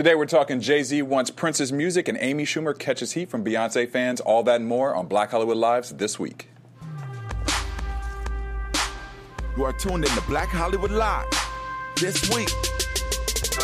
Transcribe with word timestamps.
Today 0.00 0.14
we're 0.14 0.24
talking 0.24 0.62
Jay 0.62 0.82
Z 0.82 1.02
wants 1.02 1.30
Prince's 1.30 1.74
music 1.74 2.08
and 2.08 2.16
Amy 2.22 2.46
Schumer 2.46 2.72
catches 2.78 3.12
heat 3.12 3.28
from 3.28 3.44
Beyonce 3.44 3.86
fans. 3.86 4.22
All 4.22 4.42
that 4.44 4.56
and 4.56 4.66
more 4.66 4.94
on 4.94 5.06
Black 5.08 5.30
Hollywood 5.30 5.58
Lives 5.58 5.90
this 5.90 6.18
week. 6.18 6.48
You 9.58 9.64
are 9.64 9.74
tuned 9.74 10.06
in 10.06 10.10
to 10.12 10.22
Black 10.22 10.48
Hollywood 10.48 10.90
Live 10.90 11.26
this 11.96 12.34
week. 12.34 12.48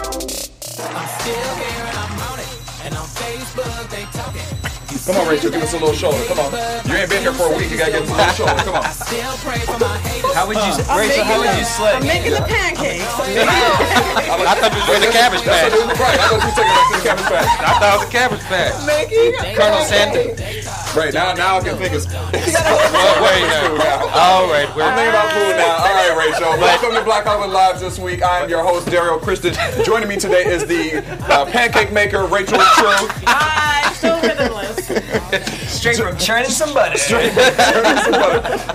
I'm 0.04 1.08
still 1.08 1.54
here 1.56 1.86
and 1.86 1.96
I'm 1.96 2.20
on 2.30 2.38
it. 2.38 2.84
And 2.84 2.94
on 2.96 3.06
Facebook 3.06 3.88
they 3.88 4.04
talking. 4.12 4.75
Come 5.04 5.16
on, 5.20 5.28
Rachel, 5.28 5.50
give 5.50 5.62
us 5.62 5.74
a 5.74 5.78
little 5.78 5.94
shoulder. 5.94 6.18
Come 6.26 6.40
on. 6.40 6.50
You 6.88 6.94
ain't 6.96 7.10
been 7.10 7.22
here 7.22 7.32
for 7.34 7.52
a 7.52 7.56
week. 7.56 7.70
You 7.70 7.76
gotta 7.78 7.92
give 7.92 8.08
us 8.08 8.10
a 8.10 8.16
little 8.16 8.34
shoulder. 8.46 8.62
Come 8.64 8.74
on. 8.80 8.90
still 8.90 9.34
pray 9.44 9.60
for 9.62 9.78
my 9.78 9.98
haters. 10.02 10.34
How 10.34 10.46
would 10.48 10.56
you, 10.56 10.72
Rachel? 10.96 11.22
How 11.22 11.38
would 11.38 11.52
you 11.58 11.64
slay? 11.66 11.92
I'm 11.94 12.06
making 12.06 12.32
the 12.32 12.42
pancakes. 12.42 13.04
I 13.20 14.54
thought 14.56 14.72
you 14.72 14.80
was 14.80 14.86
doing 14.90 15.04
the 15.06 15.12
cabbage 15.12 15.42
patch. 15.46 15.70
Right, 15.74 16.18
I 16.18 16.26
thought 16.26 16.42
you 16.42 16.48
were 16.48 16.56
taking 16.56 16.74
us 16.74 16.86
to 16.86 16.96
the 16.96 17.04
cabbage 17.06 17.28
patch. 17.28 17.46
I 17.46 17.72
thought 17.78 17.86
it 17.86 17.98
was 18.00 18.08
a 18.08 18.14
cabbage 18.14 18.44
patch. 18.50 18.74
making 18.86 19.30
Colonel 19.54 19.82
Sanders. 19.84 20.34
Right, 20.96 21.12
now, 21.12 21.34
now 21.34 21.58
I 21.58 21.60
can 21.60 21.76
think 21.76 21.92
it's. 21.92 22.06
Oh, 22.08 23.14
wait, 23.22 23.44
no. 23.52 23.76
All 24.16 24.48
right, 24.48 24.64
we're 24.74 24.82
I'm 24.82 24.96
thinking 24.96 25.12
about 25.12 25.28
food 25.30 25.54
now. 25.60 25.86
All 25.86 25.92
right, 25.92 26.14
Rachel. 26.16 26.56
Welcome 26.56 26.94
to 26.96 27.04
Black 27.04 27.24
Hollywood 27.24 27.52
Lives 27.52 27.80
this 27.80 27.98
week. 27.98 28.22
I 28.22 28.40
am 28.40 28.48
your 28.48 28.64
host, 28.64 28.88
Daryl 28.88 29.20
Kristen. 29.20 29.52
Joining 29.84 30.08
me 30.08 30.16
today 30.16 30.44
is 30.46 30.64
the 30.64 31.04
uh, 31.30 31.44
pancake 31.46 31.92
maker, 31.92 32.24
Rachel 32.26 32.58
True. 32.80 33.08
I'm 34.30 34.36
so 34.36 34.94
rhythmless. 34.94 35.68
straight 35.68 35.96
from 35.96 36.16
churning 36.18 36.50
some 36.50 36.72
butter. 36.74 36.96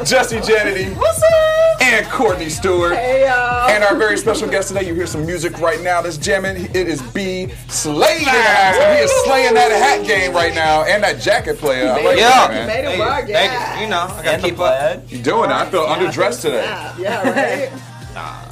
Jesse 0.05 0.37
Janedy. 0.39 0.95
What's 0.95 1.21
up? 1.23 1.81
And 1.81 2.05
Courtney 2.07 2.49
Stewart. 2.49 2.93
Hey 2.95 3.25
y'all. 3.27 3.69
And 3.69 3.83
our 3.83 3.95
very 3.95 4.17
special 4.17 4.47
guest 4.47 4.67
today, 4.69 4.87
you 4.87 4.93
hear 4.93 5.07
some 5.07 5.25
music 5.25 5.59
right 5.59 5.81
now 5.81 6.01
that's 6.01 6.17
jamming. 6.17 6.65
It 6.75 6.87
is 6.87 7.01
B 7.01 7.47
Slade. 7.67 8.19
in 8.19 8.25
the 8.25 8.31
house. 8.31 8.75
And 8.77 8.97
He 8.97 9.03
is 9.03 9.11
slaying 9.25 9.53
that 9.55 9.71
hat 9.71 10.05
game 10.05 10.33
right 10.33 10.53
now 10.53 10.83
and 10.83 11.03
that 11.03 11.19
jacket 11.19 11.57
player. 11.57 11.89
I 11.91 12.01
like 12.01 12.17
Yeah. 12.17 12.29
that, 12.29 12.49
man. 12.51 12.67
Made 12.67 12.93
it 12.93 12.99
work, 12.99 13.27
Thank 13.27 13.51
yeah. 13.51 13.75
you. 13.77 13.83
You 13.83 13.89
know, 13.89 14.07
I 14.09 14.23
got 14.23 14.35
to 14.39 14.41
keep 14.41 14.59
up. 14.59 15.11
You 15.11 15.17
doing 15.21 15.49
it? 15.49 15.53
I 15.53 15.69
feel 15.69 15.85
underdressed 15.85 16.41
today. 16.41 16.63
Yeah, 16.99 17.29
right. 17.29 18.50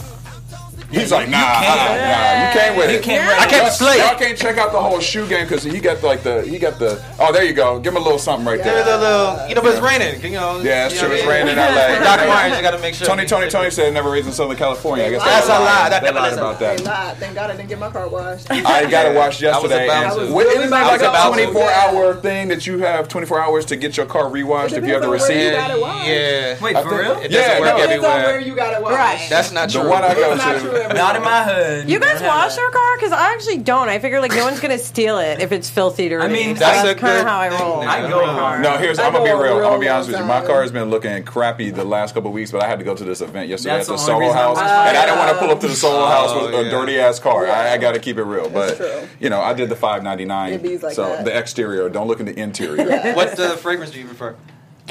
He's 0.91 1.11
like, 1.11 1.29
nah, 1.29 1.37
uh, 1.37 1.61
nah, 1.61 2.47
you 2.47 2.59
can't 2.59 2.77
with 2.77 2.89
it. 2.89 3.03
can't 3.03 3.29
I 3.39 3.45
can't 3.45 3.63
Y'all- 3.63 3.71
slay. 3.71 3.97
Y'all 3.99 4.17
can't 4.17 4.37
check 4.37 4.57
out 4.57 4.71
the 4.71 4.79
whole 4.81 4.99
shoe 4.99 5.27
game 5.27 5.45
because 5.45 5.63
he 5.63 5.79
got 5.79 6.01
like 6.01 6.23
the 6.23 6.41
he 6.43 6.57
got 6.57 6.79
the. 6.79 6.99
Oh, 7.19 7.31
there 7.31 7.43
you 7.43 7.53
go. 7.53 7.79
Give 7.79 7.93
him 7.93 8.01
a 8.01 8.03
little 8.03 8.17
something 8.17 8.45
right 8.47 8.61
There's 8.63 8.85
there. 8.85 8.97
a 8.97 8.99
little, 8.99 9.47
you 9.47 9.55
know, 9.55 9.61
but 9.61 9.73
it's 9.73 9.81
raining. 9.81 10.21
You 10.23 10.31
know, 10.39 10.61
Yeah, 10.61 10.87
it's 10.87 10.97
true. 10.99 11.09
know 11.09 11.13
It's 11.15 11.25
what 11.25 11.31
raining 11.31 11.49
in 11.53 11.57
LA. 11.57 11.99
Doc 12.03 12.27
Martens, 12.27 12.55
you 12.57 12.61
got 12.63 12.71
to 12.71 12.79
make 12.79 12.95
sure. 12.95 13.05
Tony, 13.07 13.25
Tony, 13.25 13.49
Tony 13.49 13.69
said 13.69 13.93
never 13.93 14.09
raised 14.09 14.27
in 14.27 14.33
Southern 14.33 14.57
California. 14.57 15.05
I 15.05 15.09
guess 15.11 15.23
That's 15.23 15.45
a 15.45 15.49
lie. 15.49 15.89
That- 15.89 16.01
They 16.03 16.11
lied 16.11 16.23
that's 16.23 16.35
a- 16.37 16.39
about 16.39 16.59
They 16.59 16.75
that. 16.77 16.83
lied. 16.83 17.17
Thank 17.17 17.35
God 17.35 17.49
I 17.51 17.55
didn't 17.55 17.69
get 17.69 17.79
my 17.79 17.91
car 17.91 18.07
washed. 18.09 18.47
I 18.51 18.89
got 18.89 19.05
it 19.05 19.15
washed 19.15 19.43
I 19.43 19.59
was 19.59 19.69
yesterday. 19.69 19.85
about 19.85 20.17
and 20.19 20.27
to. 20.29 20.33
What- 20.33 20.47
Isn't 20.47 20.63
about 20.69 20.79
that 20.79 20.87
like 20.91 20.99
to. 21.01 21.05
a 21.05 21.09
I 21.09 21.29
was 21.29 21.37
about 21.37 21.45
to. 21.45 21.53
24 21.53 21.71
hour 21.71 22.15
thing 22.15 22.47
that 22.47 22.65
you 22.65 22.79
have 22.79 23.07
24 23.07 23.39
hours 23.39 23.65
to 23.65 23.75
get 23.75 23.95
your 23.95 24.05
car 24.07 24.27
rewashed 24.29 24.73
if 24.73 24.85
you 24.85 24.93
have 24.93 25.01
the 25.03 25.11
depends 25.11 25.29
on 25.29 25.35
where 25.35 25.45
you 25.45 25.51
receipt? 25.51 25.71
it 25.77 25.81
washed. 25.81 26.07
Yeah. 26.07 26.63
Wait, 26.63 26.75
for 26.83 26.89
think- 26.89 27.01
real? 27.01 27.11
It 27.19 27.31
Yeah, 27.31 27.41
doesn't 27.41 27.61
work 27.61 27.69
no. 27.77 27.81
Depends 27.83 28.05
on 28.05 28.11
where 28.11 28.19
everywhere. 28.29 28.39
you 28.47 28.55
got 28.55 28.73
it 28.73 28.81
washed. 28.81 28.97
Right. 28.97 29.27
That's 29.29 29.51
not 29.51 29.69
The 29.69 29.79
true. 29.81 29.89
one 29.89 30.03
I 30.03 30.13
go 30.15 30.35
not 30.35 30.59
true 30.59 30.71
to. 30.71 30.78
Everywhere. 30.79 30.97
Not 31.03 31.15
in 31.15 31.21
my 31.23 31.43
hood. 31.43 31.89
You 31.89 31.99
guys 31.99 32.21
wash 32.21 32.57
your 32.57 32.71
car? 32.71 32.97
Because 32.97 33.11
I 33.11 33.33
actually 33.33 33.57
don't. 33.57 33.89
I 33.89 33.99
figure 33.99 34.19
like 34.19 34.31
no 34.31 34.45
one's 34.45 34.59
gonna 34.59 34.77
steal 34.77 35.17
it 35.19 35.39
if 35.39 35.51
it's 35.51 35.69
filthy 35.69 36.09
dirty. 36.09 36.23
I 36.25 36.27
mean, 36.27 36.55
So 36.55 36.59
That's 36.61 36.83
that's, 36.83 36.99
kind 36.99 37.17
of 37.19 37.25
how 37.27 37.39
I 37.39 37.49
thing. 37.49 37.59
roll. 37.59 37.81
I 37.81 38.09
go 38.09 38.25
hard. 38.25 38.61
No, 38.61 38.77
here's 38.77 38.99
I 38.99 39.07
I'm 39.07 39.13
gonna 39.13 39.25
be 39.25 39.29
go 39.31 39.41
real. 39.41 39.55
I'm 39.57 39.61
gonna 39.63 39.79
be 39.79 39.89
honest 39.89 40.09
with 40.09 40.19
you. 40.19 40.25
My 40.25 40.45
car 40.45 40.61
has 40.61 40.71
been 40.71 40.89
looking 40.89 41.23
crappy 41.23 41.69
the 41.71 41.83
last 41.85 42.13
couple 42.13 42.31
weeks, 42.31 42.51
but 42.51 42.63
I 42.63 42.67
had 42.67 42.79
to 42.79 42.85
go 42.85 42.95
to 42.95 43.03
this 43.03 43.21
event 43.21 43.49
yesterday 43.49 43.75
That's 43.77 43.89
at 43.89 43.91
the 43.91 43.97
the 43.97 44.01
Soho 44.03 44.13
only 44.15 44.25
reason 44.27 44.37
I 44.37 44.41
House, 44.41 44.55
wash 44.57 44.69
and 44.69 44.97
I 44.97 45.05
didn't 45.05 45.17
want 45.19 45.31
to 45.31 45.37
pull 45.39 45.49
up 45.51 45.59
to 45.61 45.67
the 45.67 45.75
Soho 45.75 46.05
House 46.05 46.35
with 46.41 46.53
Oh, 46.55 46.65
a 46.65 46.69
dirty 46.69 46.99
ass 46.99 47.19
car. 47.19 47.47
I, 47.47 47.73
I 47.73 47.77
got 47.77 47.93
to 47.93 47.99
keep 47.99 48.17
it 48.17 48.23
real, 48.23 48.49
but 48.49 48.77
true. 48.77 49.07
you 49.19 49.29
know, 49.29 49.41
I 49.41 49.53
did 49.53 49.69
the 49.69 49.75
5.99. 49.75 50.51
It 50.53 50.63
bees 50.63 50.83
like 50.83 50.93
so 50.95 51.21
the 51.23 51.37
exterior. 51.37 51.89
Don't 51.89 52.07
look 52.07 52.19
in 52.19 52.25
the 52.25 52.37
interior. 52.39 53.13
What 53.15 53.39
uh, 53.39 53.55
fragrance 53.55 53.91
do 53.91 53.99
you 53.99 54.05
prefer? 54.05 54.35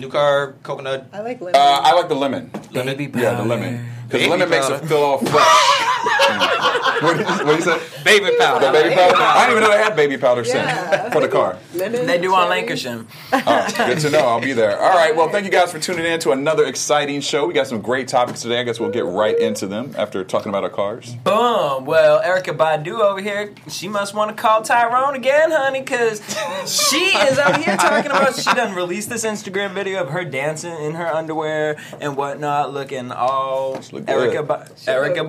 New 0.01 0.09
car, 0.09 0.55
coconut. 0.63 1.09
I 1.13 1.21
like 1.21 1.41
lemon. 1.41 1.57
Uh, 1.57 1.81
I 1.83 1.93
like 1.95 2.09
the 2.09 2.15
lemon. 2.15 2.51
Lemon. 2.73 2.97
Baby 2.97 3.19
Yeah, 3.19 3.35
the 3.35 3.45
lemon. 3.45 3.85
Because 4.07 4.21
Baby 4.21 4.31
lemon 4.31 4.49
makes 4.51 4.69
it 4.69 4.87
feel 4.87 4.99
all 4.99 5.19
fresh. 5.19 5.83
what 7.03 7.17
did 7.17 7.29
you, 7.29 7.47
what 7.47 7.57
you 7.57 7.61
say? 7.63 7.81
Baby 8.05 8.31
powder. 8.39 8.67
The 8.67 8.73
baby 8.73 8.95
powder? 8.95 9.17
I 9.17 9.47
didn't 9.47 9.59
even 9.59 9.63
know 9.71 9.77
they 9.77 9.83
had 9.83 9.97
baby 9.97 10.17
powder 10.17 10.45
scent 10.45 10.67
Yeah. 10.67 11.11
for 11.11 11.21
the 11.21 11.29
car. 11.29 11.59
They 11.75 11.89
do 12.19 12.35
on 12.35 12.49
cherry. 12.49 12.61
Lancashire. 12.61 13.05
Oh, 13.33 13.75
good 13.77 13.99
to 14.01 14.11
know. 14.11 14.21
I'll 14.21 14.41
be 14.41 14.53
there. 14.53 14.79
All 14.81 14.97
right. 14.97 15.15
Well, 15.15 15.29
thank 15.29 15.45
you 15.45 15.51
guys 15.51 15.71
for 15.73 15.79
tuning 15.79 16.05
in 16.05 16.19
to 16.21 16.33
another 16.33 16.65
exciting 16.67 17.21
show. 17.21 17.47
We 17.47 17.55
got 17.55 17.67
some 17.67 17.81
great 17.81 18.09
topics 18.09 18.43
today. 18.43 18.61
I 18.61 18.63
guess 18.65 18.81
we'll 18.81 18.91
get 18.91 19.05
right 19.05 19.39
into 19.39 19.67
them 19.67 19.95
after 19.97 20.25
talking 20.25 20.49
about 20.51 20.65
our 20.65 20.71
cars. 20.71 21.15
Boom. 21.17 21.85
Well, 21.85 22.23
Erykah 22.23 22.57
Badu 22.57 23.01
over 23.01 23.21
here, 23.21 23.53
she 23.69 23.89
must 23.89 24.15
want 24.15 24.35
to 24.37 24.41
call 24.41 24.63
Tyrone 24.63 25.15
again, 25.15 25.51
honey, 25.51 25.81
because 25.81 26.21
she 26.67 26.97
is 26.97 27.39
out 27.39 27.63
here 27.63 27.77
talking 27.77 28.11
about 28.11 28.35
she 28.37 28.53
done 28.55 28.75
released 28.75 29.09
this 29.09 29.25
Instagram 29.25 29.73
video 29.73 30.03
of 30.03 30.11
her 30.11 30.25
dancing 30.25 30.75
in 30.83 30.95
her 30.95 31.07
underwear 31.07 31.77
and 32.01 32.17
whatnot, 32.17 32.73
looking 32.73 33.11
all 33.13 33.75
look 33.93 34.07
good. 34.07 34.09
Erykah, 34.09 34.47
ba- 34.47 34.69
Erykah 34.87 35.17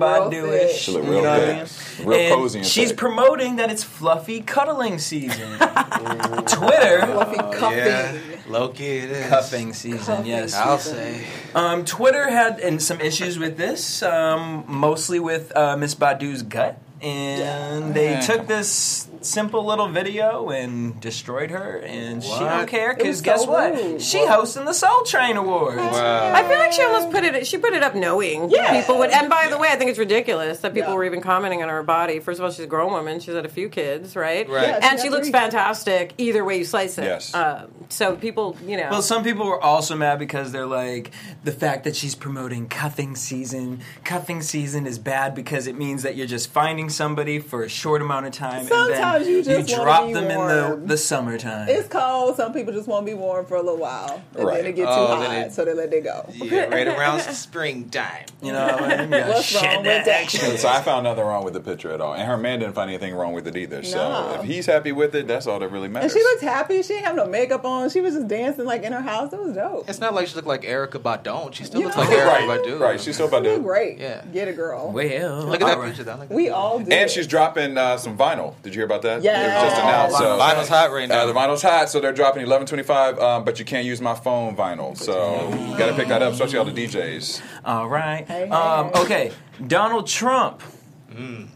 real 0.66 0.74
She 0.76 0.92
look 0.92 1.04
you 1.04 1.10
know 1.10 1.22
good. 1.22 1.24
what 1.24 1.48
I 1.50 1.54
mean? 2.02 2.08
Real 2.08 2.20
And 2.20 2.34
cozy 2.34 2.58
and 2.60 2.66
she's 2.66 2.88
thick. 2.90 2.96
promoting 2.98 3.56
that 3.56 3.70
it's 3.70 3.84
fluffy 3.84 4.40
cuddling 4.40 4.98
season. 4.98 5.58
Twitter 5.58 7.06
Fluffy 7.06 7.36
cuffing. 7.58 7.78
Yeah. 7.78 8.18
Loki 8.48 8.84
it 8.86 9.10
is. 9.10 9.26
cuffing 9.28 9.72
season, 9.74 10.24
yes. 10.26 10.54
I'll 10.54 10.78
say. 10.78 11.24
Um, 11.54 11.84
Twitter 11.84 12.28
had 12.30 12.58
and 12.60 12.82
some 12.82 13.00
issues 13.00 13.38
with 13.38 13.56
this, 13.56 14.02
um, 14.02 14.64
mostly 14.66 15.20
with 15.20 15.54
uh, 15.56 15.76
Miss 15.76 15.94
Badu's 15.94 16.42
gut, 16.42 16.78
and 17.00 17.94
they 17.94 18.20
took 18.20 18.46
this 18.48 19.06
simple 19.22 19.64
little 19.64 19.88
video 19.88 20.48
and 20.50 20.98
destroyed 21.00 21.50
her, 21.50 21.78
and 21.84 22.22
she 22.22 22.30
What? 22.30 22.40
don't 22.40 22.66
care 22.68 22.94
because 22.94 23.20
guess 23.20 23.42
so 23.44 23.50
what? 23.50 23.74
rude. 23.74 24.00
She 24.02 24.24
hosting 24.26 24.64
the 24.64 24.72
Soul 24.72 25.02
Train 25.04 25.36
Awards. 25.36 25.76
Wow. 25.76 26.32
I 26.34 26.42
feel 26.48 26.58
like 26.58 26.72
she 26.72 26.82
almost 26.82 27.10
put 27.10 27.24
it. 27.24 27.46
She 27.46 27.58
put 27.58 27.72
it 27.74 27.82
up 27.82 27.94
knowing 27.94 28.48
Yeah. 28.50 28.80
people 28.80 28.98
would. 28.98 29.10
And 29.10 29.28
by 29.28 29.48
the 29.48 29.58
way, 29.58 29.68
I 29.70 29.76
think 29.76 29.90
it's 29.90 29.98
ridiculous 29.98 30.60
that 30.60 30.72
people 30.74 30.90
Yeah. 30.90 30.96
were 30.96 31.04
even 31.04 31.20
commenting 31.20 31.62
on 31.62 31.68
her 31.68 31.82
body. 31.82 32.18
First 32.20 32.38
of 32.40 32.44
all, 32.44 32.50
she's 32.50 32.64
a 32.64 32.68
grown 32.68 32.92
woman. 32.92 33.20
She's 33.20 33.34
had 33.34 33.44
a 33.44 33.48
few 33.50 33.68
kids, 33.68 34.16
right? 34.16 34.48
Right. 34.48 34.68
Yeah, 34.68 34.78
and 34.90 34.98
she 34.98 35.08
got 35.08 35.16
looks 35.16 35.26
three. 35.28 35.32
fantastic 35.38 36.14
either 36.18 36.44
way 36.44 36.58
you 36.58 36.64
slice 36.64 36.96
it. 36.98 37.04
Yes. 37.04 37.34
Um, 37.34 37.66
so 37.88 38.16
people, 38.16 38.56
you 38.66 38.76
know. 38.76 38.88
Well, 38.90 39.02
some 39.02 39.22
people 39.22 39.46
were 39.46 39.62
also 39.62 39.96
mad 39.96 40.18
because 40.18 40.52
they're 40.52 40.66
like, 40.66 41.10
the 41.44 41.52
fact 41.52 41.84
that 41.84 41.94
she's 41.96 42.14
promoting 42.14 42.68
cuffing 42.68 43.16
season. 43.16 43.80
Cuffing 44.04 44.40
season 44.42 44.86
is 44.86 44.98
bad 44.98 45.34
because 45.34 45.66
it 45.66 45.76
means 45.76 46.02
that 46.04 46.16
you're 46.16 46.26
just 46.26 46.50
finding 46.50 46.88
somebody 46.88 47.38
for 47.38 47.62
a 47.62 47.68
short 47.68 48.00
amount 48.02 48.26
of 48.26 48.32
time, 48.32 48.66
Sometimes 48.66 48.90
and 48.92 49.09
you 49.16 49.42
just 49.42 49.70
wanna 49.72 49.82
drop 49.84 50.06
be 50.06 50.12
them 50.14 50.30
in 50.30 50.38
the 50.80 50.80
the 50.86 50.96
summertime. 50.96 51.68
It's 51.68 51.88
cold. 51.88 52.36
Some 52.36 52.52
people 52.52 52.72
just 52.72 52.88
want 52.88 53.06
to 53.06 53.12
be 53.12 53.16
warm 53.18 53.46
for 53.46 53.56
a 53.56 53.62
little 53.62 53.76
while, 53.78 54.22
and 54.36 54.46
Right. 54.46 54.56
then 54.58 54.66
it 54.66 54.76
get 54.76 54.84
too 54.86 54.90
Oh, 54.90 55.06
hot, 55.06 55.36
it- 55.36 55.52
so 55.52 55.64
they 55.64 55.74
let 55.74 55.92
it 55.92 56.04
go. 56.04 56.26
Yeah, 56.34 56.64
right 56.66 56.86
around 56.86 57.20
springtime. 57.60 58.24
You 58.42 58.52
know, 58.52 58.66
what 58.66 58.82
I 58.84 58.96
mean? 59.02 59.10
Yeah, 59.12 59.28
What's 59.34 59.54
wrong 59.54 59.76
with 59.82 59.84
that? 59.84 60.08
action. 60.08 60.56
So 60.56 60.68
I 60.68 60.80
found 60.82 61.04
nothing 61.04 61.24
wrong 61.24 61.44
with 61.44 61.54
the 61.54 61.60
picture 61.60 61.92
at 61.92 62.00
all, 62.00 62.14
and 62.14 62.22
her 62.26 62.36
man 62.36 62.60
didn't 62.60 62.74
find 62.74 62.88
anything 62.90 63.14
wrong 63.14 63.32
with 63.32 63.46
it 63.46 63.56
either. 63.56 63.82
So 63.82 63.96
No. 63.98 64.34
if 64.40 64.42
he's 64.46 64.66
happy 64.66 64.92
with 64.92 65.14
it, 65.14 65.26
that's 65.28 65.46
all 65.46 65.58
that 65.58 65.68
really 65.68 65.88
matters. 65.88 66.12
And 66.12 66.18
she 66.20 66.24
looked 66.24 66.42
happy. 66.42 66.82
She 66.82 66.94
didn't 66.94 67.06
have 67.06 67.16
no 67.16 67.26
makeup 67.26 67.64
on. 67.64 67.90
She 67.90 68.00
was 68.00 68.14
just 68.14 68.28
dancing 68.28 68.64
like 68.64 68.82
in 68.82 68.92
her 68.92 69.00
house. 69.02 69.32
It 69.32 69.40
was 69.40 69.54
dope. 69.54 69.88
It's 69.88 70.00
not 70.00 70.14
like 70.14 70.26
she 70.28 70.34
looked 70.36 70.48
like 70.48 70.62
Erykah 70.62 71.00
Badon. 71.02 71.52
She 71.52 71.64
still 71.64 71.80
You 71.80 71.86
looks 71.86 71.96
know- 71.96 72.04
like 72.04 72.10
Erykah 72.10 72.26
right, 72.48 72.60
Badu. 72.64 72.80
right. 72.80 73.00
She's 73.00 73.14
still 73.14 73.28
about 73.28 73.42
She 73.42 73.48
to. 73.48 73.52
looked 73.54 73.64
great. 73.66 73.98
Yeah. 73.98 74.22
Get 74.32 74.48
a 74.48 74.52
girl. 74.52 74.90
Well, 74.92 75.04
Look 75.46 75.60
at 75.60 75.66
that 75.66 75.74
all 75.76 75.80
right. 75.82 75.88
picture. 75.88 76.04
though. 76.04 76.12
Look 76.14 76.30
at 76.30 76.30
we 76.30 76.48
all 76.48 76.78
did. 76.78 76.92
And 76.92 77.10
she's 77.10 77.26
dropping 77.26 77.76
uh, 77.76 77.96
some 77.98 78.16
vinyl. 78.16 78.54
Did 78.62 78.74
you 78.74 78.80
hear 78.80 78.86
about 78.86 78.99
that? 79.02 79.22
Yeah. 79.22 79.42
It 79.42 79.64
was 79.64 79.72
just 79.72 79.82
announced. 79.82 80.18
So 80.18 80.38
Vinyl's 80.38 80.68
hot 80.68 80.90
right 80.92 81.08
now. 81.08 81.20
Uh, 81.22 81.26
the 81.26 81.32
vinyl's 81.32 81.62
hot, 81.62 81.88
so 81.88 82.00
they're 82.00 82.12
dropping 82.12 82.42
1125, 82.42 83.18
um, 83.18 83.44
but 83.44 83.58
you 83.58 83.64
can't 83.64 83.86
use 83.86 84.00
my 84.00 84.14
phone 84.14 84.56
vinyl. 84.56 84.96
So 84.96 85.48
you 85.50 85.76
got 85.78 85.86
to 85.86 85.94
pick 85.94 86.08
that 86.08 86.22
up, 86.22 86.32
especially 86.32 86.58
all 86.58 86.64
the 86.64 86.72
DJs. 86.72 87.42
All 87.64 87.88
right. 87.88 88.26
Hey, 88.26 88.46
hey, 88.46 88.50
um, 88.50 88.90
okay. 88.96 89.32
Donald 89.66 90.06
Trump. 90.06 90.62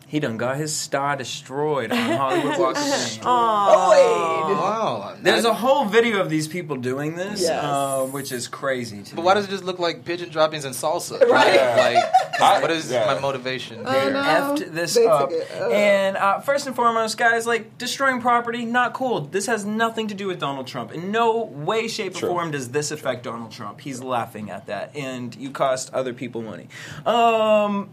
He 0.07 0.21
done 0.21 0.37
got 0.37 0.57
his 0.57 0.75
star 0.75 1.17
destroyed 1.17 1.91
on 1.93 1.99
Hollywood 1.99 2.59
Walk 2.59 2.77
of 2.77 2.83
Fame. 2.83 3.23
Oh, 3.25 3.91
wait. 3.91 4.55
Wow. 4.55 5.17
There's 5.21 5.44
a 5.44 5.55
whole 5.55 5.87
video 5.87 6.21
of 6.21 6.31
these 6.31 6.47
people 6.49 6.77
doing 6.77 7.17
this, 7.17 7.43
Yes. 7.43 7.65
uh, 7.65 8.03
which 8.11 8.31
is 8.33 8.47
crazy. 8.49 9.03
To 9.03 9.15
But 9.17 9.23
me. 9.23 9.27
why 9.27 9.35
does 9.35 9.47
it 9.47 9.50
just 9.50 9.65
look 9.65 9.79
like 9.79 10.05
pigeon 10.05 10.29
droppings 10.31 10.65
and 10.65 10.75
salsa? 10.75 11.21
Right. 11.29 11.56
Like, 11.56 12.41
I- 12.41 12.61
what 12.61 12.71
is 12.71 12.91
yeah. 12.91 13.06
my 13.06 13.19
motivation 13.21 13.83
Oh, 13.85 13.91
here? 13.93 14.12
no. 14.12 14.23
effed 14.23 14.73
this 14.73 14.94
They 14.94 15.06
up. 15.06 15.31
took 15.31 15.38
it. 15.38 15.49
Ugh. 15.59 15.73
And 15.73 16.17
uh, 16.17 16.41
first 16.41 16.67
and 16.67 16.77
foremost, 16.77 17.17
guys, 17.17 17.47
like 17.47 17.79
destroying 17.79 18.21
property, 18.21 18.65
not 18.65 18.93
cool. 18.93 19.21
This 19.23 19.47
has 19.47 19.65
nothing 19.65 20.09
to 20.09 20.15
do 20.15 20.27
with 20.27 20.38
Donald 20.41 20.67
Trump. 20.67 20.93
In 20.93 21.11
no 21.11 21.43
way, 21.44 21.88
shape, 21.88 22.17
or 22.17 22.19
True. 22.21 22.29
form 22.31 22.50
does 22.50 22.71
this 22.71 22.91
affect 22.91 23.23
Donald 23.25 23.50
Trump. 23.53 23.81
He's 23.81 24.00
laughing 24.03 24.50
at 24.50 24.67
that, 24.67 24.94
and 24.97 25.35
you 25.37 25.50
cost 25.50 25.93
other 25.94 26.12
people 26.12 26.43
money. 26.43 26.69
Um. 27.06 27.91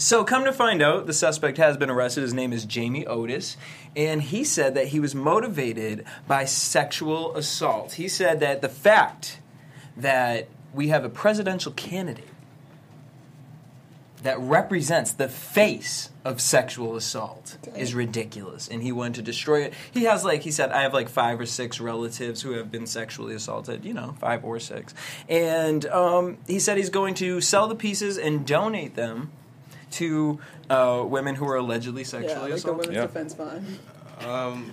So, 0.00 0.24
come 0.24 0.46
to 0.46 0.52
find 0.52 0.80
out, 0.80 1.06
the 1.06 1.12
suspect 1.12 1.58
has 1.58 1.76
been 1.76 1.90
arrested. 1.90 2.22
His 2.22 2.32
name 2.32 2.54
is 2.54 2.64
Jamie 2.64 3.06
Otis, 3.06 3.58
and 3.94 4.22
he 4.22 4.44
said 4.44 4.74
that 4.74 4.88
he 4.88 4.98
was 4.98 5.14
motivated 5.14 6.06
by 6.26 6.46
sexual 6.46 7.36
assault. 7.36 7.92
He 7.92 8.08
said 8.08 8.40
that 8.40 8.62
the 8.62 8.70
fact 8.70 9.40
that 9.98 10.48
we 10.72 10.88
have 10.88 11.04
a 11.04 11.10
presidential 11.10 11.72
candidate 11.72 12.24
that 14.22 14.40
represents 14.40 15.12
the 15.12 15.28
face 15.28 16.08
of 16.24 16.40
sexual 16.40 16.96
assault 16.96 17.58
is 17.76 17.94
ridiculous. 17.94 18.68
And 18.68 18.82
he 18.82 18.92
wanted 18.92 19.16
to 19.16 19.22
destroy 19.22 19.64
it. 19.64 19.74
He 19.90 20.04
has 20.04 20.24
like 20.24 20.42
he 20.42 20.50
said 20.50 20.72
i 20.72 20.82
have 20.82 20.94
like 20.94 21.08
five 21.08 21.40
or 21.40 21.46
six 21.46 21.80
relatives 21.80 22.42
who 22.42 22.52
have 22.52 22.70
been 22.70 22.86
sexually 22.86 23.34
assaulted 23.34 23.84
you 23.84 23.94
know 23.94 24.14
five 24.18 24.44
or 24.44 24.60
six. 24.60 24.94
And 25.28 25.84
um, 25.86 26.38
he 26.46 26.58
said 26.58 26.78
he's 26.78 26.90
going 26.90 27.14
to 27.16 27.42
sell 27.42 27.68
the 27.68 27.74
pieces 27.74 28.16
and 28.16 28.46
donate 28.46 28.94
them 28.94 29.30
to 29.92 30.38
uh, 30.68 31.04
women 31.06 31.34
who 31.34 31.46
are 31.48 31.56
allegedly 31.56 32.02
Yeah, 32.02 32.08
sexually 32.08 32.34
like 32.34 32.48
the 32.50 32.54
assaulted 32.56 32.88
Women's 32.88 32.96
Yeah. 32.96 33.06
Defense 33.06 33.34
Fund. 33.34 33.78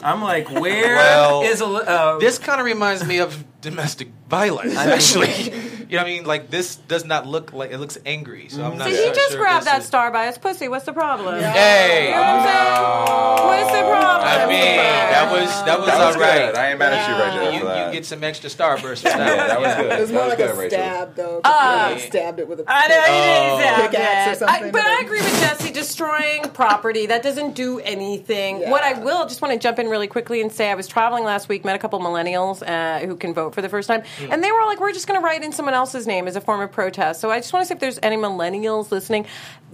i'm 0.03 0.21
like 0.21 0.49
where 0.51 1.43
is 1.45 1.61
Well, 1.61 1.77
a 1.77 1.77
li- 1.77 1.83
uh, 1.87 2.17
This 2.19 2.37
kind 2.37 2.59
of 2.59 2.65
reminds 2.65 3.05
me 3.05 3.19
of 3.19 3.43
domestic 3.61 4.09
violence, 4.29 4.75
actually. 4.75 5.53
you 5.89 5.97
know 5.97 6.03
what 6.03 6.07
I 6.09 6.13
mean? 6.13 6.25
Like 6.25 6.49
this 6.49 6.75
does 6.75 7.05
not 7.05 7.25
look 7.27 7.53
like 7.53 7.71
it 7.71 7.77
looks 7.79 7.97
angry. 8.05 8.49
So 8.49 8.63
I'm 8.63 8.77
not. 8.77 8.89
So 8.89 8.95
he 8.95 9.09
just 9.13 9.31
sure 9.31 9.39
grabbed 9.39 9.65
this 9.65 9.71
that 9.71 9.81
is- 9.81 9.87
star 9.87 10.11
by 10.11 10.25
his 10.27 10.37
pussy. 10.37 10.67
What's 10.67 10.85
the 10.85 10.93
problem? 10.93 11.41
Hey, 11.41 12.05
You 12.09 12.11
know 12.11 12.21
what 12.21 12.49
I'm? 12.49 13.47
What's 13.47 13.71
the 13.71 13.81
problem? 13.81 14.27
I 14.27 14.45
mean 14.45 14.77
that 14.77 15.31
was 15.31 15.49
that 15.65 15.79
was 15.79 15.87
That 15.87 16.05
was 16.07 16.15
all 16.15 16.21
right. 16.21 16.37
good. 16.47 16.55
I 16.55 16.69
ain't 16.71 16.79
mad 16.79 16.93
at 16.93 17.09
you 17.09 17.15
right 17.15 17.33
there 17.39 17.51
You, 17.83 17.85
you 17.87 17.91
get 17.93 18.05
some 18.05 18.23
extra 18.23 18.49
starburst 18.49 19.01
for 19.01 19.07
yeah, 19.09 19.17
that. 19.17 19.47
that 19.47 19.61
was 19.61 19.75
good. 19.75 19.91
It 19.97 20.01
was 20.01 20.11
more 20.11 20.21
that 20.27 20.29
like 20.29 20.39
was 20.39 20.49
a 20.57 20.61
Rachel. 20.61 20.79
stab, 20.79 21.15
though. 21.15 21.41
'cause 21.41 21.41
Ah. 21.45 21.87
he, 21.89 21.93
like, 21.95 22.03
stabbed 22.03 22.39
it 22.39 22.47
with 22.47 22.59
a 22.59 22.63
I 22.67 22.87
know 22.87 22.95
you 22.95 23.01
didn't 23.23 23.63
sound 23.77 23.91
Pickaxe 23.91 24.27
or 24.27 24.39
something, 24.45 24.63
I, 24.67 24.71
but 24.71 24.73
but 24.73 24.85
I 24.85 25.01
agree 25.03 25.21
with 25.21 25.39
Jesse. 25.41 25.71
Destroying 25.71 26.43
property 26.49 27.05
that 27.07 27.23
doesn't 27.23 27.53
do 27.53 27.79
anything. 27.79 28.61
Yeah. 28.61 28.71
What 28.71 28.83
I 28.83 28.93
will 28.93 29.25
just 29.27 29.41
want 29.41 29.53
to 29.53 29.59
jump 29.59 29.79
in 29.79 29.87
really 29.89 30.07
quickly 30.07 30.41
and 30.41 30.51
say, 30.51 30.69
I 30.71 30.75
was 30.75 30.87
traveling 30.87 31.23
last 31.23 31.49
week, 31.49 31.63
met 31.65 31.75
a 31.75 31.79
couple 31.79 31.99
millennials 31.99 32.61
uh, 32.67 33.05
who 33.05 33.15
can 33.15 33.33
vote 33.33 33.53
for 33.55 33.61
the 33.61 33.69
first 33.69 33.87
time, 33.87 34.03
and 34.29 34.43
they 34.43 34.51
were 34.51 34.59
all 34.61 34.67
like, 34.67 34.79
"We're 34.79 34.91
just 34.93 35.07
going 35.07 35.19
to 35.19 35.23
write 35.25 35.43
in 35.43 35.51
someone 35.51 35.73
else's 35.77 36.05
name 36.05 36.27
as 36.27 36.35
a 36.35 36.41
form 36.41 36.61
of 36.61 36.71
protest." 36.71 37.21
So 37.21 37.31
I 37.31 37.39
just 37.39 37.53
want 37.53 37.63
to 37.63 37.67
see 37.67 37.73
if 37.73 37.79
there's 37.79 37.99
any 38.03 38.17
millennials 38.17 38.91
listening. 38.91 39.25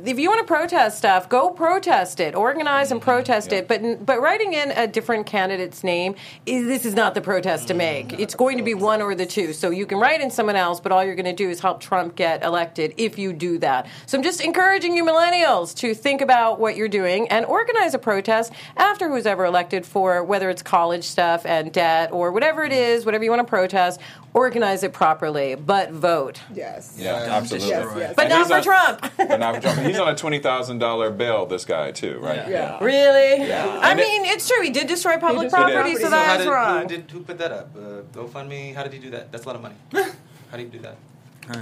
If 0.04 0.18
you 0.20 0.30
want 0.30 0.46
to 0.46 0.48
protest 0.52 0.98
stuff, 0.98 1.30
go 1.30 1.50
protest 1.52 2.20
it, 2.20 2.36
organize 2.36 2.92
and 2.92 3.02
protest 3.02 3.52
it. 3.54 3.68
But 3.68 4.06
but 4.06 4.22
writing 4.22 4.54
in 4.54 4.72
a 4.72 4.88
different 4.88 5.26
candidate's 5.26 5.84
name 5.84 6.16
is 6.46 6.68
this 6.68 6.86
is 6.86 6.96
not 6.96 7.16
the 7.16 7.22
protest 7.22 7.68
to 7.70 7.74
make. 7.74 8.10
Mm-hmm. 8.10 8.22
It's 8.22 8.36
going 8.36 8.58
to 8.58 8.64
be 8.64 8.74
one 8.74 9.02
or 9.02 9.16
the 9.16 9.26
two. 9.26 9.54
So 9.54 9.70
you 9.70 9.86
can 9.86 10.00
write 10.00 10.22
in 10.22 10.30
someone 10.30 10.56
else, 10.56 10.80
but 10.80 10.92
all 10.92 11.04
you're 11.04 11.16
going 11.16 11.26
to 11.26 11.34
do 11.34 11.50
is 11.50 11.60
help 11.60 11.80
Trump 11.80 12.16
get 12.16 12.44
elected 12.44 12.94
if 12.98 13.18
you 13.18 13.34
do 13.34 13.58
that. 13.60 13.88
So 14.06 14.18
I'm 14.18 14.24
just 14.24 14.42
encouraging 14.42 14.96
you 14.96 15.04
millennials 15.04 15.76
to 15.78 15.94
think 15.94 16.22
about 16.22 16.60
what 16.60 16.76
you're 16.76 16.88
doing 16.88 17.28
and 17.30 17.46
organize 17.46 17.94
a 17.94 18.00
protest 18.00 18.52
after 18.76 19.08
who's 19.10 19.26
ever 19.26 19.46
elected 19.46 19.86
for 19.86 20.24
whether 20.24 20.50
it's 20.50 20.62
college 20.62 21.04
stuff 21.04 21.46
and 21.46 21.72
debt 21.72 22.12
or 22.12 22.32
whatever 22.32 22.64
it 22.64 22.74
is, 22.74 23.06
whatever 23.06 23.24
you 23.24 23.30
want 23.30 23.42
to 23.42 23.50
protest, 23.50 24.00
organize 24.34 24.84
it 24.84 24.94
properly, 24.94 25.56
but 25.56 25.92
vote. 25.92 26.40
Yes. 26.54 26.96
Yeah, 26.98 27.16
absolutely. 27.16 27.70
Yes, 27.70 27.94
yes. 27.98 28.14
But 28.16 28.26
And 28.26 28.30
not 28.32 28.48
for 28.48 28.54
on- 28.56 28.64
Trump. 28.64 29.12
But 29.18 29.40
not 29.40 29.56
for 29.56 29.62
Trump. 29.62 29.80
He's 29.82 30.00
on 30.00 30.10
a 30.10 30.16
twenty 30.16 30.40
thousand 30.40 30.80
dollar 30.80 31.10
bill. 31.12 31.46
This 31.46 31.66
guy 31.66 31.92
too, 31.92 32.20
right? 32.20 32.48
Yeah. 32.48 32.84
Really? 32.84 33.48
Yeah. 33.48 33.80
I 33.82 33.92
And 33.92 34.00
it- 34.00 34.04
mean, 34.08 34.26
it's 34.26 34.48
true. 34.50 34.64
He 34.64 34.70
did 34.72 34.88
destroy 34.88 35.18
public 35.18 35.44
destroyed 35.50 35.72
property, 35.74 35.76
property. 35.76 35.96
so 35.96 36.04
So 36.06 36.10
that's 36.10 36.44
did, 36.44 36.50
wrong. 36.50 36.82
Who, 36.84 36.88
did, 36.88 37.12
who 37.12 37.20
put 37.22 37.38
that 37.38 37.52
up? 37.52 37.76
Uh, 37.76 37.80
GoFundMe. 38.18 38.74
How 38.76 38.84
did 38.84 38.94
he 38.94 39.00
do 39.00 39.10
that? 39.12 39.32
That's 39.32 39.44
a 39.46 39.48
lot 39.48 39.56
of 39.56 39.62
money. 39.62 39.76
how 40.52 40.58
do 40.58 40.64
you 40.64 40.70
do 40.70 40.80
that? 40.80 40.98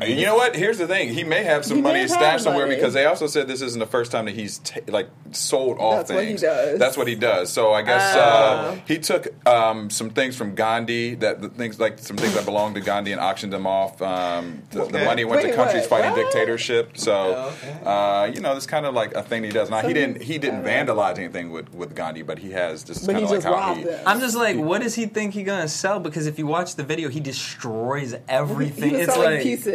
You 0.06 0.26
know 0.26 0.36
what? 0.36 0.56
Here's 0.56 0.78
the 0.78 0.88
thing. 0.88 1.14
He 1.14 1.24
may 1.24 1.44
have 1.44 1.66
some 1.66 1.78
He 1.78 1.82
may 1.82 1.90
money 1.90 2.00
have 2.02 2.10
stashed 2.12 2.44
somewhere 2.44 2.66
money. 2.66 2.76
because 2.76 2.94
they 2.94 3.06
also 3.06 3.26
said 3.28 3.48
this 3.48 3.62
isn't 3.62 3.80
the 3.80 3.86
first 3.88 4.12
time 4.12 4.26
that 4.26 4.36
he's 4.36 4.60
ta 4.60 4.80
like 4.88 5.10
sold 5.32 5.80
off 5.80 6.08
That's 6.08 6.12
what 6.12 6.22
he 6.24 6.28
things. 6.30 6.42
does. 6.42 6.80
That's 6.80 6.98
what 6.98 7.08
he 7.08 7.16
does. 7.16 7.52
So 7.52 7.74
I 7.74 7.82
guess 7.82 8.16
uh, 8.16 8.78
he 8.88 9.00
took 9.00 9.28
um, 9.48 9.90
some 9.90 10.10
things 10.12 10.36
from 10.36 10.54
Gandhi 10.56 11.16
that 11.16 11.42
the 11.42 11.50
things 11.50 11.80
like 11.80 11.98
some 12.00 12.16
things 12.18 12.34
that 12.36 12.46
belonged 12.46 12.76
to 12.76 12.82
Gandhi 12.82 13.12
and 13.12 13.20
auctioned 13.20 13.52
them 13.54 13.66
off. 13.66 14.02
Um, 14.02 14.62
the, 14.72 14.86
the 14.86 15.00
money 15.06 15.26
went 15.26 15.42
to 15.42 15.54
countries 15.54 15.82
what? 15.84 16.02
fighting 16.02 16.12
What? 16.12 16.32
dictatorship. 16.32 16.98
So 16.98 17.12
Oh, 17.14 17.54
okay. 17.64 17.80
uh, 17.84 18.26
you 18.34 18.42
know, 18.42 18.56
it's 18.56 18.68
kind 18.68 18.86
of 18.86 18.94
like 18.94 19.14
a 19.16 19.24
thing 19.24 19.44
he 19.44 19.50
does. 19.50 19.70
Now 19.70 19.82
he 19.82 19.94
didn't 19.94 20.22
he 20.22 20.38
didn't 20.38 20.64
vandalize 20.64 21.18
anything 21.18 21.50
with, 21.52 21.74
with 21.74 21.96
Gandhi, 21.96 22.22
but 22.22 22.38
he 22.40 22.52
has 22.52 22.84
this 22.84 23.00
But 23.06 23.14
kind 23.14 23.18
he 23.20 23.24
of 23.26 23.32
like 23.32 23.38
just 23.38 23.48
how 23.48 23.54
robbed 23.54 23.80
he. 23.80 23.84
them. 23.86 24.04
I'm 24.06 24.20
just 24.20 24.36
like, 24.36 24.58
what 24.58 24.82
does 24.82 24.94
he 24.96 25.06
think 25.08 25.34
he's 25.34 25.46
gonna 25.46 25.68
sell? 25.68 26.00
Because 26.00 26.28
if 26.28 26.38
you 26.38 26.46
watch 26.46 26.76
the 26.76 26.84
video, 26.84 27.10
he 27.10 27.20
destroys 27.20 28.16
everything. 28.28 28.90
He 28.90 28.96
was 28.98 29.02
it's 29.08 29.14
selling 29.14 29.32
like 29.36 29.44
pieces. 29.44 29.71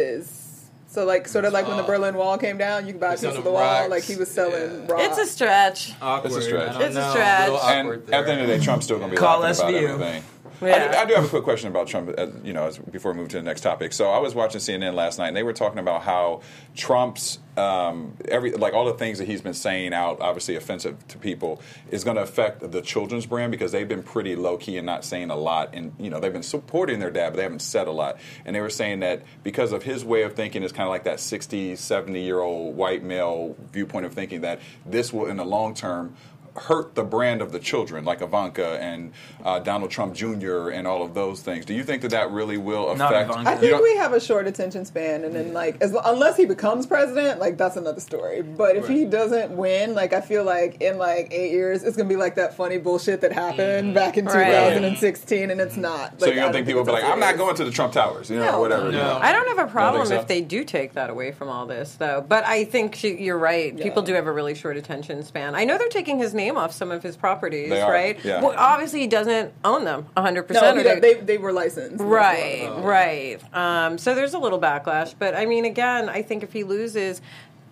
So 0.89 1.05
like 1.05 1.27
sort 1.27 1.45
of 1.45 1.53
like 1.53 1.67
when 1.67 1.77
the 1.77 1.83
Berlin 1.83 2.15
Wall 2.15 2.37
came 2.37 2.57
down, 2.57 2.87
you 2.87 2.93
could 2.93 3.01
buy 3.01 3.07
a 3.09 3.11
He's 3.11 3.21
piece 3.21 3.35
of 3.35 3.43
the 3.43 3.51
wall. 3.51 3.61
rocks. 3.61 3.89
Like 3.89 4.03
he 4.03 4.15
was 4.15 4.31
selling 4.31 4.53
Yeah. 4.87 4.91
rocks. 4.93 5.03
It's 5.05 5.17
a 5.19 5.25
stretch. 5.31 5.93
Awkward. 6.01 6.27
It's 6.31 6.37
a 6.37 6.41
stretch. 6.41 6.69
I 6.69 6.73
don't 6.73 6.81
It's 6.83 6.95
a 6.95 7.09
stretch. 7.11 7.49
little 7.49 7.61
And 7.67 7.89
at 8.13 8.25
the 8.25 8.31
end 8.31 8.41
of 8.41 8.47
the 8.47 8.57
day, 8.57 8.63
Trump's 8.63 8.85
still 8.85 8.97
going 8.97 9.09
to 9.11 9.15
be 9.15 9.19
Call 9.19 9.41
laughing 9.41 9.59
about 9.65 9.73
SVU. 9.73 9.89
everything. 9.93 10.23
Yeah. 10.61 10.75
I, 10.75 10.79
do, 10.79 10.97
I 10.97 11.05
do 11.05 11.13
have 11.15 11.25
a 11.25 11.29
quick 11.29 11.43
question 11.43 11.69
about 11.69 11.87
Trump. 11.87 12.09
As, 12.17 12.29
you 12.43 12.53
know, 12.53 12.65
as, 12.65 12.77
before 12.77 13.11
we 13.13 13.19
move 13.19 13.29
to 13.29 13.37
the 13.37 13.43
next 13.43 13.61
topic. 13.61 13.93
So 13.93 14.09
I 14.09 14.19
was 14.19 14.33
watching 14.35 14.59
CNN 14.59 14.93
last 14.93 15.19
night, 15.19 15.29
and 15.29 15.37
they 15.37 15.43
were 15.43 15.53
talking 15.53 15.79
about 15.79 16.03
how 16.03 16.41
Trump's 16.75 17.39
um, 17.57 18.15
every 18.27 18.51
like 18.51 18.73
all 18.73 18.85
the 18.85 18.93
things 18.93 19.17
that 19.17 19.25
he's 19.25 19.41
been 19.41 19.53
saying 19.53 19.93
out, 19.93 20.21
obviously 20.21 20.55
offensive 20.55 21.07
to 21.07 21.17
people, 21.17 21.61
is 21.89 22.03
going 22.03 22.15
to 22.17 22.21
affect 22.21 22.71
the 22.71 22.81
children's 22.81 23.25
brand 23.25 23.51
because 23.51 23.71
they've 23.71 23.87
been 23.87 24.03
pretty 24.03 24.35
low 24.35 24.57
key 24.57 24.77
and 24.77 24.85
not 24.85 25.03
saying 25.03 25.31
a 25.31 25.35
lot. 25.35 25.73
And 25.73 25.93
you 25.99 26.09
know, 26.09 26.19
they've 26.19 26.33
been 26.33 26.43
supporting 26.43 26.99
their 26.99 27.11
dad, 27.11 27.31
but 27.31 27.37
they 27.37 27.43
haven't 27.43 27.61
said 27.61 27.87
a 27.87 27.91
lot. 27.91 28.17
And 28.45 28.55
they 28.55 28.61
were 28.61 28.69
saying 28.69 28.99
that 28.99 29.23
because 29.43 29.71
of 29.71 29.83
his 29.83 30.05
way 30.05 30.21
of 30.21 30.35
thinking, 30.35 30.63
is 30.63 30.71
kind 30.71 30.87
of 30.87 30.89
like 30.89 31.03
that 31.05 31.19
60, 31.19 31.75
70 31.75 32.21
year 32.21 32.39
old 32.39 32.75
white 32.75 33.03
male 33.03 33.55
viewpoint 33.71 34.05
of 34.05 34.13
thinking 34.13 34.41
that 34.41 34.59
this 34.85 35.11
will, 35.11 35.25
in 35.25 35.37
the 35.37 35.45
long 35.45 35.73
term 35.73 36.15
hurt 36.57 36.95
the 36.95 37.03
brand 37.03 37.41
of 37.41 37.51
the 37.51 37.59
children, 37.59 38.03
like 38.05 38.21
Ivanka 38.21 38.79
and 38.81 39.13
uh, 39.45 39.59
Donald 39.59 39.91
Trump 39.91 40.13
Jr. 40.15 40.69
and 40.69 40.87
all 40.87 41.03
of 41.03 41.13
those 41.13 41.41
things. 41.41 41.65
Do 41.65 41.73
you 41.73 41.83
think 41.83 42.01
that 42.01 42.11
that 42.11 42.31
really 42.31 42.57
will 42.57 42.89
affect? 42.89 43.29
Ivanka. 43.29 43.49
I 43.49 43.55
think 43.55 43.81
we 43.81 43.95
have 43.97 44.13
a 44.13 44.19
short 44.19 44.47
attention 44.47 44.85
span, 44.85 45.23
and 45.23 45.35
then 45.35 45.53
like 45.53 45.77
as 45.81 45.95
unless 46.05 46.37
he 46.37 46.45
becomes 46.45 46.85
president, 46.85 47.39
like 47.39 47.57
that's 47.57 47.77
another 47.77 47.99
story. 48.01 48.41
But 48.41 48.75
if 48.75 48.87
he 48.87 49.05
doesn't 49.05 49.51
win, 49.51 49.93
like 49.93 50.13
I 50.13 50.21
feel 50.21 50.43
like 50.43 50.81
in 50.81 50.97
like 50.97 51.27
eight 51.31 51.51
years, 51.51 51.83
it's 51.83 51.95
gonna 51.97 52.09
be 52.09 52.15
like 52.15 52.35
that 52.35 52.55
funny 52.55 52.77
bullshit 52.77 53.21
that 53.21 53.31
happened 53.31 53.93
back 53.93 54.17
in 54.17 54.25
Right. 54.25 54.73
2016, 54.73 55.51
and 55.51 55.59
it's 55.61 55.77
not. 55.77 56.19
so 56.19 56.25
Like, 56.25 56.35
you 56.35 56.41
I 56.41 56.43
don't 56.43 56.53
think 56.53 56.65
people 56.67 56.81
will 56.81 56.85
be 56.87 56.91
like, 56.91 57.03
"I'm 57.03 57.19
not 57.19 57.37
going 57.37 57.55
to 57.55 57.65
the 57.65 57.71
Trump 57.71 57.93
Towers," 57.93 58.29
you 58.29 58.37
know, 58.37 58.45
No, 58.51 58.57
or 58.57 58.61
whatever. 58.61 58.85
you 58.87 58.91
no. 58.93 59.03
know? 59.03 59.19
I 59.21 59.31
don't 59.31 59.47
have 59.57 59.67
a 59.67 59.71
problem 59.71 60.05
so? 60.07 60.15
if 60.15 60.27
they 60.27 60.41
do 60.41 60.63
take 60.63 60.93
that 60.93 61.09
away 61.09 61.31
from 61.31 61.49
all 61.49 61.65
this, 61.65 61.95
though. 61.95 62.23
But 62.27 62.45
I 62.45 62.65
think 62.65 62.95
she, 62.95 63.15
you're 63.21 63.37
right. 63.37 63.77
People 63.77 64.01
do 64.01 64.13
have 64.13 64.27
a 64.27 64.31
really 64.31 64.55
short 64.55 64.77
attention 64.77 65.23
span. 65.23 65.55
I 65.55 65.63
know 65.65 65.77
they're 65.77 65.87
taking 65.89 66.17
his 66.17 66.33
name 66.33 66.46
off 66.55 66.71
some 66.71 66.91
of 66.91 67.03
his 67.03 67.17
properties, 67.17 67.69
They 67.69 67.81
are, 67.81 67.91
right? 67.91 68.17
yeah. 68.23 68.41
Well, 68.41 68.53
obviously 68.55 69.01
he 69.01 69.07
doesn't 69.07 69.51
own 69.65 69.83
them 69.83 70.05
100. 70.13 70.41
No, 70.41 70.43
percent 70.47 70.77
he- 70.77 70.99
they 71.01 71.13
they 71.15 71.37
were 71.37 71.51
licensed. 71.51 72.01
Right, 72.03 72.69
right. 72.79 73.39
Um, 73.53 73.97
so 73.97 74.15
there's 74.15 74.33
a 74.35 74.39
little 74.39 74.59
backlash, 74.61 75.13
but 75.17 75.35
I 75.35 75.45
mean, 75.45 75.65
again, 75.65 76.07
I 76.07 76.21
think 76.21 76.43
if 76.43 76.53
he 76.53 76.63
loses, 76.63 77.21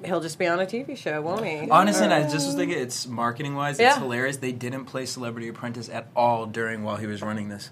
he'll 0.03 0.19
just 0.21 0.37
be 0.37 0.47
on 0.47 0.59
a 0.59 0.65
TV 0.65 0.97
show, 0.97 1.21
won't 1.21 1.45
he? 1.45 1.69
Honestly, 1.69 2.07
I 2.07 2.23
just 2.23 2.47
was 2.47 2.55
thinking 2.55 2.77
it's 2.77 3.07
marketing 3.07 3.55
wise, 3.55 3.75
it's 3.75 3.81
Yeah. 3.81 3.99
hilarious. 3.99 4.37
They 4.37 4.51
didn't 4.51 4.85
play 4.85 5.05
Celebrity 5.05 5.47
Apprentice 5.47 5.87
at 5.89 6.07
all 6.15 6.45
during 6.47 6.83
while 6.83 6.97
he 6.97 7.07
was 7.07 7.21
running 7.21 7.49
this. 7.49 7.69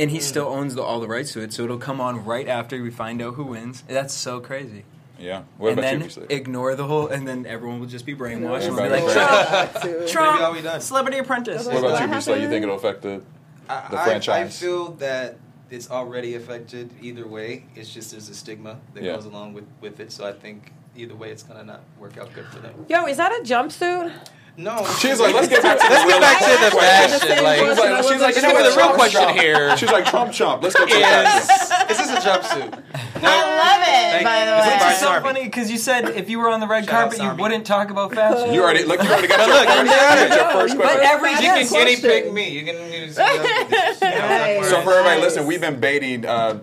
And 0.00 0.12
he 0.12 0.20
still 0.20 0.46
owns 0.46 0.76
the, 0.76 0.82
all 0.82 1.00
the 1.00 1.08
rights 1.08 1.32
to 1.32 1.40
it, 1.40 1.52
so 1.52 1.64
it'll 1.64 1.76
come 1.78 2.00
on 2.00 2.24
right 2.24 2.46
after 2.46 2.80
we 2.80 2.90
find 2.90 3.20
out 3.20 3.34
who 3.34 3.42
wins. 3.44 3.82
That's 3.88 4.14
so 4.14 4.38
crazy. 4.38 4.84
Yeah. 5.18 5.42
What 5.56 5.70
and 5.70 5.78
about 5.78 5.82
then 5.88 5.98
you, 5.98 6.04
Priscilla? 6.04 6.26
ignore 6.30 6.74
the 6.76 6.86
whole, 6.86 7.08
and 7.08 7.26
then 7.26 7.44
everyone 7.46 7.80
will 7.80 7.86
just 7.86 8.06
be 8.06 8.14
brainwashed 8.14 8.68
and 8.68 8.76
be 8.76 8.82
like, 8.88 9.02
brainwashed. 9.02 9.72
Trump, 9.72 9.72
To- 9.82 10.06
Trump, 10.08 10.32
Maybe 10.34 10.44
all 10.44 10.52
we 10.52 10.62
done. 10.62 10.80
Celebrity 10.80 11.18
Apprentice. 11.18 11.66
What 11.66 11.76
about 11.78 12.00
you, 12.00 12.06
That 12.06 12.10
Priscilla? 12.10 12.38
You 12.38 12.48
think 12.48 12.62
it'll 12.62 12.76
affect 12.76 13.02
the? 13.02 13.22
I, 13.68 13.88
the 13.90 13.98
I- 14.00 14.04
franchise? 14.04 14.46
I 14.62 14.66
feel 14.66 14.92
that 14.92 15.36
it's 15.70 15.90
already 15.90 16.34
affected 16.36 16.90
either 17.02 17.26
way. 17.26 17.64
It's 17.74 17.92
just 17.92 18.12
there's 18.12 18.28
a 18.28 18.34
stigma 18.34 18.78
that 18.94 19.02
Yeah. 19.02 19.14
goes 19.14 19.24
along 19.26 19.54
with, 19.54 19.64
with 19.80 20.00
it. 20.00 20.12
So 20.12 20.26
I 20.26 20.32
think 20.32 20.72
either 20.96 21.14
way, 21.14 21.30
it's 21.30 21.42
gonna 21.42 21.64
not 21.64 21.80
work 21.98 22.16
out 22.16 22.32
good 22.32 22.46
for 22.46 22.60
them. 22.60 22.86
Yo, 22.88 23.06
is 23.06 23.16
that 23.18 23.32
a 23.32 23.42
jumpsuit? 23.44 24.12
No, 24.60 24.84
She's 24.98 25.20
like, 25.20 25.34
let's 25.36 25.46
get 25.46 25.62
back 25.62 25.78
to 25.78 25.86
the 25.86 26.04
real 26.08 26.18
back 26.18 26.38
to 26.40 26.64
the 26.64 26.70
question. 26.72 27.20
fashion. 27.20 27.44
Like, 27.44 27.58
She's 27.60 27.78
like, 27.78 28.02
she's 28.02 28.20
like, 28.20 28.34
you 28.34 28.42
know 28.42 28.70
the 28.70 28.76
real 28.76 28.88
question 28.94 29.20
chump. 29.22 29.38
here 29.38 29.76
She's 29.76 29.92
like 29.92 30.04
Trump 30.04 30.32
chump. 30.32 30.64
Let's 30.64 30.74
get 30.74 30.88
to 30.88 30.94
the 30.96 31.00
fashion. 31.00 31.86
is: 31.94 31.98
Is 32.00 32.08
this 32.08 32.10
a 32.10 32.28
jumpsuit? 32.28 32.82
I 33.22 33.54
love 33.54 33.82
it. 33.86 34.10
Thank 34.10 34.24
by 34.24 34.44
the 34.44 34.50
This 34.50 34.66
is 34.66 34.66
way. 34.66 34.74
Which 34.74 34.94
is 34.94 34.98
so 34.98 35.06
Sarmi. 35.06 35.22
funny 35.22 35.44
because 35.44 35.70
you 35.70 35.78
said 35.78 36.08
if 36.10 36.28
you 36.28 36.40
were 36.40 36.48
on 36.50 36.58
the 36.58 36.66
red 36.66 36.86
Shout 36.86 37.12
carpet, 37.12 37.20
you 37.22 37.40
wouldn't 37.40 37.66
talk 37.66 37.90
about 37.90 38.12
fashion. 38.12 38.52
You 38.52 38.62
already 38.64 38.82
look. 38.82 39.00
You 39.00 39.08
already 39.08 39.28
got 39.28 39.46
your 39.46 39.56
Look, 39.56 39.68
first, 39.68 39.78
you 39.78 39.90
got 39.94 40.28
your 40.36 40.50
first 40.50 40.76
But 40.76 40.82
question. 40.86 41.06
every 41.06 41.30
You 41.30 41.36
Yes, 41.38 41.70
can 41.70 41.78
guinea 41.86 42.00
question. 42.00 42.10
pig 42.24 42.32
me. 42.34 42.48
You 42.50 42.64
can. 42.64 42.74
You 42.92 43.06
can 44.12 44.64
So 44.64 44.80
for 44.82 44.92
everybody 44.92 45.20
listening, 45.20 45.46
we've 45.46 45.60
been 45.60 45.80
baiting 45.80 46.24
uh, 46.26 46.60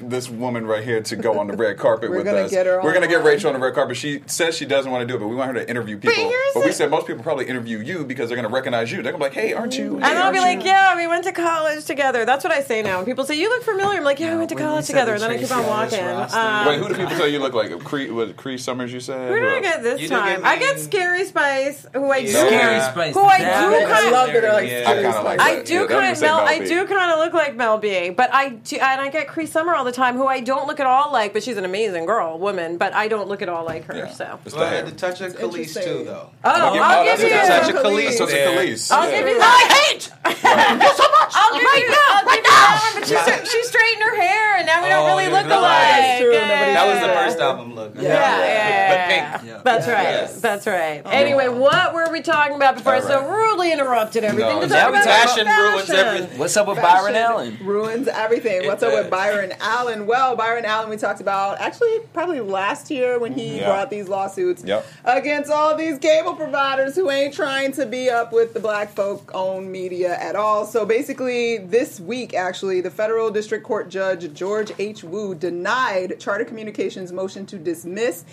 this 0.00 0.28
woman 0.30 0.66
right 0.66 0.82
here 0.82 1.02
to 1.02 1.16
go 1.16 1.38
on 1.38 1.46
the 1.46 1.56
red 1.56 1.76
carpet 1.78 2.10
We're 2.10 2.18
with 2.18 2.26
gonna 2.26 2.38
us. 2.42 2.50
get 2.50 2.66
her 2.66 2.80
We're 2.82 2.92
going 2.92 3.02
to 3.02 3.08
get 3.08 3.20
on. 3.20 3.26
Rachel 3.26 3.48
on 3.52 3.60
the 3.60 3.64
red 3.64 3.74
carpet. 3.74 3.96
She 3.96 4.22
says 4.26 4.56
she 4.56 4.64
doesn't 4.64 4.90
want 4.90 5.02
to 5.02 5.06
do 5.06 5.16
it, 5.16 5.18
but 5.18 5.28
we 5.28 5.36
want 5.36 5.54
her 5.54 5.62
to 5.62 5.68
interview 5.70 5.98
people. 5.98 6.14
here's 6.28 6.54
But 6.54 6.60
we 6.62 6.68
the- 6.68 6.72
said 6.74 6.90
most 6.90 7.06
people 7.06 7.22
probably 7.22 7.46
interview 7.46 7.78
you 7.78 8.04
because 8.04 8.28
they're 8.28 8.36
going 8.36 8.48
to 8.48 8.54
recognize 8.54 8.90
you. 8.90 9.02
They're 9.02 9.12
going 9.12 9.22
to 9.22 9.30
be 9.30 9.36
like, 9.40 9.46
"Hey, 9.48 9.52
aren't 9.52 9.76
you?" 9.78 9.96
And 9.96 10.04
Hey, 10.04 10.16
I'll 10.16 10.32
be 10.32 10.38
aren't 10.38 10.58
like, 10.58 10.64
you?" 10.64 10.70
yeah, 10.70 10.96
we 10.96 11.06
went 11.06 11.24
to 11.24 11.32
college 11.32 11.84
together. 11.84 12.24
That's 12.24 12.42
what 12.44 12.52
I 12.52 12.62
say 12.62 12.82
now. 12.82 12.96
When 12.98 13.06
people 13.06 13.24
say, 13.24 13.34
you 13.38 13.48
look 13.50 13.62
familiar, 13.62 13.98
I'm 13.98 14.04
like, 14.04 14.20
yeah, 14.20 14.32
we 14.32 14.38
went 14.38 14.48
to 14.50 14.54
when 14.54 14.64
you 14.64 14.68
college 14.70 14.84
said 14.86 14.92
together. 14.94 15.18
the 15.18 15.24
And 15.24 15.24
then 15.24 15.30
I 15.30 15.38
keep 15.38 15.48
Tracy 15.48 15.54
on 15.54 15.64
Ellis 15.78 15.92
walking. 15.92 16.06
roster. 16.06 16.38
Um, 16.38 16.66
Wait, 16.66 16.78
who 16.78 16.88
do 16.88 16.94
people 16.94 17.16
say 17.16 17.28
you 17.30 17.38
look 17.40 17.52
like? 17.54 17.78
Cree, 17.84 18.10
was 18.10 18.30
it 18.30 18.36
Cree 18.36 18.56
Summers? 18.58 18.92
You 18.92 19.00
said. 19.00 19.28
Who 19.28 19.36
did 19.38 19.44
I 19.48 19.56
else? 19.56 19.62
get 19.62 19.82
this 19.82 20.00
You 20.00 20.08
do 20.08 20.14
time? 20.14 20.40
get 20.40 20.46
I 20.46 20.58
get 20.58 20.76
mean- 20.76 20.84
Scary 20.84 21.24
Spice, 21.26 21.86
who 21.92 22.10
I 22.10 22.22
do. 22.22 22.28
Yeah. 22.32 22.46
Scary 22.46 22.80
Spice. 22.80 23.14
Who 23.14 23.20
I 23.22 23.38
that- 23.40 23.60
do 23.70 23.76
I 23.76 23.90
kind 23.92 24.12
love 24.12 24.26
that 24.32 24.40
they're 24.42 24.52
like 24.52 24.68
Yeah. 24.70 24.84
I 24.90 24.94
kinda 24.94 25.22
like 25.22 25.40
I 25.40 25.54
that. 25.56 25.66
do 25.66 25.74
Yeah, 25.74 25.80
that 25.80 25.88
kind 25.90 26.10
of 26.12 26.16
say 26.18 26.26
Mel. 26.26 26.36
Mel 26.38 26.46
I 26.46 26.58
B. 26.60 26.66
do 26.86 26.94
kind 26.94 27.10
of 27.12 27.18
look 27.18 27.32
like 27.32 27.56
Mel 27.56 27.78
B, 27.78 28.10
but 28.10 28.32
I 28.32 28.50
do, 28.50 28.76
and 28.76 29.00
I 29.00 29.08
get 29.10 29.28
Cree 29.28 29.46
Summer 29.46 29.74
all 29.74 29.84
the 29.84 29.92
time, 29.92 30.16
who 30.16 30.26
I 30.26 30.40
don't 30.40 30.66
look 30.66 30.80
at 30.80 30.86
all 30.86 31.12
like, 31.12 31.32
but 31.32 31.42
she's 31.42 31.56
an 31.56 31.64
amazing 31.64 32.06
girl, 32.06 32.38
woman, 32.38 32.76
but 32.78 32.92
I 32.94 33.08
don't 33.08 33.28
look 33.28 33.42
at 33.42 33.48
all 33.48 33.64
like 33.64 33.84
her. 33.84 33.96
Yeah. 33.96 34.10
So. 34.10 34.38
It's 34.44 34.54
Well, 34.54 34.64
the 34.64 34.70
I 34.70 34.74
had 34.76 34.86
to 34.86 34.92
touch 34.94 35.20
of 35.20 35.34
Kelis 35.36 35.74
too, 35.82 36.04
though. 36.04 36.30
Oh, 36.44 36.72
give- 36.72 36.82
I'll 36.82 37.00
oh, 37.00 37.04
give 37.04 37.20
you. 37.20 37.26
a 37.26 37.46
touch 37.46 37.68
of 37.70 37.76
Kelis. 37.76 38.08
Kelis. 38.08 38.12
So 38.18 38.24
it's. 38.24 38.34
Kelis. 38.34 38.92
I'll 38.92 39.10
give 39.10 39.26
you. 39.28 39.38
I 39.40 39.88
hate 39.88 40.10
you 40.26 40.88
so 40.94 41.04
much. 41.10 41.32
I'll 41.34 41.52
give 41.54 41.62
you 41.62 41.88
that. 41.88 42.10
I'll 42.14 42.24
give 42.24 42.34
you 42.36 42.42
that 42.42 42.90
one. 42.94 43.00
But 43.00 43.08
she, 43.08 43.14
sta- 43.16 43.44
she 43.44 43.62
straightened 43.64 44.02
her 44.02 44.16
hair, 44.16 44.56
and 44.58 44.66
now 44.66 44.82
we 44.82 44.88
don't 44.88 45.04
Oh, 45.04 45.16
really 45.16 45.28
look 45.30 45.46
no, 45.46 45.60
alike. 45.60 45.70
that's 45.70 46.20
true. 46.20 46.32
Nobody- 46.32 46.72
That 46.74 46.86
was 46.86 47.00
the 47.00 47.12
first 47.14 47.38
album 47.40 47.74
look. 47.74 47.94
Yeah. 47.96 48.02
Yeah, 48.02 48.38
yeah, 48.38 48.88
But 48.88 49.14
yeah. 49.14 49.36
pink. 49.38 49.62
That's 49.64 49.86
right. 49.86 50.02
Yes. 50.02 50.40
That's 50.40 50.66
right. 50.66 51.02
Oh. 51.04 51.10
Anyway, 51.10 51.48
what 51.48 51.94
were 51.94 52.10
we 52.10 52.20
talking 52.22 52.56
about 52.56 52.76
before 52.76 52.94
I 52.94 53.00
so 53.00 53.26
rudely 53.28 53.72
interrupted 53.72 54.24
everything 54.24 54.60
No, 54.60 54.60
to 54.62 54.68
yeah, 54.68 54.82
talk 54.84 54.92
we 54.92 54.98
about 55.00 55.04
Fashion 55.26 55.46
ruins 55.46 55.90
everything. 55.90 56.38
What's 56.38 56.56
up 56.56 56.68
with 56.68 56.73
Fashion 56.76 57.12
Byron 57.12 57.16
Allen? 57.16 57.58
ruins 57.62 58.08
everything. 58.08 58.66
What's 58.66 58.82
It 58.82 58.88
up 58.92 58.94
with. 59.04 59.10
Byron 59.10 59.52
Allen? 59.60 60.06
Well, 60.06 60.36
Byron 60.36 60.64
Allen, 60.64 60.90
we 60.90 60.96
talked 60.96 61.20
about 61.20 61.60
actually 61.60 62.00
probably 62.12 62.40
last 62.40 62.90
year 62.90 63.18
when 63.18 63.32
he 63.32 63.58
Yeah. 63.58 63.66
brought 63.66 63.90
these 63.90 64.08
lawsuits 64.08 64.62
Yep. 64.64 64.86
against 65.04 65.50
all 65.50 65.74
these 65.76 65.98
cable 65.98 66.34
providers 66.34 66.94
who 66.94 67.10
ain't 67.10 67.34
trying 67.34 67.72
to 67.72 67.86
be 67.86 68.10
up 68.10 68.32
with 68.32 68.54
the 68.54 68.60
black 68.60 68.94
folk 68.94 69.30
owned 69.34 69.70
media 69.70 70.16
at 70.18 70.36
all. 70.36 70.66
So 70.66 70.84
basically, 70.84 71.58
this 71.58 72.00
week, 72.00 72.34
actually, 72.34 72.80
the 72.80 72.90
federal 72.90 73.30
district 73.30 73.64
court 73.64 73.88
judge 73.88 74.32
George 74.34 74.72
H. 74.78 75.04
Wu 75.04 75.34
denied 75.34 76.18
Charter 76.20 76.44
Communications' 76.44 77.12
motion 77.12 77.46
to 77.46 77.56
dismiss. 77.58 78.24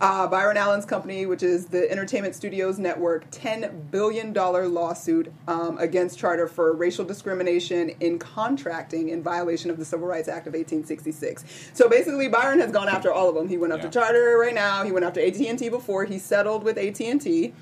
Uh, 0.00 0.26
Byron 0.26 0.56
Allen's 0.56 0.84
company, 0.84 1.24
which 1.24 1.42
is 1.42 1.66
the 1.66 1.90
Entertainment 1.90 2.34
Studios 2.34 2.78
Network, 2.78 3.30
$10 3.30 3.90
billion 3.90 4.32
lawsuit 4.34 5.32
um, 5.46 5.78
against 5.78 6.18
Charter 6.18 6.48
for 6.48 6.72
racial 6.72 7.04
discrimination 7.04 7.90
in 8.00 8.18
contracting 8.18 9.10
in 9.10 9.22
violation 9.22 9.70
of 9.70 9.78
the 9.78 9.84
Civil 9.84 10.08
Rights 10.08 10.28
Act 10.28 10.46
of 10.46 10.54
1866. 10.54 11.70
So 11.72 11.88
basically, 11.88 12.28
Byron 12.28 12.58
has 12.58 12.72
gone 12.72 12.88
after 12.88 13.12
all 13.12 13.28
of 13.28 13.34
them. 13.36 13.48
He 13.48 13.56
went 13.56 13.72
after 13.72 13.86
Yeah. 13.86 13.90
Charter 13.92 14.36
right 14.38 14.54
now. 14.54 14.82
He 14.84 14.90
went 14.90 15.04
after 15.04 15.20
AT&T 15.20 15.68
before. 15.68 16.04
He 16.04 16.18
settled 16.18 16.64
with 16.64 16.76
AT&T. 16.76 17.54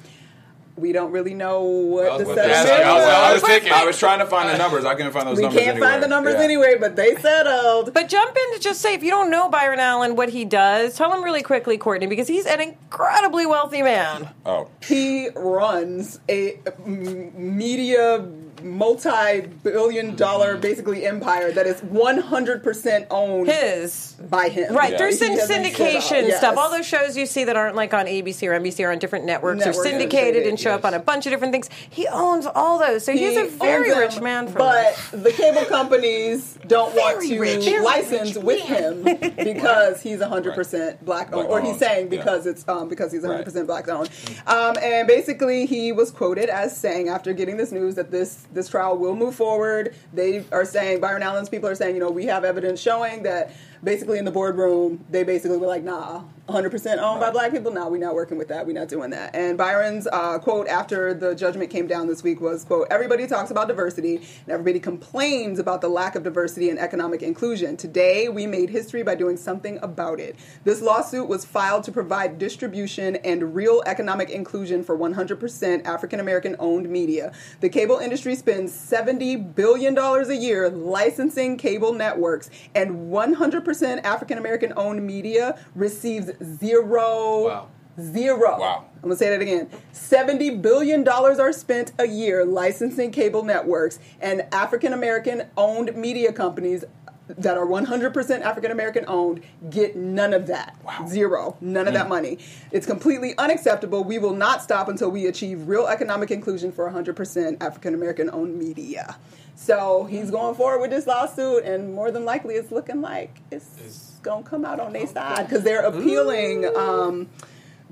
We 0.75 0.93
don't 0.93 1.13
really 1.13 1.35
know 1.35 1.61
what 1.63 2.07
I 2.09 2.17
was 2.17 2.27
the 2.27 2.33
about 2.33 2.43
to 2.47 2.55
settlement 2.55 2.81
ask. 2.81 2.87
I 2.87 2.95
was- 2.95 3.05
I 3.05 3.33
was 3.35 3.43
was. 3.43 3.51
thinking. 3.51 3.73
I 3.73 3.85
was 3.85 3.99
trying 4.05 4.19
to 4.21 4.27
find 4.27 4.49
the 4.49 4.57
numbers. 4.57 4.85
I 4.87 4.95
couldn't 4.95 5.13
find 5.13 5.29
those 5.29 5.37
We 5.37 5.43
numbers 5.43 5.61
can't 5.61 5.71
anywhere. 5.73 5.91
find 5.91 6.03
the 6.03 6.09
numbers 6.09 6.35
Yeah. 6.35 6.43
anyway, 6.43 6.77
but 6.81 6.97
they 6.97 7.15
settled. 7.17 7.93
But 7.93 8.09
jump 8.09 8.35
in 8.37 8.55
to 8.55 8.59
just 8.59 8.81
say, 8.81 8.95
if 8.95 9.03
you 9.03 9.11
don't 9.11 9.31
know 9.31 9.51
Byron 9.51 9.81
Allen, 9.81 10.17
what 10.17 10.31
he 10.31 10.45
does, 10.47 10.97
tell 10.97 11.13
him 11.13 11.23
really 11.23 11.43
quickly, 11.43 11.77
Courtney, 11.77 12.07
because 12.07 12.27
he's 12.27 12.47
an 12.47 12.61
incredibly 12.63 13.45
wealthy 13.45 13.83
man. 13.83 14.31
Oh, 14.47 14.69
he 14.87 15.29
runs 15.37 16.21
a 16.29 16.59
media 16.87 18.27
multi-billion 18.65 20.15
dollar 20.17 20.57
basically 20.57 21.05
empire 21.07 21.51
that 21.53 21.67
is 21.67 21.81
100% 21.83 23.07
owned 23.11 23.49
His. 23.49 24.13
by 24.31 24.49
him 24.49 24.75
Right, 24.75 24.93
Yeah. 24.93 24.99
there's 24.99 25.19
some 25.19 25.37
syndication 25.37 26.29
yes. 26.29 26.39
stuff. 26.39 26.57
All 26.57 26.71
those 26.71 26.87
shows 26.87 27.17
you 27.17 27.27
see 27.27 27.45
that 27.45 27.57
aren't 27.57 27.77
like 27.77 27.95
on 27.95 28.07
ABC 28.07 28.47
or 28.49 28.53
NBC 28.59 28.85
or 28.87 28.91
on 28.93 28.99
different 28.99 29.25
networks 29.25 29.59
Networks 29.61 29.79
are 29.79 29.81
are 29.81 29.85
syndicated 29.85 30.13
syndicated, 30.13 30.49
and 30.49 30.61
show 30.61 30.71
up 30.73 30.85
on 30.85 30.95
a 30.95 30.99
bunch 30.99 31.27
of 31.27 31.31
different 31.33 31.53
things. 31.53 31.69
He 31.91 32.07
owns 32.09 32.47
all 32.47 32.79
those, 32.79 33.05
so 33.05 33.13
he's 33.13 33.37
a 33.37 33.47
very 33.47 33.91
them, 33.91 33.99
rich 33.99 34.21
man. 34.21 34.47
For 34.49 34.59
but 34.59 34.97
the 35.13 35.33
cable 35.33 35.65
companies 35.65 36.59
don't 36.67 36.95
want 36.95 37.23
to 37.27 37.39
rich, 37.41 37.67
license 37.83 38.37
rich 38.37 38.45
with 38.45 38.61
him 38.61 39.03
because 39.37 40.01
he's 40.03 40.19
100% 40.21 41.01
black 41.03 41.33
owned, 41.33 41.49
or 41.49 41.61
he's 41.61 41.71
owned, 41.71 41.79
saying 41.81 42.05
yeah. 42.05 42.19
because 42.19 42.47
it's 42.47 42.67
um, 42.69 42.89
because 42.89 43.13
he's 43.13 43.23
100% 43.23 43.33
Right. 43.55 43.67
black 43.67 43.89
owned. 43.89 44.11
Um, 44.47 44.77
and 44.81 45.07
basically, 45.09 45.67
he 45.67 45.93
was 45.93 46.11
quoted 46.11 46.49
as 46.49 46.77
saying 46.77 47.09
after 47.09 47.33
getting 47.33 47.57
this 47.57 47.73
news 47.73 47.95
that 47.97 48.11
this 48.11 48.47
this 48.53 48.69
trial 48.69 48.97
will 48.97 49.17
move 49.17 49.35
forward. 49.35 49.95
They 50.13 50.45
are 50.53 50.65
saying 50.65 51.01
Byron 51.01 51.23
Allen's 51.23 51.49
people 51.49 51.69
are 51.69 51.75
saying, 51.75 51.95
you 51.95 52.01
know, 52.01 52.11
we 52.11 52.27
have 52.27 52.45
evidence 52.45 52.81
showing 52.81 53.23
that 53.25 53.53
basically 53.83 54.19
in 54.19 54.25
the 54.25 54.31
boardroom 54.31 55.05
they 55.11 55.25
basically 55.25 55.59
were 55.59 55.67
like, 55.67 55.83
nah. 55.83 56.23
100% 56.49 56.99
owned 56.99 57.21
by 57.21 57.31
black 57.31 57.53
people. 57.53 57.73
Now 57.73 57.89
we're 57.89 57.99
not 57.99 58.17
working 58.17 58.37
with 58.37 58.49
that. 58.49 58.67
We're 58.67 58.73
not 58.73 58.89
doing 58.89 59.11
that. 59.11 59.35
And 59.35 59.57
Byron's 59.57 60.09
uh, 60.13 60.41
quote 60.41 60.67
after 60.67 61.15
the 61.15 61.37
judgment 61.37 61.71
came 61.71 61.87
down 61.87 62.09
this 62.09 62.25
week 62.25 62.41
was, 62.41 62.65
"quote 62.65 62.89
Everybody 62.91 63.29
talks 63.29 63.53
about 63.53 63.69
diversity 63.69 64.17
and 64.17 64.49
everybody 64.49 64.81
complains 64.81 65.61
about 65.61 65.81
the 65.81 65.89
lack 65.89 66.17
of 66.17 66.25
diversity 66.25 66.69
and 66.69 66.81
economic 66.81 67.23
inclusion. 67.23 67.77
Today 67.77 68.29
we 68.29 68.49
made 68.49 68.71
history 68.71 69.05
by 69.05 69.15
doing 69.15 69.37
something 69.37 69.79
about 69.83 70.19
it. 70.19 70.35
This 70.65 70.83
lawsuit 70.83 71.29
was 71.29 71.45
filed 71.45 71.85
to 71.85 71.93
provide 71.93 72.41
distribution 72.41 73.17
and 73.17 73.55
real 73.55 73.81
economic 73.87 74.29
inclusion 74.29 74.83
for 74.83 74.99
100% 74.99 75.87
African 75.87 76.19
American 76.19 76.57
owned 76.59 76.89
media. 76.91 77.33
The 77.61 77.69
cable 77.69 77.99
industry 77.99 78.35
spends 78.35 78.73
70 78.73 79.37
billion 79.37 79.95
dollars 79.95 80.29
a 80.29 80.37
year 80.37 80.69
licensing 80.69 81.57
cable 81.57 81.93
networks, 81.93 82.51
and 82.75 83.13
100% 83.13 84.05
African 84.05 84.39
American 84.39 84.73
owned 84.77 85.07
media 85.07 85.57
receives 85.77 86.32
zero. 86.43 87.45
Wow. 87.47 87.69
Zero. 88.01 88.59
Wow. 88.59 88.85
I'm 88.97 89.03
gonna 89.03 89.17
say 89.17 89.31
that 89.31 89.41
again. 89.43 89.69
Seventy 89.93 90.51
billion 90.51 91.05
dollars 91.05 91.39
are 91.39 91.53
spent 91.53 91.93
a 91.99 92.07
year 92.07 92.45
licensing 92.45 93.11
cable 93.11 93.43
networks, 93.43 93.99
and 94.21 94.47
African 94.53 94.93
American 94.93 95.45
owned 95.57 95.95
media 95.95 96.33
companies 96.33 96.85
that 97.29 97.57
are 97.57 97.67
100% 97.67 98.41
African 98.43 98.71
American 98.71 99.05
owned 99.09 99.43
get 99.71 99.97
none 99.97 100.35
of 100.35 100.47
that. 100.49 100.77
Zero. 101.07 101.57
None 101.61 101.87
of 101.87 101.95
that 101.95 102.07
mm. 102.07 102.11
money. 102.11 102.39
It's 102.73 102.87
completely 102.87 103.37
unacceptable. 103.39 104.05
We 104.05 104.19
will 104.19 104.35
not 104.35 104.63
stop 104.63 104.89
until 104.89 105.11
we 105.11 105.27
achieve 105.27 105.69
real 105.69 105.87
economic 105.87 106.31
inclusion 106.31 106.73
for 106.73 106.91
100% 106.91 107.63
African 107.63 107.95
American 107.95 108.31
owned 108.31 108.59
media. 108.59 109.17
So 109.55 110.05
he's 110.05 110.31
going 110.31 110.55
forward 110.55 110.81
with 110.81 110.91
this 110.91 111.07
lawsuit, 111.07 111.65
and 111.65 111.95
more 111.95 112.11
than 112.11 112.25
likely, 112.25 112.55
it's 112.55 112.73
looking 112.73 113.01
like 113.01 113.41
it's 113.51 114.12
gonna 114.23 114.43
come 114.43 114.65
out 114.65 114.81
on 114.81 114.93
their 114.93 115.07
side 115.07 115.49
because 115.49 115.63
they're 115.65 115.83
appealing. 115.83 116.65
Um, 116.77 117.29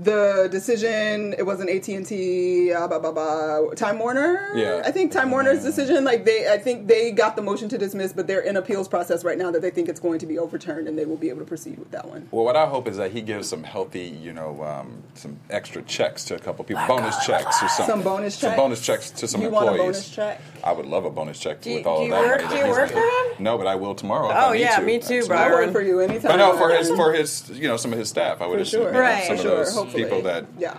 the 0.02 0.48
decision 0.50 1.34
it 1.36 1.44
wasn't 1.44 1.68
AT 1.70 1.86
and 1.88 2.06
T, 2.06 2.72
uh, 2.72 2.88
blah, 2.88 2.98
blah, 2.98 3.12
blah, 3.12 3.70
Time 3.74 3.98
Warner. 3.98 4.50
Yeah. 4.54 4.82
I 4.84 4.90
think 4.90 5.12
Time 5.12 5.30
Warner's 5.30 5.62
decision. 5.62 6.04
Like 6.04 6.24
they, 6.24 6.50
I 6.50 6.58
think 6.58 6.86
they 6.86 7.10
got 7.12 7.36
the 7.36 7.42
motion 7.42 7.68
to 7.68 7.78
dismiss, 7.78 8.12
but 8.12 8.26
they're 8.26 8.40
in 8.40 8.56
appeals 8.56 8.88
process 8.88 9.24
right 9.24 9.36
now 9.36 9.50
that 9.50 9.60
they 9.62 9.70
think 9.70 9.88
it's 9.88 10.00
going 10.00 10.18
to 10.20 10.26
be 10.26 10.38
overturned, 10.38 10.88
and 10.88 10.98
they 10.98 11.04
will 11.04 11.16
be 11.16 11.28
able 11.28 11.40
to 11.40 11.44
proceed 11.44 11.78
with 11.78 11.90
that 11.90 12.08
one. 12.08 12.28
Well, 12.30 12.44
what 12.44 12.56
I 12.56 12.66
hope 12.66 12.88
is 12.88 12.96
that 12.96 13.10
he 13.12 13.20
gives 13.20 13.48
some 13.48 13.62
healthy, 13.62 14.04
you 14.08 14.32
know, 14.32 14.62
um, 14.64 15.02
some 15.14 15.38
extra 15.50 15.82
checks 15.82 16.24
to 16.26 16.34
a 16.34 16.38
couple 16.38 16.64
people, 16.64 16.82
bonus 16.86 17.16
checks 17.26 17.62
or 17.62 17.68
something. 17.68 17.86
Some 17.86 18.02
bonus 18.02 18.34
Some 18.36 18.50
checks? 18.50 18.56
bonus 18.60 18.80
checks 18.80 19.10
to 19.10 19.28
some 19.28 19.40
You 19.42 19.48
employees. 19.48 19.66
want 19.68 19.80
a 19.80 19.82
bonus 19.82 20.10
check? 20.10 20.40
I 20.64 20.72
would 20.72 20.86
love 20.86 21.04
a 21.04 21.10
bonus 21.10 21.38
check 21.38 21.60
Do 21.60 21.74
with 21.74 21.86
all 21.86 22.06
do 22.06 22.12
of 22.14 22.22
that. 22.22 22.40
work- 22.42 22.50
do 22.50 22.56
you 22.56 22.68
work 22.68 22.90
for 22.90 22.98
him? 22.98 23.26
No, 23.38 23.58
but 23.58 23.66
I 23.66 23.74
will 23.74 23.94
tomorrow. 23.94 24.28
Oh, 24.28 24.50
I 24.50 24.52
need 24.54 24.60
yeah, 24.60 24.78
to. 24.78 24.82
me 24.84 24.98
too, 24.98 25.18
Absolutely. 25.18 25.36
I'll 25.36 25.48
Byron. 25.50 25.64
work 25.66 25.72
for 25.72 25.82
you 25.82 26.00
anytime. 26.00 26.22
But 26.22 26.36
no, 26.36 26.56
for 26.56 26.70
his 26.70 26.88
for 26.90 27.12
his 27.12 27.48
you 27.50 27.68
know 27.68 27.76
some 27.76 27.92
of 27.92 27.98
his 27.98 28.08
staff, 28.08 28.40
I 28.40 28.46
would 28.46 28.56
For 28.56 28.62
assume 28.62 28.82
sure. 28.82 28.92
Right. 29.00 29.24
some 29.26 29.36
For 29.36 29.40
of 29.42 29.46
sure, 29.48 29.56
those 29.64 29.74
hopefully. 29.92 30.04
people 30.04 30.22
that 30.22 30.46
yeah. 30.58 30.76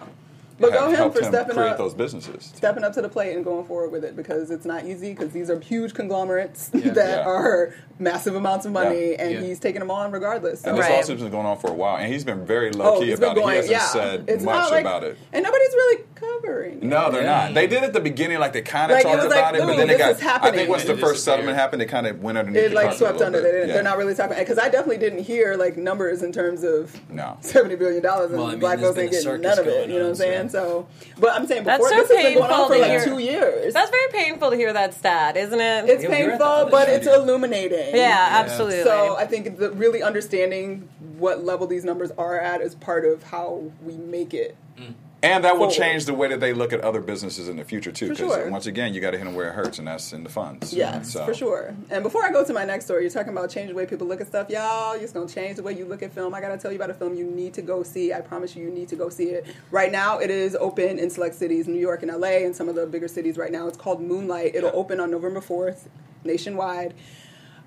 But 0.60 0.74
have 0.74 0.82
go 0.96 1.06
him 1.06 1.12
for 1.12 1.20
him 1.24 1.32
stepping 1.32 1.56
create 1.56 1.70
up. 1.72 1.78
those 1.80 1.96
businesses. 1.96 2.52
stepping 2.56 2.84
up 2.84 2.94
to 2.94 3.02
the 3.02 3.10
plate 3.10 3.36
and 3.36 3.44
going 3.44 3.66
forward 3.66 3.92
with 3.92 4.04
it 4.04 4.16
because 4.16 4.52
it's 4.52 4.66
not 4.66 4.86
easy 4.86 5.10
because 5.10 5.32
these 5.32 5.50
are 5.50 5.60
huge 5.60 5.96
conglomerates 5.96 6.68
that 6.74 6.96
Yeah. 6.96 7.24
are 7.28 7.74
massive 7.98 8.36
amounts 8.36 8.68
of 8.68 8.72
money 8.72 9.12
Yeah. 9.12 9.22
and 9.24 9.32
Yeah. 9.32 9.40
he's 9.42 9.58
taking 9.60 9.80
them 9.80 9.90
on 9.90 10.12
regardless. 10.12 10.62
So. 10.62 10.70
And 10.70 10.78
this 10.78 10.86
Right. 10.86 10.98
lawsuit's 10.98 11.24
been 11.24 11.32
going 11.32 11.48
on 11.48 11.58
for 11.58 11.72
a 11.72 11.74
while, 11.74 11.98
and 11.98 12.14
he's 12.14 12.24
been 12.24 12.46
very 12.46 12.70
low 12.72 13.00
key 13.00 13.08
he's 13.08 13.18
about 13.18 13.38
it. 13.38 13.40
going- 13.40 13.50
He 13.54 13.56
hasn't 13.56 13.72
yeah. 13.72 13.88
said 13.88 14.26
It's 14.28 14.44
much 14.44 14.54
not 14.56 14.72
like- 14.72 14.82
about 14.82 15.04
it. 15.04 15.18
and 15.34 15.44
nobody's 15.44 15.74
really 15.74 16.04
covering. 16.22 16.78
it. 16.78 16.84
No, 16.84 17.12
they're 17.12 17.24
not. 17.24 17.54
They 17.54 17.68
did 17.68 17.84
at 17.84 17.94
the 17.94 18.00
beginning, 18.00 18.40
like 18.40 18.54
they 18.54 18.62
kind 18.62 18.92
of 18.92 18.96
Like, 18.96 19.06
it 19.06 19.10
talked 19.10 19.24
was 19.24 19.32
like, 19.32 19.40
about 19.40 19.56
it, 19.56 19.62
but 19.66 19.76
then 19.78 19.90
it 19.90 19.98
got. 19.98 20.12
is 20.12 20.22
I 20.24 20.52
think 20.52 20.70
once 20.70 20.84
the 20.86 20.94
It 20.94 21.00
first 21.00 21.26
settlement 21.26 21.58
happened, 21.58 21.82
it 21.82 21.88
kind 21.88 22.08
of 22.08 22.22
went 22.22 22.38
underneath. 22.38 22.62
It 22.64 22.70
the 22.70 22.76
like 22.76 22.94
swept 22.94 23.14
little 23.18 23.28
under. 23.28 23.42
bit. 23.42 23.52
They, 23.52 23.68
Yeah. 23.68 23.74
They're 23.74 23.84
not 23.84 23.98
really 23.98 24.16
talking 24.16 24.38
because 24.38 24.58
I 24.60 24.70
definitely 24.70 24.98
didn't 25.00 25.24
hear 25.24 25.56
like 25.58 25.76
numbers 25.78 26.22
in 26.24 26.32
terms 26.32 26.64
of 26.64 26.98
No. 27.12 27.38
seventy 27.42 27.76
billion 27.76 28.02
dollars 28.04 28.30
and 28.32 28.38
Well, 28.40 28.48
I 28.48 28.52
mean, 28.52 28.60
black 28.60 28.80
folks 28.80 28.98
ain't 28.98 29.12
getting 29.12 29.42
none 29.42 29.60
of 29.60 29.68
it. 29.68 29.90
You 29.90 29.98
know 29.98 30.04
what 30.04 30.10
I'm 30.10 30.16
saying? 30.16 30.50
so- 30.50 30.62
So, 30.62 30.88
but 31.20 31.32
I'm 31.34 31.48
saying 31.48 31.64
That's 31.64 31.80
before 31.80 31.90
so 31.90 31.96
this 31.96 32.08
has 32.12 32.24
been 32.24 32.34
going 32.36 32.48
painful 32.50 32.64
on 32.64 32.72
for 32.72 32.78
like 32.78 33.04
two 33.04 33.20
years. 33.20 33.74
That's 33.74 33.90
very 33.90 34.12
painful 34.12 34.52
to 34.52 34.56
hear 34.56 34.72
that 34.74 34.94
stat, 34.94 35.36
isn't 35.38 35.60
it? 35.60 35.90
it's 35.90 36.04
Yeah, 36.04 36.10
we 36.10 36.16
were 36.26 36.32
at 36.34 36.40
the 36.40 36.46
painful, 36.46 36.70
but 36.72 36.88
it's 36.90 37.08
illuminating. 37.08 37.96
yeah, 37.96 38.28
absolutely. 38.32 38.84
So 38.84 39.16
I 39.18 39.26
think 39.26 39.58
the 39.58 39.72
really 39.72 40.04
understanding 40.04 40.88
what 41.18 41.44
level 41.44 41.68
these 41.68 41.84
numbers 41.84 42.12
are 42.18 42.40
at 42.40 42.62
is 42.62 42.76
part 42.76 43.06
of 43.06 43.24
how 43.24 43.64
we 43.84 43.94
make 43.96 44.34
it. 44.34 44.56
Mm. 44.80 44.94
And 45.24 45.44
that 45.44 45.54
will 45.54 45.70
Forward. 45.70 45.74
change 45.76 46.06
the 46.06 46.16
way 46.16 46.30
that 46.30 46.40
they 46.40 46.52
look 46.52 46.74
at 46.74 46.82
other 46.82 47.00
businesses 47.00 47.48
in 47.48 47.58
the 47.58 47.64
future 47.64 47.92
too. 47.92 48.10
Because 48.10 48.34
sure. 48.34 48.50
once 48.50 48.66
again, 48.66 48.92
you 48.96 49.02
got 49.02 49.12
to 49.12 49.20
hit 49.20 49.26
them 49.26 49.36
where 49.36 49.50
it 49.50 49.54
hurts, 49.54 49.78
and 49.78 49.88
that's 49.88 50.14
in 50.14 50.24
the 50.24 50.30
funds. 50.32 50.74
Yes, 50.74 51.12
So- 51.14 51.26
for 51.26 51.34
sure. 51.36 51.76
And 51.92 52.02
before 52.02 52.24
I 52.26 52.32
go 52.32 52.44
to 52.44 52.54
my 52.54 52.66
next 52.66 52.86
story, 52.86 53.04
you're 53.04 53.12
talking 53.12 53.32
about 53.32 53.52
changing 53.52 53.76
the 53.76 53.78
way 53.78 53.86
people 53.86 54.08
look 54.08 54.20
at 54.20 54.26
stuff. 54.28 54.50
Y'all, 54.50 54.94
you're 54.94 55.02
just 55.02 55.14
gonna 55.14 55.28
change 55.28 55.58
the 55.58 55.64
way 55.64 55.74
you 55.74 55.86
look 55.86 56.02
at 56.02 56.12
film. 56.12 56.34
I 56.34 56.42
gotta 56.42 56.58
tell 56.58 56.72
you 56.72 56.78
about 56.78 56.90
a 56.90 56.96
film 56.96 57.14
you 57.14 57.26
need 57.26 57.54
to 57.54 57.62
go 57.62 57.84
see. 57.84 58.12
I 58.14 58.22
promise 58.22 58.56
you, 58.56 58.64
you 58.64 58.72
need 58.72 58.88
to 58.90 58.96
go 58.96 59.10
see 59.10 59.26
it. 59.26 59.46
Right 59.70 59.92
now, 59.92 60.18
it 60.18 60.32
is 60.32 60.56
open 60.60 60.98
in 60.98 61.10
select 61.12 61.36
cities, 61.36 61.68
New 61.68 61.80
York 61.80 62.02
and 62.02 62.12
LA, 62.12 62.44
and 62.44 62.56
some 62.56 62.68
of 62.68 62.74
the 62.74 62.88
bigger 62.88 63.08
cities 63.08 63.38
right 63.38 63.52
now. 63.52 63.68
It's 63.68 63.78
called 63.78 64.02
Moonlight. 64.02 64.56
It'll 64.56 64.70
Yeah. 64.72 64.76
open 64.76 65.00
on 65.00 65.12
November 65.12 65.40
4th, 65.42 65.88
nationwide. 66.24 66.96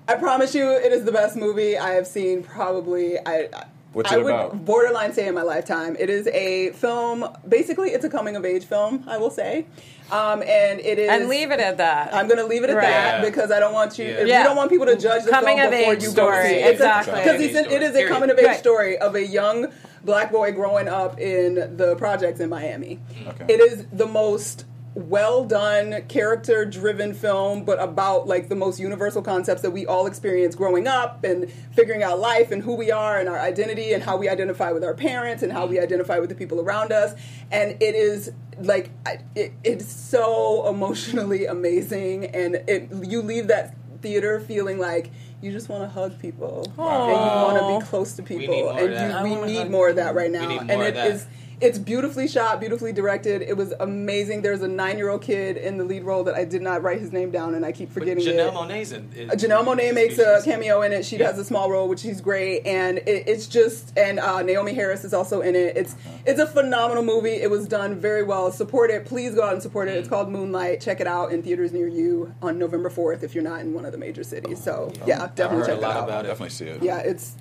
I 0.09 0.15
promise 0.15 0.53
you, 0.53 0.69
it 0.71 0.91
is 0.91 1.05
the 1.05 1.11
best 1.11 1.35
movie 1.37 1.77
I 1.77 1.91
have 1.91 2.05
seen. 2.05 2.43
Probably, 2.43 3.17
I. 3.25 3.47
I 3.95 3.97
What's 3.97 4.11
I 4.11 4.15
it 4.17 4.23
would 4.25 4.33
about? 4.33 4.65
borderline 4.65 5.13
say 5.13 5.25
in 5.25 5.35
my 5.35 5.41
lifetime. 5.43 5.95
It 5.97 6.09
is 6.09 6.27
a 6.27 6.71
film. 6.71 7.25
Basically, 7.47 7.91
it's 7.91 8.03
a 8.03 8.09
coming 8.09 8.35
of 8.35 8.43
age 8.43 8.65
film. 8.65 9.05
I 9.07 9.17
will 9.17 9.29
say, 9.29 9.67
um, 10.11 10.41
and 10.41 10.81
it 10.81 10.99
is. 10.99 11.09
And 11.09 11.29
leave 11.29 11.49
it 11.51 11.61
at 11.61 11.77
that. 11.77 12.13
I'm 12.13 12.27
going 12.27 12.39
to 12.39 12.43
leave 12.45 12.65
it 12.65 12.69
at 12.69 12.75
Right. 12.75 12.81
that 12.87 13.19
Yeah. 13.23 13.29
because 13.29 13.51
I 13.51 13.59
don't 13.61 13.71
want 13.73 13.97
you. 13.97 14.03
If 14.05 14.27
Yeah. 14.27 14.39
you 14.39 14.43
don't 14.43 14.57
want 14.57 14.69
people 14.69 14.85
to 14.87 14.97
judge 14.97 15.23
the 15.23 15.29
Coming 15.31 15.55
film 15.59 15.67
of 15.73 15.79
before 15.79 15.93
age 15.93 16.03
you 16.03 16.09
story, 16.09 16.35
go 16.35 16.43
see 16.49 16.55
it. 16.55 16.71
exactly. 16.73 17.13
Because 17.21 17.41
it 17.41 17.81
is 17.81 17.89
a 17.91 17.93
Period. 17.93 18.09
coming 18.11 18.29
of 18.31 18.37
age 18.37 18.45
Right. 18.45 18.59
story 18.59 18.97
of 18.97 19.15
a 19.15 19.25
young 19.25 19.67
black 20.03 20.29
boy 20.29 20.51
growing 20.51 20.89
up 20.89 21.17
in 21.17 21.77
the 21.77 21.95
projects 21.95 22.41
in 22.41 22.49
Miami. 22.49 22.99
Okay. 23.29 23.53
It 23.53 23.61
is 23.61 23.85
the 23.93 24.05
most 24.07 24.65
well 24.95 25.43
done 25.43 26.01
character 26.07 26.63
driven 26.63 27.13
film 27.13 27.65
but 27.65 27.81
about 27.81 28.27
like 28.27 28.47
the 28.47 28.55
most 28.55 28.79
universal 28.79 29.21
concepts 29.21 29.61
that 29.61 29.71
we 29.71 29.85
all 29.85 30.07
experience 30.07 30.55
growing 30.55 30.87
up 30.87 31.21
and 31.25 31.51
figuring 31.73 32.01
out 32.01 32.17
life 32.17 32.49
and 32.49 32.63
who 32.63 32.75
we 32.75 32.89
are 32.91 33.19
and 33.19 33.27
our 33.27 33.39
identity 33.39 33.91
and 33.91 34.03
how 34.03 34.15
we 34.15 34.29
identify 34.29 34.71
with 34.71 34.83
our 34.83 34.93
parents 34.93 35.43
and 35.43 35.51
how 35.51 35.65
we 35.65 35.79
identify 35.79 36.17
with 36.19 36.29
the 36.29 36.35
people 36.35 36.61
around 36.61 36.91
us. 36.91 37.13
And 37.51 37.71
it 37.81 37.95
is 37.95 38.31
like 38.59 38.91
it, 39.35 39.53
it's 39.63 39.91
so 39.91 40.67
emotionally 40.69 41.45
amazing. 41.57 42.25
And 42.25 42.55
it 42.67 42.89
you 43.03 43.21
leave 43.21 43.47
that 43.47 43.75
theater 44.01 44.39
feeling 44.39 44.79
like 44.79 45.11
you 45.41 45.51
just 45.51 45.69
want 45.69 45.83
to 45.83 45.89
hug 45.89 46.19
people. 46.19 46.63
And 46.65 46.75
you 46.77 46.77
want 46.77 47.59
to 47.59 47.79
be 47.79 47.89
close 47.89 48.13
to 48.13 48.23
people 48.23 48.47
need 48.47 48.63
more 48.63 48.71
of 48.71 48.77
and 48.77 48.93
that. 48.93 49.27
you, 49.27 49.39
we 49.39 49.45
need 49.47 49.69
more 49.69 49.89
of 49.89 49.97
that 49.97 50.15
right 50.15 50.31
now. 50.31 50.47
need 50.47 50.59
and 50.59 50.67
more 50.67 50.87
of 50.87 50.93
that. 50.93 51.11
is 51.11 51.27
it's 51.61 51.77
beautifully 51.79 52.27
shot, 52.27 52.59
beautifully 52.59 52.91
directed. 52.91 53.41
It 53.41 53.55
was 53.57 53.73
amazing. 53.79 54.41
There's 54.41 54.61
a 54.61 54.67
nine-year-old 54.67 55.21
kid 55.21 55.57
in 55.57 55.77
the 55.77 55.83
lead 55.83 56.03
role 56.03 56.23
that 56.25 56.35
I 56.35 56.43
did 56.45 56.61
not 56.61 56.83
write 56.83 56.99
his 56.99 57.11
name 57.11 57.31
down, 57.31 57.55
and 57.55 57.65
I 57.65 57.71
keep 57.71 57.89
But 57.93 58.01
forgetting 58.01 58.23
Janelle 58.25 58.49
it. 58.49 58.53
Monae's 58.53 58.91
in. 58.91 59.09
in 59.15 59.29
Uh, 59.29 59.33
Janelle 59.33 59.63
Monae 59.65 59.93
makes 59.93 60.17
a 60.19 60.41
cameo 60.43 60.81
in 60.81 60.91
it. 60.93 61.05
She 61.05 61.17
Yeah. 61.17 61.27
has 61.27 61.39
a 61.39 61.45
small 61.45 61.69
role, 61.71 61.87
which 61.87 61.99
she's 61.99 62.21
great, 62.21 62.65
and 62.65 62.97
it, 62.99 63.23
it's 63.27 63.47
just 63.47 63.97
and 63.97 64.19
uh, 64.19 64.43
Naomie 64.43 64.75
Harris 64.75 65.03
is 65.05 65.13
also 65.13 65.41
in 65.41 65.55
it. 65.55 65.77
It's 65.77 65.95
it's 66.25 66.39
a 66.39 66.47
phenomenal 66.47 67.03
movie. 67.03 67.29
It 67.33 67.49
was 67.49 67.67
done 67.67 67.95
very 67.95 68.23
well. 68.23 68.51
Support 68.51 68.91
it, 68.91 69.05
please 69.05 69.35
go 69.35 69.43
out 69.43 69.53
and 69.53 69.61
support 69.61 69.87
it. 69.87 69.95
It's 69.97 70.09
called 70.09 70.29
Moonlight. 70.29 70.81
Check 70.81 70.99
it 70.99 71.07
out 71.07 71.31
in 71.31 71.41
theaters 71.43 71.71
near 71.71 71.87
you 71.87 72.33
on 72.41 72.57
November 72.59 72.89
fourth 72.89 73.23
if 73.23 73.33
you're 73.33 73.43
not 73.43 73.61
in 73.61 73.73
one 73.73 73.85
of 73.85 73.91
the 73.91 73.97
major 73.97 74.23
cities. 74.23 74.61
So 74.63 74.91
yeah, 75.05 75.23
I 75.23 75.27
definitely 75.27 75.57
heard 75.59 75.65
check 75.67 75.75
a 75.75 75.77
it 75.77 75.81
lot 75.81 75.95
out. 75.97 76.03
about 76.05 76.25
it. 76.25 76.27
Definitely 76.27 76.49
see 76.49 76.65
it. 76.65 76.83
Yeah, 76.83 76.97
it's. 76.99 77.33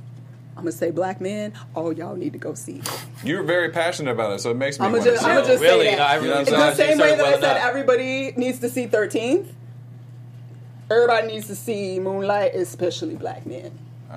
I'm 0.56 0.62
gonna 0.62 0.72
say 0.72 0.90
black 0.92 1.20
men. 1.20 1.52
All 1.74 1.92
y'all 1.92 2.14
need 2.16 2.32
to 2.32 2.38
go 2.38 2.54
see. 2.54 2.76
it. 2.76 3.04
You're 3.24 3.42
very 3.42 3.70
passionate 3.70 4.12
about 4.12 4.32
it, 4.32 4.40
so 4.40 4.50
it 4.52 4.56
makes 4.56 4.78
me 4.78 4.86
I'm 4.86 4.92
gonna 4.92 5.04
just, 5.04 5.24
I'm 5.24 5.44
just 5.44 5.60
Really? 5.62 5.86
say 5.86 5.96
that. 5.96 5.98
No, 5.98 6.04
I 6.04 6.14
really 6.16 6.40
it's 6.42 6.50
the 6.50 6.74
same 6.74 6.98
way 6.98 7.16
that 7.16 7.24
I 7.24 7.40
said 7.40 7.56
everybody 7.56 8.32
needs 8.36 8.60
to 8.60 8.68
see 8.68 8.86
13th. 8.86 9.48
Everybody 10.90 11.26
needs 11.28 11.46
to 11.48 11.56
see 11.56 11.98
Moonlight, 11.98 12.54
especially 12.54 13.16
black 13.16 13.46
men. 13.46 13.72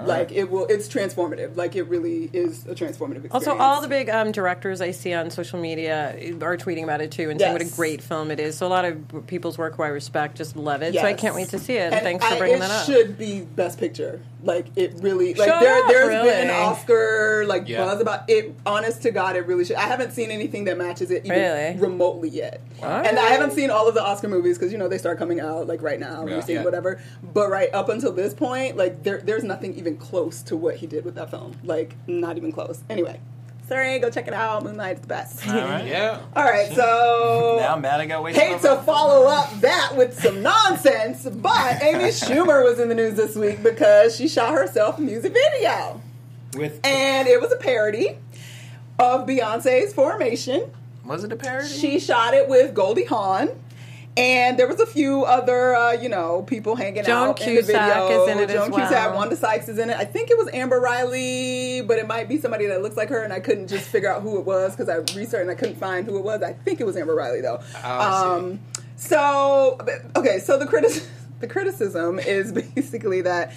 Like 0.05 0.31
it 0.31 0.49
will, 0.49 0.65
it's 0.67 0.87
transformative. 0.87 1.55
Like 1.55 1.75
it 1.75 1.83
really 1.83 2.29
is 2.33 2.65
a 2.67 2.75
transformative 2.75 3.25
experience. 3.25 3.33
Also, 3.33 3.57
all 3.57 3.81
the 3.81 3.87
big 3.87 4.09
um, 4.09 4.31
directors 4.31 4.81
I 4.81 4.91
see 4.91 5.13
on 5.13 5.29
social 5.31 5.59
media 5.59 6.09
are 6.41 6.57
tweeting 6.57 6.83
about 6.83 7.01
it 7.01 7.11
too 7.11 7.29
and 7.29 7.39
saying 7.39 7.53
what 7.53 7.61
a 7.61 7.65
great 7.75 8.01
film 8.01 8.31
it 8.31 8.39
is. 8.39 8.57
So 8.57 8.67
a 8.67 8.69
lot 8.69 8.85
of 8.85 9.25
people's 9.27 9.57
work 9.57 9.75
who 9.75 9.83
I 9.83 9.87
respect 9.87 10.37
just 10.37 10.55
love 10.55 10.81
it. 10.81 10.93
So 10.93 11.01
I 11.01 11.13
can't 11.13 11.35
wait 11.35 11.49
to 11.49 11.59
see 11.59 11.77
it. 11.77 11.93
And, 11.93 11.93
And 11.95 12.03
thanks 12.03 12.25
for 12.25 12.33
I- 12.35 12.37
bringing 12.37 12.57
it 12.57 12.59
that 12.61 12.71
up. 12.71 12.85
should 12.85 13.17
be 13.17 13.41
Best 13.41 13.79
Picture. 13.79 14.21
Like 14.43 14.67
it 14.75 14.93
really, 15.01 15.33
like 15.33 15.49
Shut 15.49 15.59
there, 15.61 15.75
up, 15.83 15.87
there's 15.89 16.07
really? 16.09 16.29
been 16.29 16.49
an 16.49 16.55
Oscar 16.55 17.43
like 17.47 17.67
Yeah. 17.67 17.83
buzz 17.85 17.99
about 17.99 18.29
it. 18.29 18.53
Honest 18.65 19.01
to 19.01 19.11
God, 19.11 19.35
it 19.35 19.45
really 19.47 19.65
should. 19.65 19.75
I 19.77 19.87
haven't 19.87 20.11
seen 20.11 20.29
anything 20.31 20.65
that 20.65 20.77
matches 20.77 21.09
it 21.11 21.25
even 21.25 21.37
Really? 21.37 21.77
remotely 21.79 22.29
yet. 22.29 22.61
Wow. 22.81 23.01
And 23.01 23.17
I 23.17 23.29
haven't 23.31 23.51
seen 23.53 23.71
all 23.71 23.87
of 23.87 23.95
the 23.95 24.03
Oscar 24.03 24.27
movies 24.27 24.57
because 24.57 24.71
you 24.71 24.77
know 24.77 24.87
they 24.87 24.99
start 24.99 25.17
coming 25.17 25.39
out 25.39 25.67
like 25.67 25.81
right 25.81 25.99
now. 25.99 26.23
Yeah. 26.25 26.33
You're 26.33 26.41
seeing 26.43 26.59
Yeah. 26.59 26.65
whatever. 26.65 27.01
But 27.33 27.49
right 27.49 27.73
up 27.73 27.89
until 27.89 28.11
this 28.13 28.33
point, 28.35 28.77
like 28.77 29.03
there, 29.03 29.21
there's 29.23 29.43
nothing 29.43 29.73
even 29.75 29.86
close 29.95 30.41
to 30.43 30.57
what 30.57 30.75
he 30.77 30.87
did 30.87 31.05
with 31.05 31.15
that 31.15 31.29
film. 31.31 31.55
Like 31.63 31.95
not 32.07 32.35
even 32.37 32.51
close. 32.51 32.81
Anyway, 32.89 33.19
sorry, 33.67 33.97
go 33.99 34.09
check 34.09 34.27
it 34.27 34.33
out. 34.33 34.63
Moonlight's 34.63 35.01
the 35.01 35.07
best. 35.07 35.47
All 35.47 35.53
right. 35.55 35.85
Yeah. 35.87 36.19
All 36.35 36.43
right, 36.43 36.69
so 36.73 37.57
Now 37.61 37.75
I'm 37.75 37.81
mad 37.81 38.01
I 38.01 38.05
got 38.07 38.23
wasted. 38.23 38.43
Hate 38.43 38.61
to 38.61 38.77
follow 38.83 39.27
up 39.27 39.61
that 39.61 39.93
with 39.95 40.19
some 40.21 40.41
nonsense, 40.43 41.23
but 41.25 41.81
Amy 41.81 42.05
Schumer 42.09 42.63
was 42.63 42.79
in 42.79 42.89
the 42.89 42.95
news 42.95 43.15
this 43.15 43.35
week 43.35 43.63
because 43.63 44.15
she 44.15 44.27
shot 44.27 44.53
herself 44.53 44.97
a 44.97 45.01
music 45.01 45.31
video. 45.33 46.01
with 46.55 46.79
And 46.83 47.27
it 47.27 47.39
was 47.39 47.51
a 47.53 47.57
parody 47.57 48.17
of 48.99 49.25
Beyonce's 49.27 49.93
Formation. 49.93 50.71
was 51.05 51.23
it 51.23 51.31
a 51.31 51.35
parody? 51.35 51.67
She 51.69 51.99
shot 51.99 52.33
it 52.33 52.49
with 52.49 52.73
Goldie 52.73 53.05
Hawn. 53.05 53.49
And 54.17 54.57
there 54.57 54.67
was 54.67 54.79
a 54.79 54.85
few 54.87 55.23
other, 55.25 55.75
uh, 55.75 55.91
you 55.91 56.09
know, 56.09 56.41
people 56.41 56.75
hanging 56.75 57.03
Joan 57.03 57.29
out 57.29 57.41
in 57.41 57.55
the 57.55 57.61
Cusack 57.61 57.93
video. 57.93 58.23
is 58.23 58.29
in 58.29 58.39
it 58.39 58.49
as 58.49 58.55
Joan 58.55 58.71
Cusack, 58.71 59.09
well. 59.09 59.15
Wanda 59.17 59.35
Sykes 59.35 59.69
is 59.69 59.77
in 59.77 59.91
it. 59.91 59.97
I 59.97 60.05
think 60.05 60.31
it 60.31 60.37
was 60.37 60.49
Amber 60.53 60.79
Riley, 60.79 61.81
but 61.81 61.99
it 61.99 62.07
might 62.07 62.27
be 62.27 62.39
somebody 62.39 62.65
that 62.65 62.81
looks 62.81 62.97
like 62.97 63.09
her, 63.09 63.21
and 63.21 63.31
I 63.31 63.39
couldn't 63.39 63.67
just 63.67 63.87
figure 63.87 64.11
out 64.11 64.23
who 64.23 64.39
it 64.39 64.45
was 64.45 64.75
because 64.75 64.89
I 64.89 64.95
researched 65.17 65.41
and 65.41 65.51
I 65.51 65.55
couldn't 65.55 65.77
find 65.77 66.07
who 66.07 66.17
it 66.17 66.23
was. 66.23 66.41
I 66.41 66.53
think 66.53 66.81
it 66.81 66.85
was 66.85 66.97
Amber 66.97 67.13
Riley 67.13 67.41
though. 67.41 67.59
I 67.83 68.09
see. 68.09 68.27
Um, 68.27 68.59
so 68.95 69.77
okay, 70.15 70.39
so 70.39 70.57
the 70.57 70.65
criti- 70.65 71.05
the 71.39 71.47
criticism 71.47 72.17
is 72.17 72.51
basically 72.75 73.21
that 73.21 73.53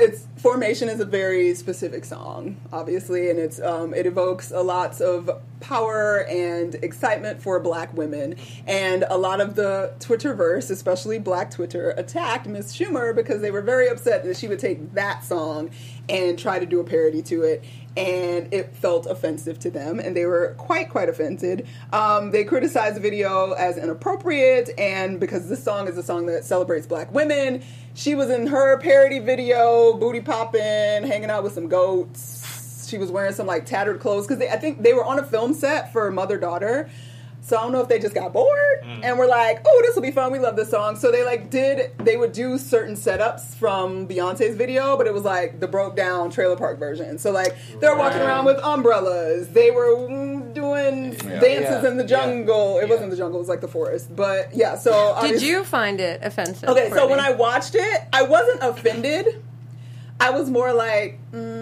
it's 0.00 0.26
formation 0.36 0.88
is 0.88 1.00
a 1.00 1.04
very 1.04 1.54
specific 1.54 2.04
song 2.04 2.56
obviously 2.72 3.30
and 3.30 3.38
it's 3.38 3.60
um, 3.60 3.92
it 3.94 4.06
evokes 4.06 4.50
a 4.50 4.60
lots 4.60 5.00
of 5.00 5.30
power 5.60 6.26
and 6.28 6.74
excitement 6.76 7.42
for 7.42 7.60
black 7.60 7.92
women. 7.94 8.34
And 8.66 9.04
a 9.10 9.18
lot 9.18 9.40
of 9.40 9.54
the 9.54 9.92
twitterverse 10.00 10.70
especially 10.70 11.18
black 11.18 11.50
twitter 11.50 11.90
attacked 11.90 12.46
miss 12.46 12.76
schumer 12.76 13.14
because 13.14 13.42
they 13.42 13.50
were 13.50 13.62
very 13.62 13.88
upset 13.88 14.24
that 14.24 14.36
she 14.36 14.48
would 14.48 14.58
take 14.58 14.94
that 14.94 15.24
song 15.24 15.70
and 16.08 16.38
try 16.38 16.58
to 16.58 16.66
do 16.66 16.80
a 16.80 16.84
parody 16.84 17.22
to 17.22 17.42
it 17.42 17.64
and 18.00 18.52
it 18.52 18.74
felt 18.74 19.06
offensive 19.06 19.58
to 19.60 19.70
them 19.70 19.98
and 19.98 20.16
they 20.16 20.24
were 20.24 20.54
quite 20.58 20.88
quite 20.88 21.08
offended. 21.08 21.66
Um, 21.92 22.30
they 22.30 22.44
criticized 22.44 22.96
the 22.96 23.00
video 23.00 23.52
as 23.52 23.76
inappropriate 23.76 24.70
and 24.78 25.20
because 25.20 25.48
this 25.48 25.62
song 25.62 25.88
is 25.88 25.98
a 25.98 26.02
song 26.02 26.26
that 26.26 26.44
celebrates 26.44 26.86
black 26.86 27.12
women 27.12 27.62
she 27.94 28.14
was 28.14 28.30
in 28.30 28.46
her 28.46 28.78
parody 28.78 29.18
video 29.18 29.94
booty 29.94 30.20
popping 30.20 30.60
hanging 30.60 31.30
out 31.30 31.42
with 31.42 31.52
some 31.52 31.68
goats. 31.68 32.88
She 32.88 32.98
was 32.98 33.10
wearing 33.10 33.34
some 33.34 33.46
like 33.46 33.66
tattered 33.66 34.00
clothes 34.00 34.26
because 34.26 34.42
i 34.48 34.56
think 34.56 34.82
they 34.82 34.92
were 34.92 35.04
on 35.04 35.18
a 35.18 35.24
film 35.24 35.54
set 35.54 35.92
for 35.92 36.10
mother 36.10 36.38
daughter 36.38 36.90
so 37.42 37.56
I 37.56 37.62
don't 37.62 37.72
know 37.72 37.80
if 37.80 37.88
they 37.88 37.98
just 37.98 38.14
got 38.14 38.32
bored 38.32 38.84
and 39.02 39.18
were 39.18 39.26
like, 39.26 39.62
"Oh, 39.66 39.82
this 39.84 39.94
will 39.94 40.02
be 40.02 40.10
fun. 40.10 40.30
We 40.32 40.38
love 40.38 40.56
this 40.56 40.70
song." 40.70 40.96
So 40.96 41.10
they 41.10 41.24
like 41.24 41.50
did 41.50 41.92
they 41.98 42.16
would 42.16 42.32
do 42.32 42.58
certain 42.58 42.94
setups 42.94 43.54
from 43.54 44.06
Beyonce's 44.06 44.56
video, 44.56 44.96
but 44.96 45.06
it 45.06 45.14
was 45.14 45.24
like 45.24 45.60
the 45.60 45.66
broke 45.68 45.96
down 45.96 46.30
trailer 46.30 46.56
park 46.56 46.78
version. 46.78 47.18
So 47.18 47.30
like 47.30 47.56
they're 47.80 47.96
walking 47.96 48.20
around 48.20 48.44
with 48.44 48.58
umbrellas. 48.62 49.48
They 49.48 49.70
were 49.70 49.96
mm, 49.96 50.52
doing 50.54 51.12
Yeah. 51.14 51.40
dances 51.40 51.82
Yeah. 51.82 51.90
in 51.90 51.96
the 51.96 52.04
Yeah. 52.04 52.08
jungle. 52.08 52.78
It 52.78 52.84
Yeah. 52.86 52.90
wasn't 52.94 53.10
the 53.10 53.16
jungle; 53.16 53.36
it 53.38 53.42
was 53.42 53.48
like 53.48 53.60
the 53.62 53.68
forest. 53.68 54.14
But 54.14 54.54
yeah, 54.54 54.76
so 54.76 55.16
Did 55.22 55.42
you 55.42 55.64
find 55.64 56.00
it 56.00 56.20
offensive? 56.22 56.68
Okay, 56.68 56.90
so 56.90 57.08
when 57.08 57.20
I 57.20 57.32
watched 57.32 57.74
it, 57.74 58.00
I 58.12 58.22
wasn't 58.22 58.62
offended. 58.62 59.42
I 60.22 60.28
was 60.30 60.50
more 60.50 60.74
like, 60.74 61.18
mm, 61.32 61.59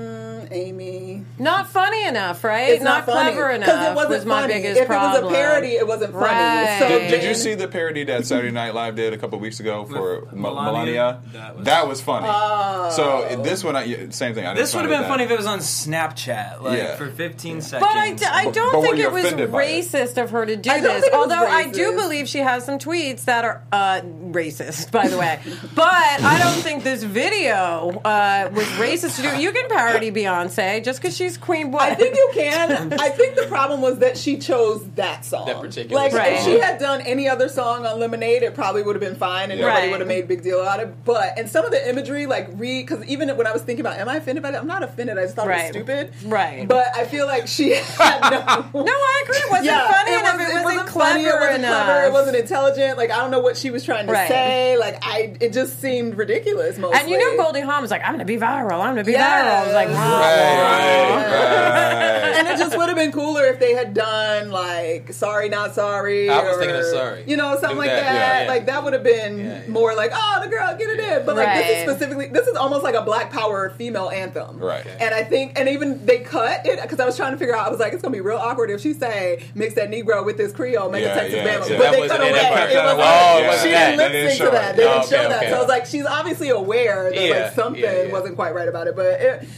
Amy, 0.50 1.24
not 1.38 1.68
funny 1.68 2.04
enough, 2.06 2.42
right? 2.44 2.70
it's 2.70 2.82
not, 2.82 3.06
funny 3.06 3.32
clever 3.32 3.52
because 3.58 3.68
enough 3.74 3.90
it 3.92 3.94
wasn't 3.96 4.14
was 4.14 4.24
my 4.26 4.40
funny. 4.42 4.54
biggest 4.54 4.80
if 4.80 4.86
problem. 4.86 5.22
it 5.22 5.26
was 5.26 5.32
a 5.32 5.36
parody, 5.36 5.68
it 5.68 5.86
wasn't 5.86 6.12
funny. 6.12 6.24
Right. 6.26 6.76
So 6.80 6.88
Did- 6.88 7.10
Did 7.10 7.24
you 7.24 7.34
see 7.34 7.54
the 7.54 7.68
parody 7.68 8.04
that 8.04 8.26
Saturday 8.26 8.50
Night 8.50 8.74
Live 8.74 8.96
did 8.96 9.12
a 9.12 9.18
couple 9.18 9.38
weeks 9.38 9.60
ago 9.60 9.84
for 9.84 10.20
With 10.20 10.32
Melania? 10.32 10.72
Melania? 10.72 11.20
That 11.32 11.64
That 11.64 11.86
was- 11.86 11.98
was, 11.98 12.00
funny. 12.02 12.26
Oh. 12.30 12.90
so 12.94 13.42
this 13.42 13.62
one, 13.64 13.76
I, 13.76 13.84
yeah, 13.84 13.96
same 14.10 14.34
thing. 14.34 14.46
I 14.46 14.54
This 14.54 14.74
would 14.74 14.82
have 14.82 14.90
been 14.90 15.02
that- 15.02 15.08
funny 15.08 15.24
if 15.24 15.30
it 15.30 15.36
was 15.36 15.46
on 15.46 15.58
Snapchat, 15.60 16.62
like 16.62 16.78
Yeah. 16.78 16.96
for 16.96 17.08
15 17.08 17.60
seconds. 17.60 17.88
But 17.88 17.96
I, 17.98 18.12
d- 18.12 18.24
I 18.24 18.50
don't 18.50 18.72
but 18.72 18.82
think 18.82 18.96
you 18.98 19.04
it 19.04 19.12
was 19.12 19.24
offended 19.24 19.52
by 19.52 19.62
it? 19.64 19.84
racist 19.84 20.22
of 20.22 20.30
her 20.30 20.44
to 20.46 20.56
do 20.56 20.70
I 20.70 20.74
don't 20.80 20.82
this. 20.84 21.02
think 21.02 21.14
it 21.14 21.16
was 21.16 21.30
Although 21.32 21.46
I 21.46 21.70
do 21.70 21.92
believe 21.96 22.28
she 22.28 22.38
has 22.38 22.64
some 22.64 22.78
tweets 22.78 23.24
that 23.24 23.44
are 23.44 23.62
uh, 23.72 24.00
racist, 24.02 24.90
by 24.92 25.08
the 25.08 25.18
way. 25.18 25.38
but 25.74 25.84
I 25.92 26.38
don't 26.42 26.62
think 26.62 26.84
this 26.84 27.02
video 27.02 28.00
uh, 28.04 28.50
was 28.52 28.64
racist 28.78 29.16
to 29.16 29.22
do. 29.22 29.40
You 29.40 29.52
can 29.52 29.68
parody 29.68 30.10
Beyonce 30.46 30.84
just 30.84 31.00
because 31.00 31.16
she's 31.16 31.36
Queen 31.36 31.70
Bey. 31.70 31.78
I 31.80 31.94
think 31.94 32.14
you 32.16 32.30
can. 32.34 32.92
I 33.00 33.08
think 33.10 33.36
the 33.36 33.46
problem 33.46 33.80
was 33.80 33.98
that 33.98 34.16
she 34.16 34.38
chose 34.38 34.84
that 34.96 35.24
song. 35.24 35.46
That 35.46 35.60
particular 35.60 36.00
like 36.02 36.12
song. 36.12 36.22
if 36.26 36.42
she 36.44 36.58
had 36.58 36.78
done 36.78 37.00
any 37.02 37.28
other 37.28 37.48
song 37.48 37.86
on 37.86 37.98
Lemonade, 38.00 38.42
it 38.42 38.54
probably 38.54 38.82
would 38.82 38.94
have 38.94 39.00
been 39.02 39.16
fine 39.16 39.50
and 39.50 39.58
Yeah. 39.60 39.66
nobody 39.66 39.86
Right. 39.86 39.90
would 39.92 40.00
have 40.00 40.08
made 40.08 40.24
a 40.24 40.26
big 40.26 40.42
deal 40.42 40.60
out 40.60 40.80
of 40.80 40.88
it. 40.90 41.04
But 41.04 41.38
and 41.38 41.48
some 41.48 41.64
of 41.64 41.70
the 41.70 41.88
imagery, 41.88 42.26
like 42.26 42.48
read, 42.54 42.86
because 42.86 43.04
even 43.06 43.28
when 43.36 43.46
I 43.46 43.52
was 43.52 43.62
thinking 43.62 43.84
about, 43.84 43.98
am 43.98 44.08
I 44.08 44.16
offended 44.16 44.42
by 44.42 44.50
that? 44.52 44.60
I'm 44.60 44.66
not 44.66 44.82
offended. 44.82 45.18
I 45.18 45.22
just 45.22 45.36
thought 45.36 45.48
it 45.48 45.54
was 45.54 45.68
stupid. 45.70 46.12
Right. 46.24 46.66
But 46.66 46.86
I 46.96 47.04
feel 47.04 47.26
like 47.26 47.46
she 47.46 47.70
had 47.74 48.20
no. 48.30 48.82
No, 48.88 48.92
I 48.92 49.22
agree. 49.24 49.38
It 49.38 49.50
wasn't 49.50 49.68
funny 49.70 50.12
it, 50.12 50.20
enough. 50.20 50.36
was, 50.38 50.48
It, 50.48 50.64
wasn't, 50.64 50.88
funny, 50.88 51.24
clever 51.24 51.28
it 51.28 51.40
wasn't 51.40 51.58
enough. 51.64 51.84
clever. 51.84 52.04
It 52.06 52.12
wasn't 52.12 52.36
intelligent. 52.36 52.98
Like 52.98 53.10
I 53.10 53.16
don't 53.18 53.30
know 53.30 53.40
what 53.40 53.56
she 53.56 53.70
was 53.70 53.84
trying 53.84 54.06
to 54.06 54.12
Right. 54.12 54.28
say. 54.28 54.76
Like 54.78 54.98
I, 55.02 55.36
it 55.40 55.52
just 55.52 55.80
seemed 55.80 56.16
ridiculous. 56.16 56.78
Mostly. 56.78 56.98
And 57.00 57.08
you 57.10 57.18
know, 57.18 57.42
Goldie 57.42 57.60
Hawn 57.60 57.82
was 57.82 57.90
like, 57.90 58.02
"I'm 58.02 58.08
going 58.14 58.18
to 58.20 58.24
be 58.24 58.36
viral. 58.36 58.80
I'm 58.80 58.94
going 58.94 58.96
to 58.96 59.04
be 59.04 59.12
Yes. 59.12 59.28
viral." 59.28 59.58
I 59.62 59.64
was 59.64 59.74
like, 59.74 59.88
Right. 60.36 61.28
Right. 61.28 62.34
And 62.38 62.46
it 62.48 62.56
just 62.58 62.76
would 62.76 62.88
have 62.88 62.96
been 62.96 63.10
cooler 63.12 63.44
if 63.46 63.58
they 63.58 63.72
had 63.74 63.94
done 63.94 64.50
like 64.50 65.12
sorry, 65.12 65.48
not 65.48 65.74
sorry. 65.74 66.28
I 66.30 66.42
was 66.42 66.56
or, 66.56 66.60
thinking 66.60 66.76
of 66.76 66.84
sorry. 66.86 67.24
You 67.26 67.36
know, 67.36 67.52
something 67.54 67.70
Do 67.70 67.78
like 67.78 67.90
that. 67.90 68.02
that. 68.04 68.14
Yeah, 68.14 68.42
yeah. 68.42 68.48
Like 68.48 68.66
that 68.66 68.84
would 68.84 68.92
have 68.92 69.02
been 69.02 69.38
Yeah, 69.38 69.62
yeah. 69.64 69.68
more 69.70 69.94
like, 69.94 70.12
oh, 70.14 70.40
the 70.42 70.48
girl, 70.48 70.76
get 70.76 70.88
it 70.88 71.00
in. 71.00 71.26
But 71.26 71.36
like 71.36 71.56
this 71.58 71.78
is 71.78 71.82
specifically, 71.90 72.28
this 72.28 72.46
is 72.46 72.56
almost 72.56 72.84
like 72.84 72.94
a 72.94 73.02
Black 73.02 73.30
Power 73.32 73.70
female 73.70 74.10
anthem. 74.10 74.58
Right. 74.58 74.86
And 74.86 75.14
I 75.14 75.24
think, 75.24 75.58
and 75.58 75.68
even 75.68 76.04
they 76.06 76.20
cut 76.20 76.64
it 76.66 76.80
because 76.80 77.00
I 77.00 77.06
was 77.06 77.16
trying 77.16 77.32
to 77.32 77.38
figure 77.38 77.56
out. 77.56 77.66
I 77.66 77.70
was 77.70 77.80
like, 77.80 77.92
it's 77.92 78.02
gonna 78.02 78.12
be 78.12 78.20
real 78.20 78.36
awkward 78.38 78.70
if 78.70 78.80
she 78.80 78.92
say 78.92 79.42
mix 79.54 79.74
that 79.74 79.90
Negro 79.90 80.24
with 80.24 80.36
this 80.36 80.52
Creole, 80.52 80.90
make 80.90 81.02
Yeah, 81.04 81.12
a 81.12 81.14
Texas 81.14 81.34
yeah, 81.34 81.42
Bama. 81.58 81.68
yeah. 81.70 81.78
But 81.78 81.82
That 81.82 81.92
they 81.92 82.00
wasn't 82.00 82.20
cut 82.20 82.28
in 82.28 82.34
away. 82.34 82.42
that. 82.42 82.70
It 82.70 82.76
was 82.76 82.92
Oh, 82.94 82.98
like, 82.98 83.42
it 83.42 83.46
wasn't 83.48 83.62
she 83.62 83.68
didn't 83.70 83.90
They 83.90 83.96
lip 84.04 84.12
didn't 84.12 84.30
sync 84.36 84.50
to 84.50 84.50
that. 84.56 84.76
They 84.76 84.84
Oh, 84.84 84.92
didn't 84.94 85.08
show 85.08 85.28
that. 85.28 85.48
So 85.50 85.56
I 85.56 85.58
was 85.58 85.68
like, 85.68 85.86
she's 85.86 86.06
obviously 86.06 86.48
aware 86.50 87.10
that 87.12 87.30
like 87.44 87.52
something 87.54 87.82
yeah, 87.82 88.02
yeah. 88.04 88.12
wasn't 88.12 88.36
quite 88.36 88.54
right 88.54 88.68
about 88.68 88.86
it, 88.86 88.94
but. 88.94 89.06
It, 89.20 89.48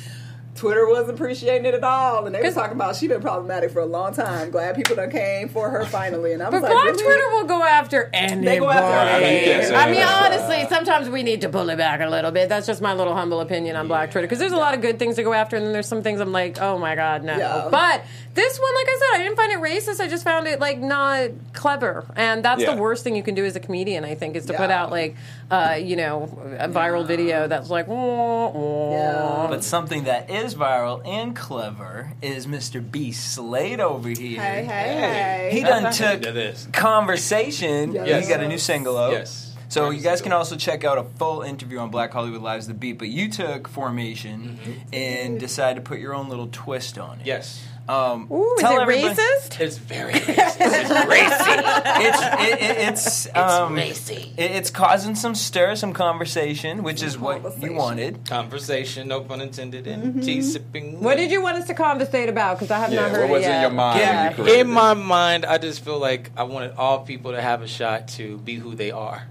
Twitter 0.61 0.87
wasn't 0.87 1.19
appreciating 1.19 1.65
it 1.65 1.73
at 1.73 1.83
all, 1.83 2.27
and 2.27 2.35
they 2.35 2.43
were 2.43 2.51
talking 2.53 2.77
about 2.77 2.95
she 2.95 3.09
been 3.09 3.23
problematic 3.23 3.71
for 3.71 3.79
a 3.81 3.87
long 3.87 4.13
time. 4.13 4.51
Glad 4.51 4.77
people 4.77 4.95
done 4.95 5.11
came 5.11 5.49
for 5.49 5.71
her 5.71 5.87
finally, 5.87 6.35
and 6.35 6.43
I 6.43 6.51
was 6.51 6.61
But 6.61 6.65
like, 6.65 6.73
Black 6.73 6.85
really? 6.85 7.03
Twitter 7.03 7.29
will 7.31 7.45
go 7.45 7.63
after 7.65 8.11
anybody. 8.13 8.45
They 8.45 8.59
go 8.59 8.69
after 8.69 8.85
anybody. 8.85 9.37
You 9.37 9.69
can't 9.69 9.75
I 9.75 9.91
mean, 9.91 10.03
honestly, 10.03 10.67
sometimes 10.69 11.09
we 11.09 11.23
need 11.23 11.41
to 11.41 11.49
pull 11.49 11.71
it 11.71 11.79
back 11.79 12.03
a 12.03 12.11
little 12.11 12.31
bit. 12.31 12.51
That's 12.51 12.67
just 12.67 12.83
my 12.83 12.93
little 12.93 13.15
humble 13.15 13.41
opinion 13.41 13.75
on 13.77 13.89
Black 13.89 14.11
Twitter. 14.11 14.27
Because 14.27 14.39
there's 14.39 14.53
a 14.53 14.59
lot 14.59 14.75
of 14.75 14.83
good 14.83 14.99
things 14.99 15.17
to 15.17 15.23
go 15.23 15.33
after, 15.33 15.57
and 15.57 15.65
then 15.65 15.73
there's 15.73 15.89
some 15.89 16.03
things 16.03 16.21
I'm 16.21 16.31
like, 16.31 16.61
oh 16.61 16.77
my 16.79 16.95
god, 16.95 17.25
no. 17.25 17.39
Yeah. 17.39 17.69
But 17.71 18.05
this 18.35 18.59
one, 18.61 18.75
like 18.75 18.87
I 18.87 18.99
said, 18.99 19.19
I 19.21 19.25
didn't 19.25 19.37
find 19.37 19.53
it 19.53 19.61
racist. 19.61 19.99
I 19.99 20.09
just 20.09 20.25
found 20.25 20.47
it 20.47 20.61
like 20.61 20.79
not 20.79 21.31
clever, 21.55 22.05
and 22.17 22.45
that's 22.45 22.61
Yeah. 22.61 22.75
the 22.75 22.83
worst 22.83 23.03
thing 23.03 23.17
you 23.17 23.23
can 23.23 23.35
do 23.35 23.47
as 23.47 23.57
a 23.57 23.61
comedian. 23.61 24.05
I 24.05 24.15
think 24.15 24.37
is 24.37 24.45
to 24.47 24.53
put 24.53 24.71
out 24.71 24.91
like, 24.91 25.17
uh, 25.51 25.79
you 25.81 25.97
know, 25.97 26.25
a 26.59 26.69
viral 26.69 27.07
video 27.07 27.49
that's 27.49 27.71
like, 27.71 27.89
wah, 27.89 28.51
wah. 28.51 28.93
Yeah. 28.93 29.47
But 29.49 29.65
something 29.65 30.05
that 30.05 30.29
is 30.29 30.50
viral 30.55 31.07
and 31.07 31.35
clever 31.35 32.13
is 32.23 32.47
Mr. 32.47 32.81
B 32.89 33.13
Slade 33.13 33.81
over 33.81 34.09
here. 34.09 34.41
Hey, 34.41 34.65
hey, 34.65 34.67
hey. 34.67 35.51
He 35.53 35.63
done 35.63 35.87
Into 35.87 35.99
took 35.99 36.23
this. 36.35 36.69
conversation. 36.73 37.93
Yes. 37.93 38.25
He 38.27 38.33
got 38.33 38.43
a 38.43 38.49
new 38.49 38.59
single 38.59 38.97
out. 38.97 39.13
Yes. 39.13 39.57
So 39.69 39.91
you 39.91 40.03
guys 40.03 40.21
can 40.21 40.33
also 40.33 40.57
check 40.57 40.83
out 40.83 40.99
a 40.99 41.05
full 41.05 41.43
interview 41.43 41.79
on 41.79 41.91
Black 41.91 42.13
Hollywood 42.13 42.43
Live's 42.43 42.67
The 42.67 42.75
Beat. 42.75 42.99
But 42.99 43.09
you 43.09 43.31
took 43.31 43.69
Formation 43.69 44.59
mm-hmm. 44.61 44.73
and 44.93 45.39
decided 45.39 45.77
to 45.77 45.89
put 45.89 46.01
your 46.01 46.13
own 46.13 46.29
little 46.29 46.49
twist 46.51 46.99
on 46.99 47.21
it. 47.21 47.27
Yes. 47.27 47.65
Um, 47.91 48.29
Ooh, 48.31 48.55
is 48.57 48.63
it 48.63 48.71
everybody- 48.71 49.15
racist? 49.15 49.61
It's 49.61 49.77
very 49.79 50.13
racist. 50.15 50.57
It's 50.61 50.91
racy. 51.09 51.61
It's 52.07 52.23
it, 52.23 52.63
it, 52.63 52.89
it's 52.89 53.37
um, 53.37 53.79
it- 53.79 54.37
it's 54.39 54.71
causing 54.71 55.15
some 55.17 55.35
stir, 55.35 55.75
some 55.75 55.93
conversation, 55.93 56.83
which 56.85 57.03
is 57.03 57.19
what 57.19 57.43
you 57.61 57.73
wanted. 57.73 58.25
Conversation, 58.29 59.09
no 59.09 59.23
pun 59.23 59.41
intended, 59.41 59.87
and 59.89 60.23
tea 60.23 60.41
sipping. 60.41 61.01
What 61.03 61.17
did 61.17 61.31
you 61.33 61.43
want 61.43 61.57
us 61.59 61.67
to 61.67 61.75
conversate 61.75 62.29
about? 62.29 62.57
Because 62.59 62.71
I 62.71 62.79
have 62.79 62.93
Yeah, 62.93 63.01
not 63.03 63.11
heard 63.11 63.21
what 63.23 63.31
was 63.39 63.43
it 63.45 63.49
yet. 63.49 63.57
in 63.57 63.63
your 63.63 63.71
mind? 63.73 63.99
Yeah. 64.01 64.37
you 64.37 64.61
In 64.61 64.69
my 64.71 64.95
mind, 64.95 65.45
I 65.45 65.59
just 65.59 65.85
feel 65.85 65.99
like 65.99 66.31
I 66.37 66.45
wanted 66.45 66.73
all 66.77 67.01
people 67.01 67.33
to 67.33 67.43
have 67.43 67.63
a 67.63 67.67
shot 67.67 68.07
to 68.19 68.39
be 68.39 68.55
who 68.55 68.75
they 68.77 68.93
are 68.93 69.27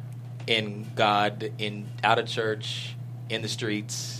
in 0.48 0.86
God, 0.96 1.52
in 1.60 1.86
out 2.04 2.20
of 2.20 2.28
church, 2.28 2.96
in 3.30 3.42
the 3.42 3.48
streets, 3.48 4.19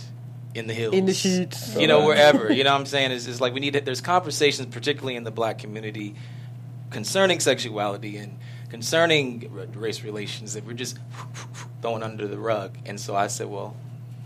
in 0.54 0.66
the 0.66 0.74
hills, 0.74 0.94
In 0.94 1.06
the 1.06 1.14
sheets. 1.14 1.76
You 1.76 1.86
know, 1.86 2.04
wherever. 2.04 2.52
You 2.52 2.64
know 2.64 2.72
what 2.72 2.80
I'm 2.80 2.86
saying? 2.86 3.12
It's, 3.12 3.26
it's 3.26 3.40
like 3.40 3.54
we 3.54 3.60
need. 3.60 3.74
There's 3.74 4.00
conversations, 4.00 4.68
particularly 4.72 5.16
in 5.16 5.24
the 5.24 5.30
black 5.30 5.58
community, 5.58 6.14
concerning 6.90 7.40
sexuality 7.40 8.16
and 8.16 8.38
concerning 8.68 9.50
race 9.74 10.02
relations 10.02 10.54
that 10.54 10.64
we're 10.64 10.72
just 10.72 10.98
throwing 11.82 12.02
under 12.02 12.26
the 12.26 12.38
rug. 12.38 12.76
And 12.86 13.00
so 13.00 13.14
I 13.14 13.26
said, 13.26 13.48
well, 13.48 13.76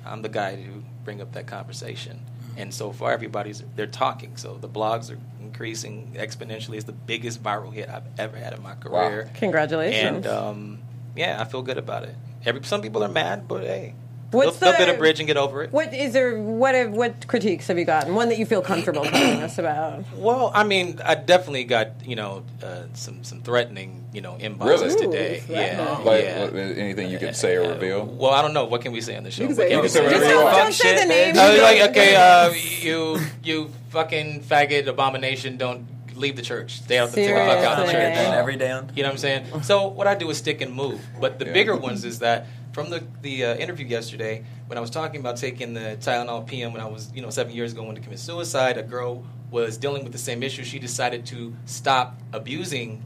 I'm 0.04 0.22
the 0.22 0.28
guy 0.28 0.56
to 0.56 0.84
bring 1.04 1.20
up 1.20 1.32
that 1.32 1.46
conversation. 1.46 2.20
And 2.56 2.72
so 2.72 2.92
far, 2.92 3.12
everybody's 3.12 3.62
they're 3.74 3.86
talking. 3.86 4.36
So 4.36 4.56
the 4.56 4.68
blogs 4.68 5.10
are 5.10 5.18
increasing 5.40 6.12
exponentially. 6.16 6.76
It's 6.76 6.84
the 6.84 6.92
biggest 6.92 7.42
viral 7.42 7.72
hit 7.72 7.88
I've 7.88 8.04
ever 8.18 8.36
had 8.36 8.52
in 8.52 8.62
my 8.62 8.74
career. 8.74 9.24
Wow. 9.24 9.30
Congratulations. 9.34 10.24
And 10.24 10.26
um, 10.26 10.78
yeah, 11.16 11.40
I 11.40 11.44
feel 11.44 11.62
good 11.62 11.78
about 11.78 12.04
it. 12.04 12.14
Every 12.44 12.62
some 12.62 12.80
people 12.80 13.02
are 13.02 13.08
mad, 13.08 13.48
but 13.48 13.64
hey, 13.64 13.94
What's 14.34 14.58
they'll, 14.58 14.72
they'll 14.72 14.86
bit 14.86 14.94
a 14.94 14.98
bridge 14.98 15.20
and 15.20 15.26
get 15.26 15.36
over 15.36 15.62
it. 15.62 15.72
What 15.72 15.94
is 15.94 16.12
there? 16.12 16.38
What 16.38 16.74
have, 16.74 16.90
what 16.90 17.26
critiques 17.26 17.66
have 17.68 17.78
you 17.78 17.84
gotten? 17.84 18.14
One 18.14 18.28
that 18.28 18.38
you 18.38 18.46
feel 18.46 18.62
comfortable 18.62 19.04
telling 19.04 19.42
us 19.42 19.58
about? 19.58 20.04
Well, 20.16 20.50
I 20.54 20.64
mean, 20.64 21.00
I 21.04 21.14
definitely 21.14 21.64
got 21.64 22.04
you 22.04 22.16
know 22.16 22.42
uh, 22.62 22.82
some 22.94 23.24
some 23.24 23.40
threatening 23.42 24.04
you 24.12 24.20
know 24.20 24.34
inboxes 24.40 24.80
Really? 24.80 25.06
today. 25.06 25.42
Ooh, 25.48 25.52
yeah. 25.52 25.98
Like, 26.04 26.24
yeah. 26.24 26.40
what- 26.42 26.54
anything 26.54 27.10
you 27.10 27.18
can 27.18 27.34
say 27.34 27.56
or 27.56 27.68
reveal? 27.68 28.04
Well, 28.04 28.32
I 28.32 28.42
don't 28.42 28.52
know. 28.52 28.64
What 28.64 28.80
can 28.82 28.92
we 28.92 29.00
say 29.00 29.16
on 29.16 29.24
the 29.24 29.30
show? 29.30 29.42
You 29.42 29.48
can 29.48 29.56
say 29.56 29.68
we 29.68 29.72
anything. 29.74 30.02
Just 30.02 30.12
Just 30.12 30.24
Fuck 30.24 30.44
don't, 30.44 30.52
don't 30.52 30.72
say 30.72 31.00
the 31.00 31.06
name. 31.06 31.38
I 31.38 31.50
was 31.50 31.60
like, 31.60 31.90
okay, 31.90 32.16
uh, 32.16 32.50
you 32.80 33.18
you 33.42 33.70
fucking 33.90 34.42
faggot 34.42 34.86
abomination, 34.86 35.56
don't 35.56 35.86
leave 36.16 36.36
the 36.36 36.42
church. 36.42 36.78
Stay 36.82 36.98
out 36.98 37.10
the, 37.10 37.16
take 37.16 37.28
the 37.34 37.40
fuck 37.40 37.64
out 37.64 37.78
of 37.80 37.86
the 37.86 37.92
church. 37.92 38.02
And 38.02 38.34
every 38.34 38.56
day 38.56 38.70
on. 38.70 38.90
You 38.94 39.02
know 39.02 39.08
what 39.08 39.12
I'm 39.14 39.18
saying? 39.18 39.62
So 39.62 39.88
what 39.88 40.06
I 40.06 40.14
do 40.14 40.28
is 40.30 40.38
stick 40.38 40.60
and 40.60 40.72
move. 40.72 41.00
But 41.20 41.38
the 41.38 41.46
Yeah. 41.46 41.52
bigger 41.52 41.76
ones 41.76 42.04
is 42.04 42.20
that 42.20 42.46
from 42.72 42.90
the 42.90 43.04
the 43.22 43.44
uh, 43.44 43.54
interview 43.56 43.86
yesterday, 43.86 44.44
when 44.66 44.78
I 44.78 44.80
was 44.80 44.90
talking 44.90 45.20
about 45.20 45.36
taking 45.36 45.74
the 45.74 45.96
Tylenol 46.00 46.46
PM 46.46 46.72
when 46.72 46.82
I 46.82 46.86
was 46.86 47.10
you 47.14 47.22
know 47.22 47.30
seven 47.30 47.52
years 47.52 47.72
ago 47.72 47.84
when 47.84 47.94
to 47.94 48.00
commit 48.00 48.18
suicide, 48.18 48.78
a 48.78 48.82
girl 48.82 49.24
was 49.50 49.76
dealing 49.76 50.02
with 50.02 50.12
the 50.12 50.18
same 50.18 50.42
issue. 50.42 50.64
She 50.64 50.78
decided 50.78 51.26
to 51.26 51.54
stop 51.66 52.18
abusing 52.32 53.02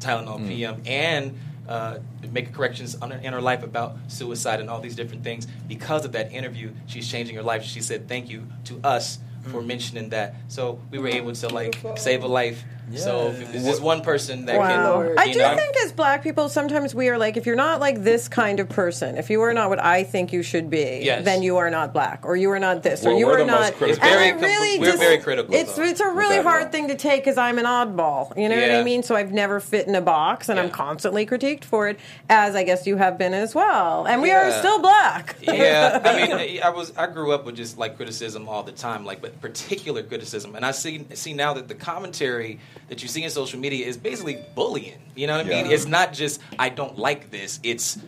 Tylenol 0.00 0.46
PM 0.46 0.82
and 0.86 1.38
uh, 1.68 1.98
make 2.32 2.52
corrections 2.54 2.96
on 2.96 3.10
her, 3.10 3.18
in 3.18 3.32
her 3.32 3.40
life 3.42 3.62
about 3.62 3.96
suicide 4.08 4.58
and 4.60 4.70
all 4.70 4.80
these 4.80 4.96
different 4.96 5.22
things. 5.22 5.46
Because 5.68 6.04
of 6.04 6.12
that 6.12 6.32
interview, 6.32 6.72
she's 6.86 7.08
changing 7.10 7.36
her 7.36 7.42
life. 7.42 7.62
She 7.62 7.80
said 7.80 8.08
thank 8.08 8.28
you 8.30 8.46
to 8.64 8.80
us 8.82 9.18
for 9.44 9.62
mentioning 9.62 10.10
that. 10.10 10.34
So 10.48 10.80
we 10.90 10.98
were 10.98 11.08
able 11.08 11.32
to 11.32 11.48
like 11.48 11.76
save 11.96 12.22
a 12.22 12.28
life. 12.28 12.64
So 12.96 13.28
if 13.28 13.54
it's 13.54 13.64
just 13.64 13.82
one 13.82 14.00
person 14.02 14.46
that 14.46 14.56
Wow. 14.58 15.02
can, 15.02 15.18
I 15.18 15.32
do 15.32 15.38
know, 15.38 15.54
think 15.56 15.76
as 15.84 15.92
black 15.92 16.22
people, 16.22 16.48
sometimes 16.48 16.94
we 16.94 17.08
are 17.08 17.18
like, 17.18 17.36
if 17.36 17.46
you're 17.46 17.56
not 17.56 17.80
like 17.80 18.02
this 18.02 18.28
kind 18.28 18.60
of 18.60 18.68
person, 18.68 19.16
if 19.18 19.30
you 19.30 19.40
are 19.42 19.52
not 19.52 19.68
what 19.68 19.78
I 19.82 20.04
think 20.04 20.32
you 20.32 20.42
should 20.42 20.70
be, 20.70 21.00
Yes. 21.02 21.24
then 21.24 21.42
you 21.42 21.56
are 21.58 21.70
not 21.70 21.92
black, 21.92 22.20
or 22.24 22.36
you 22.36 22.50
are 22.50 22.58
not 22.58 22.82
this, 22.82 23.02
Well, 23.02 23.14
or 23.14 23.18
you 23.18 23.26
we're 23.26 23.34
are 23.34 23.38
the 23.38 23.46
most 23.46 23.60
not. 23.70 23.74
critical. 23.74 23.88
It's 23.90 23.98
very 24.14 24.28
and 24.30 24.38
I 24.38 24.40
com- 24.40 24.42
really 24.42 24.78
we're 24.78 24.86
just- 24.86 24.98
very 24.98 25.18
critical, 25.18 25.54
It's 25.54 25.74
though, 25.74 25.82
it's 25.82 26.00
a 26.00 26.08
really 26.08 26.42
hard 26.42 26.62
one. 26.64 26.70
thing 26.72 26.88
to 26.88 26.94
take 26.94 27.22
because 27.24 27.38
I'm 27.38 27.58
an 27.58 27.64
oddball. 27.64 28.36
You 28.36 28.48
know 28.48 28.60
what 28.60 28.70
I 28.70 28.82
mean? 28.82 29.02
So 29.02 29.14
I've 29.16 29.32
never 29.32 29.60
fit 29.60 29.86
in 29.86 29.94
a 29.94 30.00
box, 30.00 30.48
and 30.48 30.58
I'm 30.58 30.70
constantly 30.70 31.26
critiqued 31.26 31.64
for 31.64 31.88
it, 31.88 31.98
as 32.30 32.54
I 32.54 32.62
guess 32.64 32.86
you 32.86 32.96
have 32.96 33.18
been 33.18 33.34
as 33.34 33.54
well. 33.54 34.06
And 34.06 34.22
we 34.22 34.30
are 34.30 34.50
still 34.52 34.78
black. 34.80 35.36
yeah, 35.42 36.00
I 36.04 36.16
mean, 36.16 36.32
I- 36.32 36.60
I 36.64 36.70
was 36.70 36.92
I 36.96 37.06
grew 37.06 37.32
up 37.32 37.44
with 37.44 37.56
just 37.56 37.78
like 37.78 37.96
criticism 37.96 38.48
all 38.48 38.62
the 38.62 38.72
time, 38.72 39.04
like 39.04 39.20
but 39.20 39.40
particular 39.40 40.02
criticism, 40.02 40.54
and 40.56 40.64
I 40.64 40.70
see 40.70 41.04
see 41.14 41.32
now 41.34 41.54
that 41.54 41.68
the 41.68 41.74
commentary 41.74 42.58
that 42.88 43.02
you 43.02 43.08
see 43.08 43.24
in 43.24 43.30
social 43.30 43.58
media 43.58 43.86
is 43.86 43.96
basically 43.96 44.44
bullying. 44.54 44.98
You 45.14 45.26
know 45.26 45.36
what 45.36 45.46
I 45.46 45.48
mean? 45.48 45.66
It's 45.66 45.86
not 45.86 46.12
just 46.12 46.40
I 46.58 46.68
don't 46.68 46.98
like 46.98 47.30
this; 47.30 47.60
it's 47.62 47.98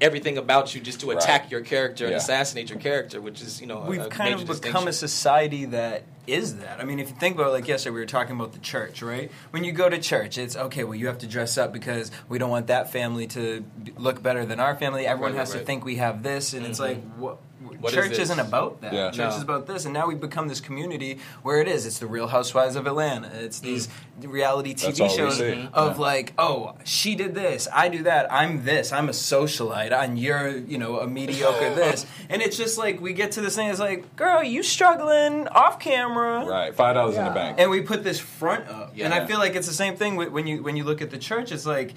everything 0.00 0.36
about 0.36 0.74
you 0.74 0.80
just 0.80 1.00
to 1.00 1.12
attack 1.12 1.42
Right. 1.42 1.52
your 1.52 1.60
character 1.62 2.06
and 2.06 2.14
assassinate 2.16 2.68
your 2.68 2.78
character, 2.78 3.20
which 3.20 3.40
is 3.40 3.60
you 3.60 3.66
know 3.66 3.80
We've 3.80 4.00
a 4.00 4.08
kind 4.08 4.38
major 4.38 4.52
of 4.52 4.60
become 4.60 4.88
a 4.88 4.92
society 4.92 5.66
that 5.66 6.02
is 6.26 6.56
that. 6.58 6.80
I 6.80 6.84
mean, 6.84 6.98
if 7.00 7.08
you 7.08 7.16
think 7.16 7.36
about 7.36 7.48
it, 7.48 7.52
like 7.52 7.68
yesterday, 7.68 7.94
we 7.94 8.00
were 8.00 8.06
talking 8.06 8.36
about 8.36 8.52
the 8.52 8.58
church, 8.58 9.02
right? 9.02 9.30
When 9.50 9.64
you 9.64 9.72
go 9.72 9.88
to 9.88 9.98
church, 9.98 10.38
it's 10.38 10.56
okay. 10.56 10.84
Well, 10.84 10.94
you 10.94 11.06
have 11.06 11.18
to 11.18 11.26
dress 11.26 11.58
up 11.58 11.72
because 11.72 12.10
we 12.28 12.38
don't 12.38 12.50
want 12.50 12.68
that 12.68 12.92
family 12.92 13.26
to 13.28 13.64
look 13.96 14.22
better 14.22 14.44
than 14.44 14.60
our 14.60 14.76
family. 14.76 15.06
Everyone 15.06 15.32
Right, 15.32 15.38
has 15.40 15.52
to 15.52 15.60
think 15.60 15.84
we 15.84 15.96
have 15.96 16.22
this, 16.22 16.52
and 16.52 16.66
it's 16.66 16.78
mm-hmm. 16.78 17.00
like 17.00 17.16
what. 17.16 17.38
What 17.82 17.92
is 17.92 17.96
church 17.98 18.10
this? 18.10 18.18
isn't 18.20 18.38
about 18.40 18.80
that. 18.80 18.92
Yeah. 18.92 19.10
Church 19.10 19.18
No. 19.30 19.36
is 19.36 19.42
about 19.42 19.66
this, 19.66 19.84
and 19.84 19.92
now 19.92 20.06
we've 20.06 20.20
become 20.20 20.48
this 20.48 20.60
community 20.60 21.18
where 21.42 21.60
it 21.60 21.68
is. 21.68 21.84
It's 21.84 21.98
the 21.98 22.06
Real 22.06 22.28
Housewives 22.28 22.76
of 22.76 22.86
Atlanta. 22.86 23.28
It's 23.34 23.58
mm. 23.58 23.62
these 23.62 23.88
reality 24.22 24.74
TV 24.74 25.08
shows 25.14 25.40
of 25.40 25.96
Yeah. 25.96 26.02
like, 26.02 26.32
oh, 26.38 26.74
she 26.84 27.14
did 27.14 27.34
this, 27.34 27.66
I 27.72 27.88
do 27.88 28.02
that, 28.04 28.32
I'm 28.32 28.64
this, 28.64 28.92
I'm 28.92 29.08
a 29.08 29.12
socialite, 29.12 29.92
and 29.92 30.18
you're, 30.18 30.56
you 30.56 30.78
know, 30.78 31.00
a 31.00 31.06
mediocre 31.06 31.74
this, 31.74 32.06
and 32.28 32.40
it's 32.40 32.56
just 32.56 32.78
like 32.78 33.00
we 33.00 33.12
get 33.12 33.32
to 33.32 33.40
this 33.40 33.56
thing. 33.56 33.68
It's 33.68 33.80
like, 33.80 34.14
girl, 34.16 34.42
you 34.42 34.62
struggling 34.62 35.48
off 35.48 35.80
camera, 35.80 36.44
Right, 36.46 36.74
five 36.74 36.94
dollars 36.94 37.16
in 37.16 37.24
the 37.24 37.30
bank. 37.30 37.56
and 37.58 37.70
we 37.70 37.80
put 37.82 38.04
this 38.04 38.18
front 38.20 38.68
up, 38.68 38.94
and 38.98 39.12
I 39.12 39.26
feel 39.26 39.38
like 39.38 39.54
it's 39.56 39.66
the 39.66 39.74
same 39.74 39.96
thing 39.96 40.16
when 40.16 40.46
you 40.46 40.62
when 40.62 40.76
you 40.76 40.84
look 40.84 41.02
at 41.02 41.10
the 41.10 41.18
church. 41.18 41.50
It's 41.52 41.66
like 41.66 41.94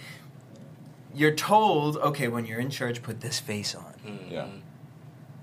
you're 1.13 1.33
told, 1.35 1.95
okay, 1.97 2.27
when 2.27 2.45
you're 2.45 2.59
in 2.59 2.69
church, 2.69 3.01
put 3.01 3.21
this 3.21 3.39
face 3.39 3.73
on, 3.75 3.93
yeah. 4.29 4.47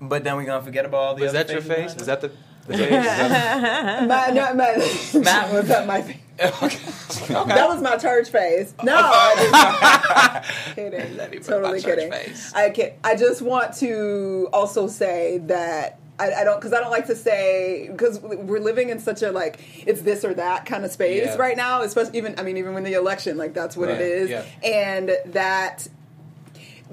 But 0.09 0.23
then 0.23 0.35
we're 0.35 0.45
gonna 0.45 0.63
forget 0.63 0.85
about 0.85 0.97
all 0.97 1.15
the. 1.15 1.23
Was 1.23 1.29
other 1.35 1.43
that 1.43 1.51
your 1.53 1.61
face? 1.61 1.93
behind 1.93 1.97
Was 1.99 2.07
that 2.07 2.21
the, 2.21 2.31
the 2.67 2.77
face? 2.77 2.89
That- 2.89 4.07
My, 4.07 4.27
no, 4.27 4.53
my, 4.53 4.75
Matt. 5.21 5.53
was 5.53 5.67
that 5.67 5.85
my 5.87 6.01
face? 6.01 6.17
okay. 6.39 7.35
okay. 7.35 7.53
That 7.55 7.67
was 7.69 7.81
my 7.81 7.95
church 7.97 8.29
face. 8.29 8.73
No, 8.83 8.95
I 8.97 10.43
kidding. 10.75 11.17
Let 11.17 11.31
me 11.31 11.37
put 11.37 11.47
totally 11.47 11.81
kidding. 11.81 12.11
face. 12.11 12.51
I 12.53 12.69
can 12.69 12.91
I 13.03 13.15
just 13.15 13.41
want 13.41 13.73
to 13.75 14.49
also 14.53 14.87
say 14.87 15.39
that. 15.45 15.99
I, 16.19 16.31
I 16.31 16.43
don't 16.43 16.59
because 16.59 16.73
I 16.73 16.79
don't 16.79 16.91
like 16.91 17.07
to 17.07 17.15
say 17.15 17.89
because 17.91 18.19
we're 18.21 18.59
living 18.59 18.89
in 18.89 18.99
such 18.99 19.23
a 19.23 19.31
like 19.31 19.59
it's 19.87 20.01
this 20.01 20.23
or 20.23 20.33
that 20.35 20.67
kind 20.67 20.85
of 20.85 20.91
space 20.91 21.23
Yeah. 21.25 21.35
right 21.37 21.57
now 21.57 21.81
especially 21.81 22.19
even 22.19 22.37
I 22.37 22.43
mean 22.43 22.57
even 22.57 22.75
when 22.75 22.83
the 22.83 22.93
election 22.93 23.35
like 23.35 23.55
that's 23.55 23.75
what 23.75 23.89
Right. 23.89 23.99
it 23.99 24.07
is 24.11 24.29
Yeah. 24.29 24.45
and 24.63 25.17
that 25.33 25.87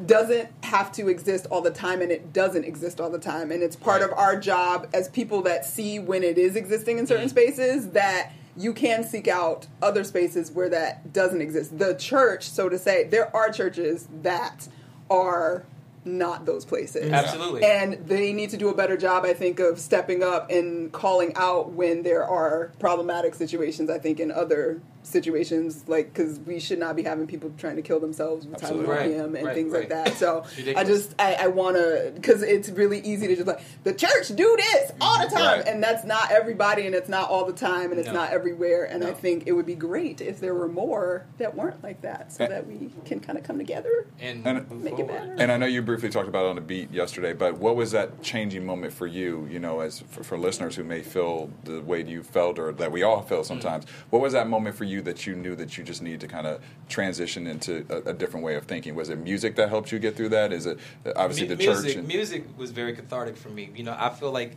doesn't 0.07 0.48
have 0.64 0.92
to 0.92 1.09
exist 1.09 1.46
all 1.50 1.61
the 1.61 1.70
time 1.70 2.00
and 2.00 2.11
it 2.11 2.33
doesn't 2.33 2.64
exist 2.64 3.00
all 3.00 3.11
the 3.11 3.18
time 3.18 3.50
and 3.50 3.62
it's 3.62 3.76
part 3.76 4.00
Right. 4.00 4.11
of 4.11 4.16
our 4.16 4.38
job 4.38 4.88
as 4.94 5.09
people 5.09 5.42
that 5.42 5.64
see 5.64 5.98
when 5.98 6.22
it 6.22 6.38
is 6.38 6.57
existing 6.57 6.98
in 6.98 7.07
certain 7.07 7.26
mm-hmm. 7.26 7.31
spaces 7.31 7.90
that 7.90 8.33
you 8.57 8.72
can 8.72 9.05
seek 9.05 9.29
out 9.29 9.66
other 9.83 10.05
spaces 10.05 10.50
where 10.53 10.68
that 10.68 11.12
doesn't 11.12 11.40
exist 11.40 11.79
the 11.79 11.94
church 11.94 12.48
so 12.48 12.68
to 12.68 12.79
say 12.79 13.05
there 13.05 13.35
are 13.35 13.50
churches 13.50 14.09
that 14.22 14.68
are 15.11 15.64
not 16.05 16.46
those 16.46 16.64
places 16.64 17.12
Absolutely. 17.12 17.62
and 17.64 17.94
they 18.07 18.33
need 18.33 18.50
to 18.50 18.57
do 18.57 18.68
a 18.68 18.74
better 18.74 18.96
job, 18.96 19.24
I 19.24 19.35
think, 19.35 19.61
of 19.61 19.79
stepping 19.79 20.22
up 20.22 20.50
and 20.50 20.90
calling 20.92 21.33
out 21.37 21.72
when 21.72 22.03
there 22.03 22.24
are 22.24 22.72
problematic 22.79 23.35
situations. 23.35 23.90
I 23.90 23.98
think 23.98 24.18
in 24.18 24.31
other 24.31 24.81
situations, 25.03 25.85
like 25.89 26.13
because 26.13 26.39
we 26.41 26.61
should 26.61 26.79
not 26.79 26.97
be 26.97 27.03
having 27.03 27.27
people 27.27 27.53
trying 27.59 27.77
to 27.77 27.83
kill 27.83 28.01
themselves 28.01 28.47
with 28.47 28.63
Absolutely. 28.63 28.87
Tylenol 28.87 28.97
Right, 28.99 29.11
PM 29.11 29.35
and 29.37 29.47
right, 29.47 29.55
things 29.55 29.73
like 29.73 29.89
that. 29.89 30.15
So 30.17 30.45
I 30.77 30.85
just 30.85 31.15
I, 31.19 31.35
I 31.35 31.47
want 31.49 31.77
to 31.77 32.13
because 32.15 32.43
it's 32.43 32.69
really 32.71 33.01
easy 33.01 33.27
to 33.29 33.35
just 33.37 33.47
like 33.47 33.61
the 33.85 33.93
church 33.95 34.29
do 34.29 34.57
this 34.57 34.93
all 35.01 35.19
the 35.23 35.29
time, 35.35 35.59
Right. 35.61 35.69
and 35.69 35.83
that's 35.83 36.05
not 36.05 36.31
everybody, 36.31 36.87
and 36.87 36.95
it's 36.95 37.09
not 37.09 37.31
all 37.31 37.45
the 37.47 37.53
time, 37.53 37.91
and 37.91 37.99
it's 37.99 38.09
No. 38.09 38.15
not 38.15 38.31
everywhere. 38.33 38.85
And 38.85 39.05
I 39.05 39.13
think 39.13 39.45
it 39.47 39.53
would 39.53 39.67
be 39.67 39.75
great 39.75 40.21
if 40.21 40.41
there 40.41 40.55
were 40.55 40.69
more 40.69 41.27
that 41.39 41.55
weren't 41.57 41.83
like 41.83 42.03
that, 42.03 42.33
so 42.33 42.45
And- 42.45 42.53
that 42.53 42.67
we 42.67 42.91
can 43.05 43.21
kind 43.21 43.39
of 43.39 43.45
come 43.45 43.59
together. 43.59 44.07
and, 44.21 44.47
And- 44.47 44.71
move 44.71 44.85
Make 44.85 44.95
it 44.95 45.07
forward. 45.07 45.13
better. 45.13 45.35
And 45.39 45.51
I 45.53 45.57
know 45.57 45.67
you 45.67 45.83
briefly 45.83 46.11
talked 46.11 46.29
about 46.29 46.45
it 46.47 46.49
on 46.51 46.57
the 46.57 46.61
beat 46.63 46.93
yesterday, 46.93 47.33
but 47.33 47.59
what 47.59 47.77
was 47.77 47.93
that 47.93 48.23
changing 48.23 48.65
moment 48.67 48.93
for 48.93 49.07
you? 49.07 49.49
You 49.51 49.59
know, 49.59 49.81
as 49.81 50.01
for, 50.01 50.23
for 50.23 50.39
listeners 50.39 50.77
who 50.77 50.85
may 50.85 51.03
feel 51.03 51.51
the 51.65 51.81
way 51.81 52.03
you 52.05 52.23
felt 52.23 52.59
or 52.59 52.73
that 52.73 52.93
we 52.93 53.03
all 53.03 53.23
feel 53.23 53.45
sometimes, 53.45 53.85
mm. 53.87 53.89
what 54.11 54.21
was 54.21 54.33
that 54.35 54.49
moment 54.49 54.77
for 54.77 54.85
you 54.85 54.89
that 55.03 55.26
you 55.26 55.35
knew 55.37 55.55
that 55.57 55.76
you 55.79 55.85
just 55.85 56.03
needed 56.03 56.20
to 56.20 56.29
kind 56.29 56.46
of 56.46 56.61
transition 56.88 57.46
into 57.46 57.85
a, 57.88 58.11
a 58.11 58.12
different 58.12 58.44
way 58.44 58.57
of 58.57 58.64
thinking? 58.64 58.94
Was 58.94 59.09
it 59.09 59.16
music 59.18 59.57
that 59.57 59.68
helped 59.68 59.92
you 59.92 59.98
get 59.98 60.16
through 60.16 60.31
that? 60.31 60.53
Is 60.53 60.66
it 60.66 60.79
obviously 61.16 61.48
Mu- 61.48 61.55
the 61.55 61.62
music, 61.64 61.87
church? 61.87 61.96
and- 61.96 62.09
music 62.09 62.44
was 62.59 62.70
very 62.72 62.94
cathartic 62.94 63.37
for 63.37 63.48
me. 63.48 63.70
You 63.74 63.85
know, 63.85 63.96
I 63.98 64.11
feel 64.11 64.33
like, 64.33 64.57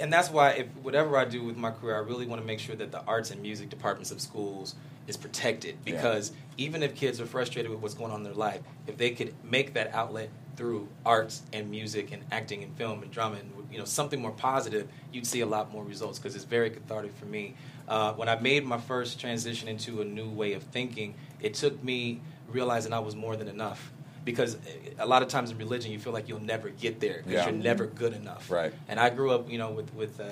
and 0.00 0.12
that's 0.12 0.30
why 0.30 0.50
if 0.50 0.66
whatever 0.82 1.16
I 1.16 1.24
do 1.24 1.42
with 1.42 1.56
my 1.56 1.70
career, 1.70 1.96
I 1.96 2.00
really 2.00 2.26
want 2.26 2.40
to 2.42 2.46
make 2.46 2.60
sure 2.60 2.76
that 2.76 2.92
the 2.92 3.02
arts 3.04 3.30
and 3.30 3.40
music 3.40 3.70
departments 3.70 4.10
of 4.10 4.20
schools 4.20 4.74
is 5.06 5.16
protected 5.16 5.76
Yeah. 5.86 5.94
because 5.94 6.32
even 6.56 6.82
if 6.82 6.94
kids 6.94 7.20
are 7.20 7.26
frustrated 7.26 7.70
with 7.70 7.80
what's 7.80 7.94
going 7.94 8.10
on 8.10 8.18
in 8.18 8.24
their 8.24 8.34
life, 8.34 8.60
if 8.86 8.96
they 8.96 9.10
could 9.10 9.32
make 9.44 9.74
that 9.74 9.94
outlet 9.94 10.28
through 10.56 10.88
arts 11.04 11.42
and 11.52 11.70
music 11.70 12.12
and 12.12 12.24
acting 12.32 12.62
and 12.62 12.74
film 12.76 13.02
and 13.02 13.12
drama 13.12 13.36
and 13.36 13.52
you 13.70 13.78
know 13.78 13.84
something 13.84 14.20
more 14.20 14.30
positive, 14.32 14.88
you'd 15.12 15.26
see 15.26 15.40
a 15.40 15.46
lot 15.46 15.70
more 15.72 15.84
results 15.84 16.18
because 16.18 16.34
it's 16.34 16.44
very 16.44 16.70
cathartic 16.70 17.14
for 17.18 17.26
me. 17.26 17.54
Uh, 17.88 18.12
when 18.14 18.28
I 18.28 18.38
made 18.40 18.64
my 18.64 18.78
first 18.78 19.20
transition 19.20 19.68
into 19.68 20.00
a 20.00 20.04
new 20.04 20.28
way 20.28 20.54
of 20.54 20.62
thinking, 20.64 21.14
it 21.40 21.54
took 21.54 21.82
me 21.84 22.20
realizing 22.48 22.92
I 22.92 22.98
was 22.98 23.14
more 23.14 23.36
than 23.36 23.48
enough 23.48 23.92
because 24.24 24.56
a 24.98 25.06
lot 25.06 25.22
of 25.22 25.28
times 25.28 25.50
in 25.52 25.58
religion 25.58 25.92
you 25.92 25.98
feel 26.00 26.12
like 26.12 26.28
you'll 26.28 26.40
never 26.40 26.70
get 26.70 26.98
there 26.98 27.18
because 27.18 27.32
Yeah. 27.32 27.44
you're 27.48 27.62
never 27.62 27.86
good 27.86 28.12
enough. 28.12 28.50
Right. 28.50 28.72
And 28.88 28.98
I 28.98 29.10
grew 29.10 29.30
up, 29.30 29.48
you 29.50 29.58
know, 29.58 29.70
with 29.70 29.94
with 29.94 30.20
uh, 30.20 30.24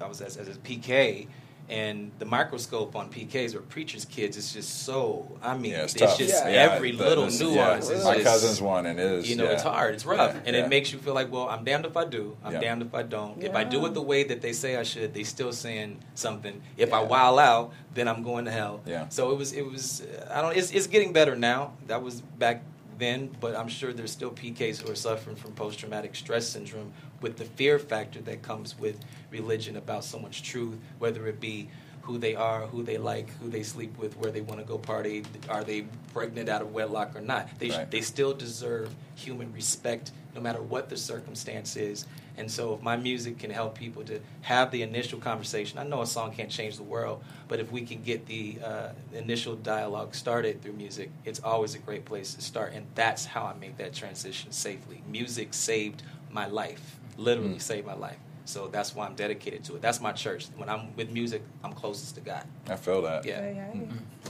I 0.00 0.08
was 0.08 0.20
as, 0.20 0.36
as 0.36 0.48
a 0.48 0.52
PK, 0.60 1.26
and 1.68 2.10
the 2.18 2.24
microscope 2.24 2.94
on 2.96 3.08
PKs 3.08 3.54
or 3.54 3.60
preachers' 3.60 4.04
kids 4.04 4.36
is 4.36 4.52
just 4.52 4.84
so. 4.84 5.38
I 5.42 5.56
mean, 5.56 5.72
Yeah, 5.72 5.84
it's 5.84 5.94
it's, 5.94 6.16
just 6.18 6.44
Yeah. 6.44 6.50
every 6.50 6.90
the- 6.92 7.04
little 7.04 7.24
this- 7.26 7.40
nuance. 7.40 7.88
yeah. 7.88 7.96
is 7.96 8.04
My 8.04 8.14
just, 8.14 8.26
cousin's 8.26 8.60
one, 8.60 8.84
and 8.86 8.98
it 9.00 9.06
is. 9.06 9.30
You 9.30 9.36
know, 9.36 9.44
yeah. 9.44 9.52
it's 9.52 9.62
hard. 9.62 9.94
It's 9.94 10.04
rough, 10.04 10.34
Yeah, 10.34 10.40
and 10.44 10.56
yeah. 10.56 10.64
it 10.64 10.68
makes 10.68 10.92
you 10.92 10.98
feel 10.98 11.14
like, 11.14 11.32
well, 11.32 11.48
I'm 11.48 11.64
damned 11.64 11.86
if 11.86 11.96
I 11.96 12.04
do. 12.04 12.36
I'm 12.44 12.52
Yeah. 12.54 12.60
damned 12.60 12.82
if 12.82 12.94
I 12.94 13.02
don't. 13.02 13.42
If 13.42 13.54
I 13.54 13.64
do 13.64 13.84
it 13.86 13.94
the 13.94 14.02
way 14.02 14.24
that 14.24 14.42
they 14.42 14.52
say 14.52 14.76
I 14.76 14.82
should, 14.82 15.14
they 15.14 15.24
still 15.24 15.52
saying 15.52 16.00
something. 16.14 16.60
If 16.76 16.92
I 16.92 17.00
Yeah. 17.02 17.08
wow 17.08 17.38
out, 17.38 17.72
then 17.94 18.08
I'm 18.08 18.22
going 18.22 18.44
to 18.46 18.50
hell. 18.50 18.80
Yeah. 18.84 19.08
So 19.08 19.30
it 19.30 19.38
was. 19.38 19.52
It 19.52 19.62
was. 19.70 20.02
uh, 20.02 20.32
I 20.34 20.42
don't. 20.42 20.56
It's, 20.56 20.72
it's 20.72 20.86
getting 20.88 21.12
better 21.12 21.36
now. 21.36 21.72
That 21.86 22.02
was 22.02 22.20
back 22.20 22.64
then, 22.98 23.30
but 23.40 23.56
I'm 23.56 23.68
sure 23.68 23.92
there's 23.92 24.12
still 24.12 24.30
PKs 24.30 24.82
who 24.82 24.90
are 24.92 24.94
suffering 24.94 25.36
from 25.36 25.52
post 25.52 25.78
traumatic 25.78 26.14
stress 26.14 26.46
syndrome 26.46 26.92
with 27.22 27.36
the 27.38 27.44
fear 27.44 27.78
factor 27.78 28.20
that 28.22 28.42
comes 28.42 28.78
with 28.78 29.00
religion 29.30 29.76
about 29.76 30.04
someone's 30.04 30.40
truth, 30.40 30.76
whether 30.98 31.26
it 31.26 31.40
be 31.40 31.68
who 32.02 32.18
they 32.18 32.34
are, 32.34 32.66
who 32.66 32.82
they 32.82 32.98
like, 32.98 33.30
who 33.38 33.48
they 33.48 33.62
sleep 33.62 33.96
with, 33.96 34.16
where 34.16 34.32
they 34.32 34.40
want 34.40 34.58
to 34.60 34.66
go 34.66 34.76
party, 34.76 35.22
are 35.48 35.62
they 35.62 35.82
pregnant 36.12 36.48
out 36.48 36.60
of 36.60 36.72
wedlock 36.72 37.14
or 37.14 37.20
not. 37.20 37.48
They, 37.58 37.70
Right. 37.70 37.90
they 37.90 38.00
still 38.00 38.34
deserve 38.34 38.92
human 39.14 39.52
respect 39.52 40.10
no 40.34 40.40
matter 40.40 40.60
what 40.60 40.88
the 40.88 40.96
circumstance 40.96 41.76
is. 41.76 42.06
And 42.38 42.50
so, 42.50 42.74
if 42.74 42.82
my 42.82 42.96
music 42.96 43.38
can 43.38 43.50
help 43.50 43.76
people 43.78 44.02
to 44.04 44.18
have 44.40 44.70
the 44.70 44.82
initial 44.82 45.18
conversation, 45.18 45.78
I 45.78 45.84
know 45.84 46.00
a 46.00 46.06
song 46.06 46.32
can't 46.32 46.50
change 46.50 46.76
the 46.76 46.82
world, 46.82 47.22
but 47.46 47.60
if 47.60 47.70
we 47.70 47.82
can 47.82 48.02
get 48.02 48.24
the 48.26 48.58
uh, 48.64 48.88
initial 49.12 49.54
dialogue 49.54 50.14
started 50.14 50.62
through 50.62 50.72
music, 50.72 51.10
it's 51.26 51.40
always 51.40 51.74
a 51.74 51.78
great 51.78 52.06
place 52.06 52.32
to 52.34 52.40
start. 52.40 52.72
And 52.72 52.86
that's 52.94 53.26
how 53.26 53.44
I 53.44 53.54
made 53.58 53.76
that 53.76 53.92
transition 53.92 54.50
safely. 54.50 55.02
Music 55.06 55.52
saved 55.52 56.02
my 56.30 56.46
life, 56.46 56.98
literally 57.16 57.54
Mm. 57.56 57.62
saved 57.62 57.86
my 57.86 57.94
life. 57.94 58.16
So 58.44 58.68
that's 58.68 58.94
why 58.94 59.06
I'm 59.06 59.14
dedicated 59.14 59.62
to 59.64 59.76
it. 59.76 59.82
That's 59.82 60.00
my 60.00 60.12
church. 60.12 60.46
When 60.56 60.68
I'm 60.68 60.94
with 60.96 61.10
music, 61.10 61.42
I'm 61.62 61.72
closest 61.72 62.16
to 62.16 62.20
God. 62.20 62.44
I 62.68 62.76
feel 62.76 63.02
that. 63.02 63.24
Yeah. 63.24 63.40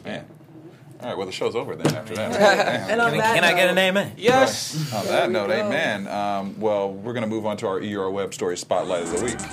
Man. 0.04 0.26
All 1.00 1.08
right. 1.08 1.16
Well, 1.16 1.26
the 1.26 1.32
show's 1.32 1.56
over 1.56 1.74
then. 1.74 1.94
After 1.94 2.14
that. 2.14 2.90
And 2.90 3.00
on 3.00 3.10
Can, 3.10 3.18
that 3.18 3.34
can 3.34 3.44
I 3.44 3.54
get 3.54 3.68
an 3.70 3.74
note- 3.74 3.80
amen? 3.80 4.12
Yes. 4.18 4.92
On 4.92 5.06
that 5.06 5.30
note, 5.30 5.48
go. 5.48 5.54
amen. 5.54 6.06
Um, 6.08 6.60
well, 6.60 6.92
we're 6.92 7.14
going 7.14 7.24
to 7.24 7.28
move 7.28 7.46
on 7.46 7.56
to 7.58 7.66
our 7.66 7.78
ER 7.80 8.10
Web 8.10 8.34
Story 8.34 8.56
Spotlight 8.56 9.04
of 9.04 9.18
the 9.18 9.24
Week. 9.24 9.38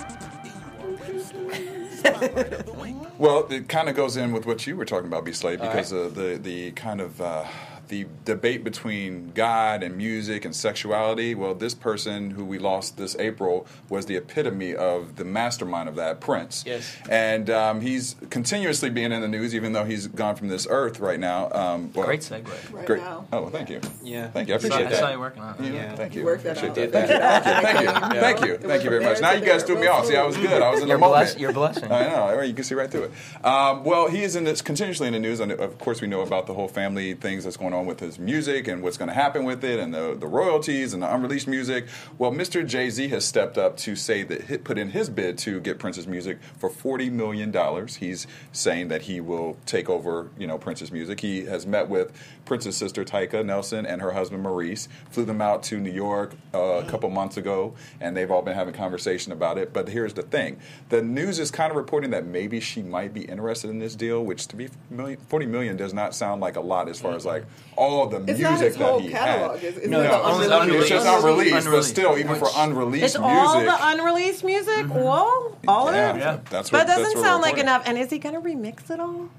Well, 3.17 3.45
it 3.51 3.67
kind 3.67 3.89
of 3.89 3.95
goes 3.97 4.15
in 4.15 4.31
with 4.31 4.45
what 4.45 4.65
you 4.65 4.77
were 4.77 4.85
talking 4.85 5.07
about, 5.07 5.25
B. 5.25 5.33
Slade, 5.33 5.59
because 5.59 5.91
uh, 5.91 6.09
the 6.13 6.39
the 6.41 6.71
kind 6.71 7.01
of 7.01 7.19
uh, 7.19 7.43
the 7.89 8.05
debate 8.25 8.63
between 8.63 9.31
God 9.35 9.83
and 9.83 9.97
music 9.97 10.45
and 10.45 10.55
sexuality. 10.55 11.35
Well, 11.35 11.53
this 11.53 11.73
person 11.73 12.31
who 12.31 12.45
we 12.45 12.57
lost 12.59 12.97
this 12.97 13.15
April 13.19 13.67
was 13.89 14.05
the 14.05 14.15
epitome 14.15 14.75
of 14.75 15.15
the 15.17 15.25
mastermind 15.25 15.89
of 15.89 15.95
that, 15.95 16.19
Prince. 16.21 16.63
Yes. 16.65 16.95
and 17.09 17.49
um, 17.49 17.81
he's 17.81 18.15
continuously 18.29 18.89
being 18.89 19.11
in 19.11 19.21
the 19.21 19.27
news, 19.27 19.53
even 19.53 19.73
though 19.73 19.83
he's 19.85 20.07
gone 20.07 20.35
from 20.35 20.47
this 20.47 20.65
earth 20.69 20.99
right 20.99 21.19
now. 21.19 21.51
Um, 21.51 21.91
well, 21.93 22.05
Great 22.05 22.21
segue. 22.21 22.45
Right 22.73 22.85
Great. 22.85 23.01
now. 23.01 23.25
Oh, 23.33 23.41
well, 23.41 23.49
thank 23.51 23.69
you. 23.69 23.81
Yeah. 24.03 24.29
Thank 24.29 24.47
you. 24.47 24.53
I 24.53 24.57
I 24.57 24.59
saw, 24.61 24.67
appreciate 24.67 24.93
I 24.93 24.99
saw 24.99 25.11
you 25.11 25.19
working 25.19 25.41
on 25.43 25.55
it. 25.55 25.65
Yeah, 25.65 25.73
Yeah. 25.73 25.95
thank 25.95 26.15
you. 26.15 26.23
Work 26.25 26.43
that 26.43 26.57
Appreciate 26.57 26.93
out. 26.95 27.07
that. 27.07 27.43
Thank 27.43 27.43
Thank 27.65 27.79
you. 27.81 27.87
Thank 27.87 28.01
you. 28.01 28.15
Yeah. 28.15 28.21
Thank 28.21 28.41
you. 28.45 28.57
Thank 28.57 28.83
you 28.83 28.89
very 28.91 29.03
much. 29.03 29.19
Now 29.19 29.31
you 29.31 29.43
guys 29.45 29.63
threw 29.63 29.79
me 29.79 29.87
off. 29.87 30.05
See, 30.05 30.15
I 30.15 30.23
was 30.25 30.37
good. 30.37 30.61
I 30.61 30.69
was 30.69 30.81
in 30.81 30.87
You're 30.87 30.97
the 30.97 31.01
moment. 31.01 31.25
bless- 31.27 31.37
you're 31.39 31.53
blessing. 31.53 31.91
I 31.91 32.07
know. 32.07 32.41
You 32.41 32.53
can 32.53 32.63
see 32.63 32.75
right 32.75 32.89
through 32.89 33.05
it. 33.05 33.45
Um, 33.45 33.83
well, 33.83 34.07
he 34.09 34.21
is 34.23 34.35
in 34.35 34.43
this 34.43 34.61
continuously 34.61 35.07
in 35.07 35.13
the 35.13 35.19
news, 35.19 35.39
and 35.39 35.51
of 35.51 35.77
course, 35.79 36.01
we 36.01 36.07
know 36.07 36.21
about 36.21 36.45
the 36.45 36.53
whole 36.53 36.67
family 36.67 37.15
things 37.15 37.43
that's 37.43 37.57
going 37.57 37.73
on 37.73 37.78
with 37.85 37.99
his 37.99 38.19
music 38.19 38.67
and 38.67 38.81
what's 38.81 38.97
going 38.97 39.09
to 39.09 39.13
happen 39.13 39.43
with 39.43 39.63
it, 39.63 39.79
and 39.79 39.93
the, 39.93 40.15
the 40.19 40.27
royalties 40.27 40.93
and 40.93 41.03
the 41.03 41.13
unreleased 41.13 41.47
music. 41.47 41.87
Well, 42.17 42.31
Mr. 42.31 42.65
Jay 42.65 42.89
Z 42.89 43.07
has 43.09 43.25
stepped 43.25 43.57
up 43.57 43.77
to 43.77 43.95
say 43.95 44.23
that 44.23 44.43
he 44.43 44.57
put 44.57 44.77
in 44.77 44.91
his 44.91 45.09
bid 45.09 45.37
to 45.39 45.59
get 45.59 45.79
Prince's 45.79 46.07
music 46.07 46.39
for 46.57 46.69
forty 46.69 47.09
million 47.09 47.51
dollars. 47.51 47.97
He's 47.97 48.27
saying 48.51 48.87
that 48.89 49.03
he 49.03 49.21
will 49.21 49.57
take 49.65 49.89
over, 49.89 50.29
you 50.37 50.47
know, 50.47 50.57
Prince's 50.57 50.91
music. 50.91 51.19
He 51.19 51.45
has 51.45 51.65
met 51.65 51.89
with 51.89 52.11
Prince's 52.45 52.75
sister 52.75 53.03
Tyka 53.03 53.45
Nelson 53.45 53.85
and 53.85 54.01
her 54.01 54.11
husband 54.11 54.43
Maurice. 54.43 54.87
Flew 55.09 55.25
them 55.25 55.41
out 55.41 55.63
to 55.63 55.79
New 55.79 55.91
York 55.91 56.33
uh, 56.53 56.59
a 56.59 56.85
couple 56.85 57.09
months 57.09 57.37
ago, 57.37 57.75
and 57.99 58.15
they've 58.15 58.31
all 58.31 58.41
been 58.41 58.55
having 58.55 58.73
conversation 58.73 59.31
about 59.31 59.57
it. 59.57 59.73
But 59.73 59.89
here's 59.89 60.13
the 60.13 60.23
thing: 60.23 60.59
the 60.89 61.01
news 61.01 61.39
is 61.39 61.51
kind 61.51 61.71
of 61.71 61.77
reporting 61.77 62.11
that 62.11 62.25
maybe 62.25 62.59
she 62.59 62.81
might 62.81 63.13
be 63.13 63.21
interested 63.21 63.69
in 63.69 63.79
this 63.79 63.95
deal, 63.95 64.23
which 64.23 64.47
to 64.47 64.55
be 64.55 64.69
million, 64.89 65.19
forty 65.27 65.45
million 65.45 65.77
does 65.77 65.93
not 65.93 66.15
sound 66.15 66.41
like 66.41 66.55
a 66.55 66.61
lot 66.61 66.89
as 66.89 66.99
far 66.99 67.15
as 67.15 67.25
like 67.25 67.45
all 67.83 68.07
the 68.07 68.17
It's 68.29 68.39
not 68.39 68.49
music 68.51 68.67
his 68.67 68.75
whole 68.75 68.97
that 68.99 69.03
he 69.05 69.09
catalog. 69.09 69.55
had. 69.59 69.63
It's, 69.63 69.77
it's 69.77 69.87
No, 69.87 69.99
like 69.99 70.11
no, 70.11 70.17
the 70.17 70.23
only 70.25 70.45
unreleased. 70.45 70.79
It's 70.81 70.89
just 70.89 71.07
Unreleased. 71.07 71.25
unreleased, 71.25 71.53
but 71.53 71.65
Unreleased. 71.69 71.89
still, 71.89 72.17
even 72.17 72.35
for 72.35 72.45
Which- 72.45 72.53
unreleased 72.57 73.05
It's 73.05 73.17
music, 73.19 73.33
all 73.33 73.61
the 73.61 73.77
unreleased 73.91 74.43
music. 74.43 74.85
Mm-hmm. 74.85 74.99
Whoa, 74.99 75.55
all 75.67 75.87
of 75.87 75.95
yeah, 75.95 76.15
it. 76.15 76.19
Yeah. 76.19 76.37
that's 76.49 76.71
what 76.71 76.79
But 76.79 76.87
doesn't 76.87 77.15
what 77.17 77.23
sound 77.25 77.41
we're 77.41 77.49
like 77.49 77.57
enough. 77.57 77.83
And 77.85 77.97
is 77.97 78.09
he 78.09 78.19
going 78.19 78.35
to 78.35 78.41
remix 78.41 78.89
it 78.91 78.99
all? 78.99 79.29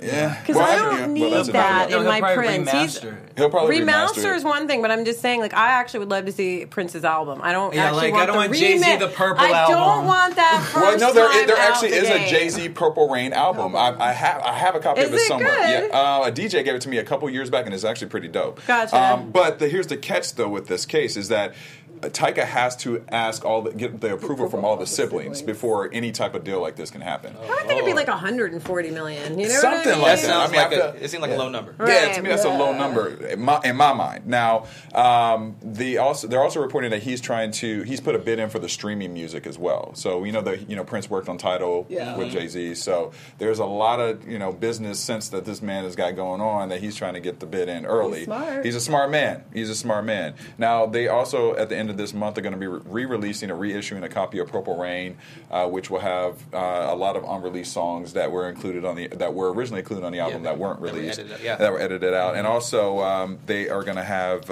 Yeah, 0.00 0.38
Because 0.40 0.56
Well, 0.56 0.64
I 0.66 0.76
don't 0.76 0.98
well, 0.98 1.08
need 1.08 1.32
that's 1.32 1.48
that 1.48 1.88
another- 1.88 1.90
No, 1.90 2.00
in 2.00 2.06
my 2.06 2.20
probably 2.20 2.44
Prince. 2.44 2.70
He's, 2.70 2.98
remaster 3.00 3.12
it. 3.16 3.32
He'll 3.36 3.50
probably 3.50 3.78
Remaster 3.80 4.08
remaster 4.24 4.36
is 4.36 4.44
one 4.44 4.66
thing, 4.66 4.82
but 4.82 4.90
I'm 4.90 5.04
just 5.04 5.20
saying, 5.20 5.40
like, 5.40 5.54
I 5.54 5.68
actually 5.70 6.00
would 6.00 6.10
love 6.10 6.26
to 6.26 6.32
see 6.32 6.66
Prince's 6.66 7.04
album. 7.04 7.40
I 7.42 7.52
don't 7.52 7.74
Yeah, 7.74 7.84
actually 7.86 8.10
like, 8.10 8.14
I 8.14 8.16
want 8.16 8.26
don't 8.28 8.36
want 8.36 8.54
Jay-Z 8.54 8.96
the 8.96 9.08
Purple 9.08 9.44
album. 9.44 9.54
I 9.54 9.68
don't 9.96 10.06
want 10.06 10.36
that 10.36 10.62
first 10.72 10.74
Well, 10.84 10.98
no, 10.98 11.12
there, 11.12 11.28
time 11.28 11.46
there 11.46 11.56
out 11.56 11.70
actually 11.72 11.90
the 11.90 11.96
is 11.96 12.08
a. 12.10 12.28
Jay 12.28 12.48
Z 12.48 12.68
Purple 12.70 13.08
Rain 13.08 13.32
album. 13.32 13.74
I, 13.76 13.96
I 13.98 14.12
have 14.12 14.42
I 14.42 14.52
have 14.52 14.74
a 14.74 14.80
copy 14.80 15.00
Is 15.00 15.08
of 15.08 15.14
it, 15.14 15.16
it 15.16 15.28
somewhere. 15.28 15.50
good? 15.56 15.90
Yeah, 15.90 15.98
uh, 15.98 16.24
a 16.28 16.32
DJ 16.32 16.64
gave 16.64 16.74
it 16.74 16.82
to 16.82 16.88
me 16.88 16.98
a 16.98 17.04
couple 17.04 17.28
years 17.30 17.50
back, 17.50 17.64
and 17.66 17.74
it's 17.74 17.84
actually 17.84 18.08
pretty 18.08 18.28
dope. 18.28 18.60
Gotcha. 18.66 18.96
Um, 19.00 19.30
but 19.30 19.58
the, 19.58 19.68
here's 19.68 19.86
the 19.86 19.96
catch, 19.96 20.34
though, 20.34 20.48
with 20.48 20.66
this 20.68 20.86
case 20.86 21.16
is 21.16 21.28
that. 21.28 21.54
Tyka 22.10 22.44
has 22.44 22.76
to 22.76 23.04
ask 23.08 23.44
all 23.44 23.62
the, 23.62 23.72
get 23.72 24.00
the 24.00 24.12
approval 24.14 24.48
from 24.48 24.64
all 24.64 24.76
the 24.76 24.86
siblings 24.86 25.42
before 25.42 25.90
any 25.92 26.12
type 26.12 26.34
of 26.34 26.44
deal 26.44 26.60
like 26.60 26.76
this 26.76 26.90
can 26.90 27.00
happen. 27.00 27.36
I 27.36 27.40
would 27.48 27.58
think 27.60 27.72
it'd 27.72 27.84
be 27.84 27.94
like 27.94 28.08
140 28.08 28.90
million. 28.90 29.38
You 29.38 29.48
know 29.48 29.54
Something 29.54 29.78
what 29.78 29.86
I 29.86 29.90
mean? 29.92 30.00
like 30.02 30.20
That 30.20 30.22
that. 30.22 30.26
sounds 30.26 30.48
I 30.48 30.52
mean, 30.52 30.60
I 30.60 30.64
like 30.86 30.94
a, 31.00 31.04
it 31.04 31.08
seemed 31.10 31.22
like 31.22 31.30
a 31.32 31.36
low 31.36 31.48
number. 31.48 31.74
Yeah, 31.86 32.12
to 32.12 32.22
me 32.22 32.28
that's 32.28 32.44
a 32.44 32.48
low 32.50 32.72
number 32.76 33.08
in 33.26 33.40
my, 33.40 33.60
in 33.64 33.76
my 33.76 33.92
mind. 33.92 34.26
Now, 34.26 34.66
um, 34.94 35.56
the 35.62 35.98
also 35.98 36.26
they're 36.28 36.42
also 36.42 36.60
reporting 36.60 36.90
that 36.90 37.02
he's 37.02 37.20
trying 37.20 37.50
to 37.52 37.82
he's 37.82 38.00
put 38.00 38.14
a 38.14 38.18
bid 38.18 38.38
in 38.38 38.48
for 38.50 38.58
the 38.58 38.68
streaming 38.68 39.12
music 39.14 39.46
as 39.46 39.58
well. 39.58 39.94
So 39.94 40.18
we 40.18 40.30
know 40.30 40.42
that 40.42 40.68
you 40.70 40.76
know 40.76 40.84
Prince 40.84 41.10
worked 41.10 41.28
on 41.28 41.38
Tidal 41.38 41.86
Yeah. 41.88 42.16
with 42.16 42.30
Jay 42.32 42.48
Z. 42.48 42.74
So 42.76 43.12
there's 43.38 43.58
a 43.58 43.64
lot 43.66 44.00
of 44.00 44.26
you 44.28 44.38
know 44.38 44.52
business 44.52 45.00
sense 45.00 45.28
that 45.30 45.44
this 45.44 45.62
man 45.62 45.84
has 45.84 45.96
got 45.96 46.16
going 46.16 46.40
on 46.40 46.68
that 46.68 46.80
he's 46.80 46.96
trying 46.96 47.14
to 47.14 47.20
get 47.20 47.40
the 47.40 47.46
bid 47.46 47.68
in 47.68 47.84
early. 47.86 48.18
He's 48.20 48.24
smart. 48.26 48.64
He's 48.64 48.76
a 48.76 48.80
smart 48.80 49.10
man. 49.10 49.44
He's 49.52 49.70
a 49.70 49.74
smart 49.74 50.04
man. 50.04 50.34
Now 50.58 50.86
they 50.86 51.08
also 51.08 51.54
at 51.56 51.68
the 51.68 51.76
end 51.76 51.90
of 51.90 51.93
this 51.96 52.14
month 52.14 52.38
are 52.38 52.40
going 52.40 52.52
to 52.54 52.58
be 52.58 52.66
re-releasing 52.66 53.50
or 53.50 53.56
reissuing 53.56 54.02
a 54.04 54.08
copy 54.08 54.38
of 54.38 54.48
Purple 54.48 54.76
Rain, 54.76 55.16
uh, 55.50 55.68
which 55.68 55.90
will 55.90 56.00
have 56.00 56.36
uh, 56.52 56.88
a 56.90 56.94
lot 56.94 57.16
of 57.16 57.24
unreleased 57.24 57.72
songs 57.72 58.12
that 58.14 58.30
were 58.30 58.48
included 58.48 58.84
on 58.84 58.96
the 58.96 59.08
that 59.08 59.34
were 59.34 59.52
originally 59.52 59.80
included 59.80 60.04
on 60.04 60.12
the 60.12 60.20
album 60.20 60.44
Yeah, 60.44 60.52
that 60.52 60.58
weren't 60.58 60.80
that 60.80 60.92
were 60.92 60.98
released 60.98 61.18
edited, 61.18 61.40
yeah. 61.42 61.56
that 61.56 61.72
were 61.72 61.80
edited 61.80 62.14
out, 62.14 62.36
and 62.36 62.46
also 62.46 63.00
um, 63.00 63.38
they 63.46 63.68
are 63.68 63.82
going 63.82 63.96
to 63.96 64.04
have. 64.04 64.50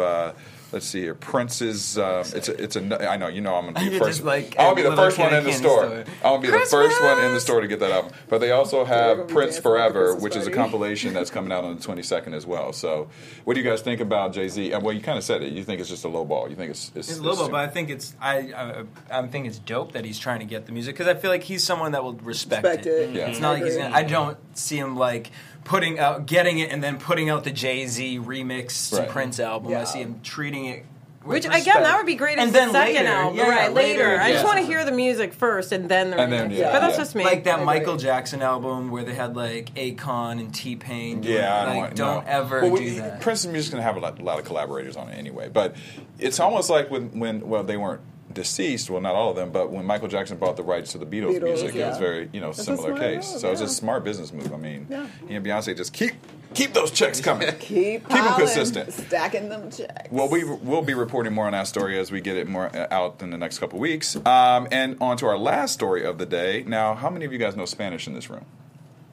Let's 0.73 0.87
see 0.87 1.01
here. 1.01 1.15
Prince's. 1.15 1.99
Uh, 1.99 2.25
it's 2.35 2.49
a. 2.49 2.63
It's 2.63 2.77
a. 2.77 3.11
I 3.11 3.17
know. 3.17 3.29
You 3.29 3.43
know. 3.43 3.55
I'm 3.57 3.73
gonna 3.73 3.79
be 3.79 3.85
the 3.91 3.97
You're 3.97 4.05
first. 4.07 4.25
like 4.25 4.57
I'm 4.59 4.75
gonna 4.75 4.77
be 4.77 4.83
the 4.83 4.97
first 4.97 5.19
one 5.19 5.35
in 5.35 5.45
the 5.45 5.53
store. 5.53 5.85
store. 5.85 6.05
I'm 6.25 6.41
gonna 6.41 6.41
be 6.41 6.51
the 6.51 6.67
first 6.67 7.03
one 7.03 7.23
in 7.23 7.35
the 7.35 7.41
store 7.41 7.61
to 7.61 7.69
get 7.69 7.81
that 7.81 7.91
album. 7.91 8.13
But 8.29 8.41
they 8.41 8.53
also 8.53 8.85
have 8.85 9.29
Prince 9.29 9.29
dancing 9.29 9.49
at 9.49 9.55
the 9.57 9.63
Forever, 9.63 10.15
which 10.17 10.35
is 10.35 10.47
a 10.47 10.51
compilation 10.51 11.13
that's 11.13 11.31
coming 11.37 11.53
out 11.53 11.65
on 11.65 11.77
the 11.77 11.83
22nd 11.83 12.33
as 12.35 12.47
well. 12.47 12.73
So, 12.73 13.09
what 13.45 13.55
do 13.55 13.61
you 13.61 13.69
guys 13.69 13.83
think 13.83 14.01
about 14.01 14.33
Jay 14.33 14.49
Z? 14.49 14.75
Well, 14.77 14.93
you 14.95 15.03
kind 15.03 15.19
of 15.19 15.25
said 15.25 15.43
it. 15.43 15.53
You 15.53 15.63
think 15.63 15.81
it's 15.81 15.91
just 15.91 16.05
a 16.05 16.09
low 16.09 16.25
ball. 16.25 16.49
You 16.49 16.57
think 16.57 16.71
it's 16.71 16.91
it's, 16.95 17.11
It's 17.11 17.19
a 17.19 17.23
little 17.23 17.45
bit, 17.45 17.53
but 17.53 17.61
I 17.61 17.69
think 17.69 17.91
it's 17.91 18.15
I, 18.21 18.39
I 18.39 18.85
I 19.11 19.27
think 19.27 19.47
it's 19.47 19.59
dope 19.59 19.93
that 19.93 20.05
he's 20.07 20.19
trying 20.19 20.41
to 20.41 20.47
get 20.47 20.67
the 20.67 20.73
music 20.73 20.95
because 20.95 21.09
I 21.09 21.15
feel 21.19 21.31
like 21.31 21.43
he's 21.43 21.63
someone 21.63 21.93
that 21.93 22.03
will 22.03 22.15
respect, 22.15 22.65
Respect 22.65 22.87
it. 22.87 23.11
Yeah. 23.15 23.27
It's 23.29 23.41
not 23.41 23.55
like 23.55 23.65
he's 23.65 23.77
gonna. 23.77 23.95
I 23.95 24.03
don't 24.05 24.39
see 24.57 24.79
him 24.79 24.97
like 24.97 25.31
putting 25.65 25.99
out, 25.99 26.27
getting 26.27 26.59
it, 26.59 26.71
and 26.71 26.83
then 26.83 26.99
putting 26.99 27.31
out 27.31 27.45
the 27.45 27.51
Jay 27.51 27.87
Z 27.87 28.19
remix 28.21 28.91
to 28.91 28.97
Right. 29.03 29.09
Prince 29.09 29.41
album. 29.41 29.75
I 29.75 29.85
see 29.85 30.01
him 30.01 30.21
treating 30.23 30.67
it. 30.67 30.85
Which 31.25 31.45
respect. 31.45 31.63
again, 31.69 31.83
that 31.85 31.97
would 31.99 32.07
be 32.07 32.17
great 32.17 32.37
And 32.37 32.49
as 32.49 32.53
then 32.53 32.69
the 32.69 32.73
second 32.73 32.95
later, 32.97 33.09
album, 33.09 33.37
yeah, 33.39 33.49
right? 33.49 33.73
Later, 33.73 34.09
later, 34.09 34.21
I 34.21 34.33
just 34.33 34.43
yeah. 34.43 34.49
want 34.49 34.59
to 34.59 34.67
hear 34.67 34.85
the 34.85 34.91
music 34.91 35.33
first 35.33 35.71
and 35.71 35.89
then 35.89 36.11
the 36.11 36.19
And 36.19 36.33
then, 36.33 36.51
remix. 36.51 36.57
yeah, 36.57 36.73
but 36.73 36.81
that's 36.81 36.95
yeah. 36.95 36.99
just 36.99 37.15
me. 37.15 37.23
like 37.23 37.45
that 37.45 37.61
I 37.61 37.65
Michael 37.65 37.95
agree. 37.95 38.03
Jackson 38.07 38.43
album 38.43 38.91
where 38.91 39.05
they 39.05 39.15
had 39.15 39.37
like 39.37 39.73
Akon 39.77 40.41
and 40.41 40.53
T 40.53 40.75
Pain. 40.75 41.23
Yeah, 41.23 41.55
I 41.55 41.65
don't, 41.65 41.77
like, 41.77 41.95
don't 41.95 42.25
no. 42.25 42.31
ever 42.33 42.63
well, 42.63 42.75
do 42.75 42.83
we, 42.83 42.91
that. 42.99 43.21
Prince's 43.21 43.47
music's 43.53 43.71
gonna 43.71 43.85
have 43.85 43.97
a 43.97 44.01
lot, 44.01 44.19
a 44.19 44.25
lot 44.25 44.41
of 44.41 44.45
collaborators 44.47 44.97
on 44.97 45.11
it 45.11 45.15
anyway. 45.17 45.49
But 45.49 45.77
it's 46.19 46.41
almost 46.41 46.69
like 46.71 46.91
when, 46.91 47.17
when 47.17 47.49
well, 47.49 47.63
they 47.63 47.77
weren't 47.77 48.01
deceased. 48.35 48.91
Well, 48.91 49.01
not 49.01 49.15
all 49.15 49.31
of 49.31 49.37
them, 49.37 49.51
but 49.51 49.71
when 49.71 49.85
Michael 49.85 50.09
Jackson 50.09 50.37
bought 50.39 50.57
the 50.57 50.63
rights 50.63 50.93
to 50.93 50.99
the 50.99 51.07
Beatles, 51.07 51.37
Beatles, 51.39 51.43
music, 51.43 51.75
it 51.77 51.87
was 51.87 51.99
very 51.99 52.29
you 52.33 52.41
know 52.41 52.53
similar 52.53 52.97
case. 52.99 53.31
move, 53.33 53.41
so 53.41 53.53
it's 53.53 53.61
a 53.61 53.69
smart 53.69 54.05
business 54.05 54.33
move. 54.33 54.53
I 54.53 54.57
mean, 54.57 54.87
Yeah. 54.91 55.07
he 55.29 55.35
and 55.35 55.45
Beyonce 55.47 55.77
just 55.77 55.93
keep 55.93 56.13
keep 56.55 56.75
those 56.75 56.91
checks 56.91 57.21
coming. 57.21 57.49
Keep 57.61 58.09
Keep 58.09 58.13
'em 58.17 58.25
piling, 58.25 58.35
consistent. 58.41 58.93
stacking 58.93 59.49
them 59.49 59.71
checks. 59.71 60.09
Well, 60.11 60.29
we 60.29 60.45
will 60.45 60.83
be 60.83 60.93
reporting 60.95 61.33
more 61.33 61.47
on 61.47 61.53
that 61.53 61.67
story 61.67 61.99
as 61.99 62.11
we 62.13 62.21
get 62.21 62.37
it 62.37 62.47
more 62.49 62.67
uh, 62.77 62.89
out 62.91 63.23
in 63.23 63.31
the 63.31 63.39
next 63.39 63.59
couple 63.59 63.79
weeks. 63.79 64.17
Um, 64.27 64.69
and 64.71 64.97
on 65.01 65.17
to 65.19 65.27
our 65.27 65.39
last 65.39 65.73
story 65.73 66.05
of 66.05 66.19
the 66.19 66.27
day. 66.27 66.63
Now, 66.67 66.95
how 66.95 67.09
many 67.09 67.25
of 67.25 67.33
you 67.33 67.39
guys 67.39 67.57
know 67.57 67.65
Spanish 67.65 68.07
in 68.07 68.13
this 68.15 68.29
room? 68.29 68.45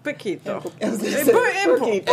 Poquito. 0.03 0.71
I 0.81 0.89
was 0.89 0.97
gonna 0.99 1.11
say, 1.11 1.25
po- 1.25 1.31
po- 1.33 1.85
poquito. 1.85 2.03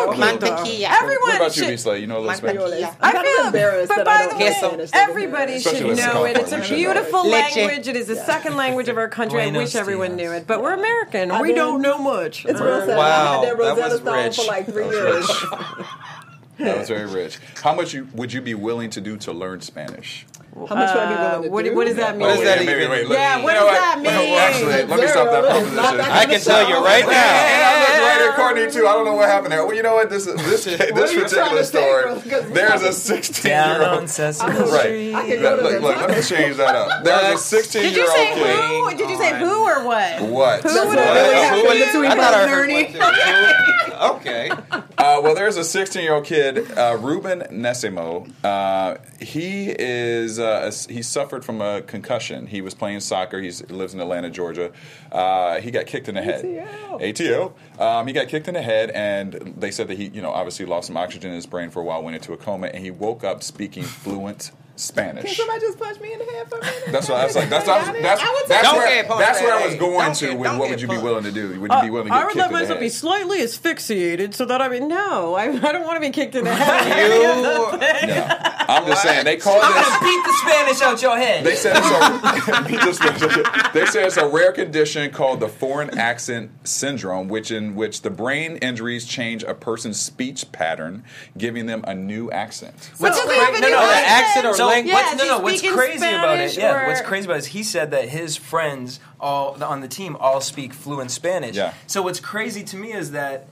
poquito. 0.41 0.83
Everyone 0.83 1.21
What 1.23 1.37
about 1.37 1.57
you, 1.57 1.63
should. 1.63 1.71
Lisa? 1.71 1.99
You 2.01 2.07
know 2.09 2.19
a 2.19 2.21
little 2.21 2.35
Spanish? 2.35 2.63
I'm 2.85 2.95
I 3.01 3.13
kind 3.13 3.27
feel, 3.27 3.47
embarrassed 3.47 3.89
but 3.89 3.97
that 3.99 4.05
by 4.05 4.13
I 4.13 4.23
the 4.25 4.31
don't 4.31 4.39
way, 4.41 4.47
know 4.47 4.69
Spanish. 4.69 4.91
everybody 4.93 5.61
should 5.61 5.97
know 5.97 6.25
it. 6.25 6.37
It's 6.37 6.51
a 6.53 6.61
beautiful 6.75 7.23
Leche. 7.29 7.57
language. 7.57 7.87
It 7.87 7.95
is 7.97 8.09
the 8.09 8.17
second 8.17 8.57
language 8.57 8.89
of 8.89 8.97
our 8.99 9.09
country. 9.09 9.41
I 9.43 9.51
wish 9.51 9.77
everyone 9.77 10.17
knew 10.17 10.33
it, 10.33 10.47
but 10.49 10.63
we're 10.63 10.75
American. 10.75 11.31
I 11.31 11.41
we 11.41 11.53
don't 11.55 11.81
know 11.81 11.97
much. 11.99 12.45
It's 12.45 12.61
real 12.61 12.81
sad. 12.85 12.97
Wow, 12.99 13.05
I 13.05 13.47
had 13.47 13.57
that 13.57 13.57
that 13.57 13.59
Rosetta 13.59 13.89
was 13.89 14.01
Stone 14.01 14.25
rich. 14.25 14.37
for 14.37 14.45
like 14.47 14.67
three 14.67 14.89
years. 14.89 15.31
That 16.59 16.79
was 16.79 16.89
very 16.89 17.07
rich. 17.07 17.39
How 17.63 17.75
much 17.75 17.93
you, 17.93 18.09
would 18.15 18.33
you 18.33 18.41
be 18.41 18.55
willing 18.55 18.89
to 18.91 19.01
do 19.01 19.17
to 19.19 19.33
learn 19.33 19.61
Spanish? 19.61 20.25
How 20.55 20.75
much 20.75 20.95
would 20.95 21.03
I 21.03 21.09
be 21.09 21.15
willing 21.15 21.43
to 21.43 21.49
Uh, 21.49 21.51
what, 21.53 21.65
do? 21.67 21.75
what 21.77 21.87
does 21.87 21.97
that 21.97 22.17
mean? 22.17 22.21
What 22.27 22.37
does 22.37 22.45
that 22.45 22.59
Wait, 22.61 22.69
even 22.71 22.91
wait, 22.91 23.03
mean? 23.03 23.13
Yeah, 23.13 23.43
what 23.45 23.53
does 23.53 23.67
that 23.67 24.01
Well, 24.03 24.23
mean? 24.25 24.39
actually, 24.39 24.85
let 24.89 25.01
me 25.01 25.07
stop 25.07 25.31
that 25.31 25.45
proposition. 25.45 26.01
I 26.01 26.25
can 26.25 26.41
tell 26.41 26.67
you 26.67 26.77
right 26.83 27.03
And 27.05 27.13
now. 27.13 27.17
I 27.69 27.81
look 27.81 28.09
right 28.09 28.29
at 28.31 28.37
Courtney 28.37 28.71
too. 28.73 28.87
I 28.89 28.93
don't 28.95 29.05
know 29.05 29.13
what 29.13 29.29
happened 29.29 29.53
there. 29.53 29.67
Well, 29.67 29.77
you 29.77 29.83
know 29.83 29.95
what? 29.97 30.09
This 30.09 30.25
this 30.25 30.65
this 30.65 30.67
are 30.89 31.13
you 31.13 31.23
particular 31.25 31.63
story. 31.63 32.03
bro? 32.05 32.15
'Cause 32.23 32.45
we 32.47 32.53
There's 32.55 32.83
a 32.83 32.93
16 32.95 33.51
Down 33.51 33.81
year 33.81 33.89
on 33.89 33.99
old. 34.01 34.09
Sesame 34.09 34.51
I 34.51 34.55
can- 34.55 34.63
Right. 34.71 34.81
Street. 34.81 35.15
I 35.15 35.27
can 35.29 35.43
go 35.43 35.55
Look, 35.57 35.73
to 35.73 35.79
look, 35.81 35.97
let 35.99 36.09
me 36.09 36.23
change 36.23 36.57
that 36.57 36.75
up. 36.75 37.05
There's 37.05 37.35
a 37.35 37.39
16 37.39 37.83
year 37.83 37.91
old. 37.91 37.95
Did 37.95 37.97
year 37.97 38.05
you 38.07 38.09
old 38.09 38.17
say 38.17 38.35
kid. 38.35 38.57
who? 38.57 38.97
Did 38.97 39.11
you 39.11 39.19
say 39.19 39.39
who 39.39 39.53
or 39.69 39.85
what? 39.85 40.23
What? 40.23 40.63
Who 40.63 40.69
would 40.73 40.89
what 40.89 40.99
have 40.99 41.17
really 41.17 41.29
really 41.29 41.35
happened 41.45 41.69
was- 41.69 41.87
between 41.87 42.11
I 42.13 42.15
thought 42.17 42.33
I 42.35 42.37
Buzz 42.37 42.41
and 42.41 42.51
heard 42.51 43.86
Ernie. 43.97 44.13
one 44.13 44.21
too. 44.21 44.29
Who? 44.31 44.37
Okay. 44.37 44.51
Uh, 44.99 45.21
well, 45.23 45.35
there's 45.35 45.57
a 45.57 45.65
16 45.65 46.03
year 46.03 46.15
old 46.15 46.25
kid, 46.25 46.71
uh, 46.77 46.97
Ruben 47.01 47.41
Nsemoh. 47.51 48.29
Uh, 48.45 48.97
he 49.21 49.71
is 49.79 50.39
uh, 50.39 50.71
a- 50.73 50.93
he 50.93 51.03
suffered 51.03 51.45
from 51.45 51.61
a 51.61 51.83
concussion. 51.83 52.47
He 52.47 52.61
was 52.61 52.75
playing 52.75 53.01
soccer. 53.01 53.41
He 53.41 53.51
lives 53.69 53.95
in 53.95 54.01
Atlanta, 54.01 54.31
Georgia. 54.31 54.73
Uh, 55.13 55.61
he 55.61 55.71
got 55.71 55.87
kicked 55.87 56.09
in 56.09 56.15
the 56.17 56.23
head. 56.23 56.45
ATL. 56.45 57.03
ATO. 57.03 57.55
Um, 57.83 58.07
he 58.07 58.13
got 58.13 58.29
kicked 58.29 58.49
in 58.49 58.55
the 58.55 58.63
head, 58.63 58.91
and 58.91 59.55
they 59.57 59.71
said 59.71 59.89
that 59.89 59.97
he, 59.99 60.07
you 60.09 60.23
know, 60.23 60.31
obviously 60.31 60.67
lost 60.67 60.87
some 60.89 60.97
oxygen 60.97 61.31
in 61.31 61.37
his 61.37 61.47
brain 61.47 61.71
for 61.71 61.81
a 61.81 61.85
while, 61.85 62.03
went 62.03 62.17
into 62.17 62.33
a 62.33 62.37
coma, 62.37 62.67
and 62.69 62.83
he 62.85 62.91
woke 62.91 63.23
up 63.25 63.43
speaking 63.43 63.83
fluent 63.85 64.51
Can 64.77 65.35
somebody 65.35 65.61
just 65.61 65.79
punch 65.79 66.01
me 66.01 66.13
in 66.13 66.19
the 66.19 66.25
head 66.27 66.49
for 66.49 66.59
a 66.59 66.61
minute? 66.61 66.83
That's 66.93 67.09
what 67.09 67.19
I 67.21 67.27
was 67.27 67.37
like. 67.37 67.49
That's 67.49 67.65
that's 67.67 67.87
that's, 68.03 68.23
I 68.23 68.31
would 68.33 68.49
that's, 68.49 68.63
Don't 68.69 68.77
where, 68.79 69.05
punched 69.05 69.21
that's 69.27 69.41
where 69.41 69.55
I 69.55 69.67
was 69.67 69.75
going 69.77 69.99
Don't 69.99 70.15
to 70.17 70.27
get- 70.29 70.39
with 70.39 70.59
what 70.59 70.71
would 70.71 70.81
you 70.81 70.89
be 70.89 70.99
willing 70.99 71.25
to 71.25 71.33
do? 71.33 71.61
Would 71.61 71.73
you 71.73 71.83
be 71.83 71.91
willing 71.91 72.09
to 72.09 72.11
get 72.11 72.17
Uh, 72.17 72.21
I 72.21 72.25
would 72.25 72.35
kicked 72.35 72.37
let 72.39 72.53
myself 72.53 72.81
be 72.81 72.89
slightly 72.89 73.43
asphyxiated 73.43 74.35
so 74.35 74.45
that 74.45 74.61
I 74.61 74.69
mean, 74.69 74.89
no, 74.89 75.35
I, 75.35 75.45
I 75.45 75.73
don't 75.73 75.85
want 75.85 75.97
to 75.97 76.01
be 76.01 76.11
kicked 76.11 76.35
in 76.35 76.45
the 76.45 76.55
head. 76.55 77.13
You. 77.23 77.57
Yeah. 78.07 78.65
I'm 78.69 78.87
just 78.87 79.03
saying 79.03 79.25
they 79.25 79.37
call 79.37 79.61
I'm 79.63 79.73
this. 79.73 79.87
gonna 79.89 80.01
beat 80.05 80.25
the 80.25 80.33
Spanish 80.43 80.83
out 80.83 81.03
your 81.03 81.17
head. 81.17 81.45
They 81.45 81.55
said 81.55 81.77
it's 81.77 82.47
a, 82.51 83.71
they 83.73 83.87
said 83.87 84.07
it's 84.07 84.17
a 84.17 84.27
rare 84.29 84.53
condition 84.53 85.11
called 85.11 85.41
the 85.41 85.49
foreign 85.49 85.97
accent 85.99 86.51
syndrome, 86.65 87.29
which 87.29 87.51
in 87.51 87.75
which 87.75 88.03
the 88.03 88.11
brain 88.11 88.57
injuries 88.57 89.05
change 89.07 89.43
a 89.45 89.55
person's 89.55 90.01
speech 90.01 90.51
pattern, 90.53 91.05
giving 91.39 91.67
them 91.67 91.85
a 91.87 91.95
new 91.95 92.31
accent. 92.31 92.91
What's 92.99 93.21
does 93.21 93.31
he 93.31 93.39
have 93.39 93.55
a 93.55 93.61
no, 93.61 93.69
new 93.69 93.75
no, 93.75 93.81
the 93.81 93.93
accent? 93.95 94.09
accent 94.27 94.47
or 94.47 94.55
So- 94.55 94.66
language? 94.67 94.93
Yeah, 94.93 95.11
what's, 95.11 95.19
no, 95.19 95.27
no. 95.27 95.39
What's 95.41 95.59
speaking 95.59 95.77
crazy 95.77 95.97
about 95.97 96.39
it? 96.39 96.51
Spanish 96.51 96.57
Yeah, 96.57 96.85
or- 96.85 96.87
what's 96.89 97.01
crazy 97.01 97.27
about 97.27 97.37
it 97.37 97.39
is 97.39 97.47
he 97.47 97.63
said 97.63 97.91
that 97.91 98.09
his 98.09 98.37
friends 98.37 99.01
all 99.21 99.63
on 99.63 99.81
the 99.81 99.89
team 99.89 100.17
all 100.17 100.41
speak 100.41 100.73
fluent 100.73 101.11
Spanish. 101.11 101.57
Yeah. 101.57 101.75
So 101.87 102.03
what's 102.03 102.21
crazy 102.21 102.63
to 102.65 102.77
me 102.77 102.93
is 102.93 103.13
that. 103.13 103.49